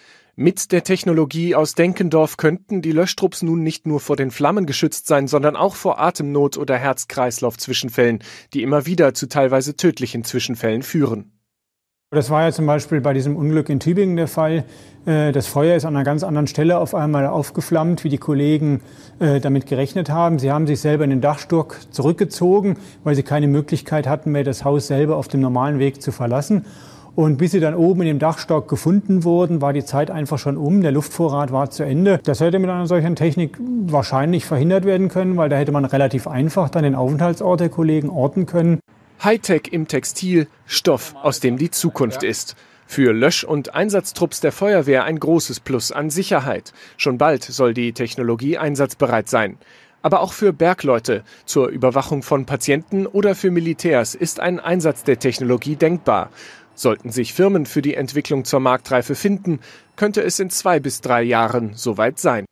[0.41, 5.05] Mit der Technologie aus Denkendorf könnten die Löschtrupps nun nicht nur vor den Flammen geschützt
[5.05, 11.33] sein, sondern auch vor Atemnot oder Herz-Kreislauf-Zwischenfällen, die immer wieder zu teilweise tödlichen Zwischenfällen führen.
[12.09, 14.65] Das war ja zum Beispiel bei diesem Unglück in Tübingen der Fall.
[15.05, 18.81] Äh, das Feuer ist an einer ganz anderen Stelle auf einmal aufgeflammt, wie die Kollegen
[19.19, 20.39] äh, damit gerechnet haben.
[20.39, 24.65] Sie haben sich selber in den Dachstock zurückgezogen, weil sie keine Möglichkeit hatten mehr, das
[24.65, 26.65] Haus selber auf dem normalen Weg zu verlassen.
[27.13, 30.55] Und bis sie dann oben in dem Dachstock gefunden wurden, war die Zeit einfach schon
[30.55, 30.81] um.
[30.81, 32.19] Der Luftvorrat war zu Ende.
[32.23, 36.27] Das hätte mit einer solchen Technik wahrscheinlich verhindert werden können, weil da hätte man relativ
[36.27, 38.79] einfach dann den Aufenthaltsort der Kollegen orten können.
[39.23, 42.55] Hightech im Textil, Stoff, aus dem die Zukunft ist.
[42.87, 46.73] Für Lösch- und Einsatztrupps der Feuerwehr ein großes Plus an Sicherheit.
[46.97, 49.57] Schon bald soll die Technologie einsatzbereit sein.
[50.01, 55.19] Aber auch für Bergleute, zur Überwachung von Patienten oder für Militärs ist ein Einsatz der
[55.19, 56.31] Technologie denkbar.
[56.81, 59.59] Sollten sich Firmen für die Entwicklung zur Marktreife finden,
[59.95, 62.45] könnte es in zwei bis drei Jahren soweit sein.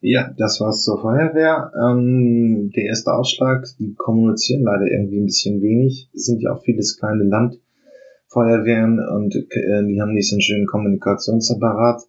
[0.00, 1.72] Ja, das war's zur Feuerwehr.
[1.74, 6.08] Ähm, der erste Ausschlag, die kommunizieren leider irgendwie ein bisschen wenig.
[6.14, 10.66] Es sind ja auch vieles kleine Landfeuerwehren und äh, die haben nicht so einen schönen
[10.66, 12.02] Kommunikationsapparat.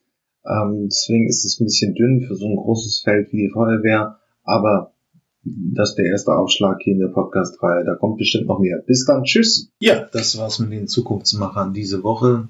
[0.45, 4.19] Ähm, deswegen ist es ein bisschen dünn für so ein großes Feld wie die Feuerwehr.
[4.43, 4.93] Aber
[5.73, 7.85] Das ist der erste Aufschlag hier in der Podcast-Reihe.
[7.85, 8.83] Da kommt bestimmt noch mehr.
[8.85, 9.23] Bis dann.
[9.23, 9.71] Tschüss.
[9.79, 12.49] Ja, das war's mit den Zukunftsmachern diese Woche.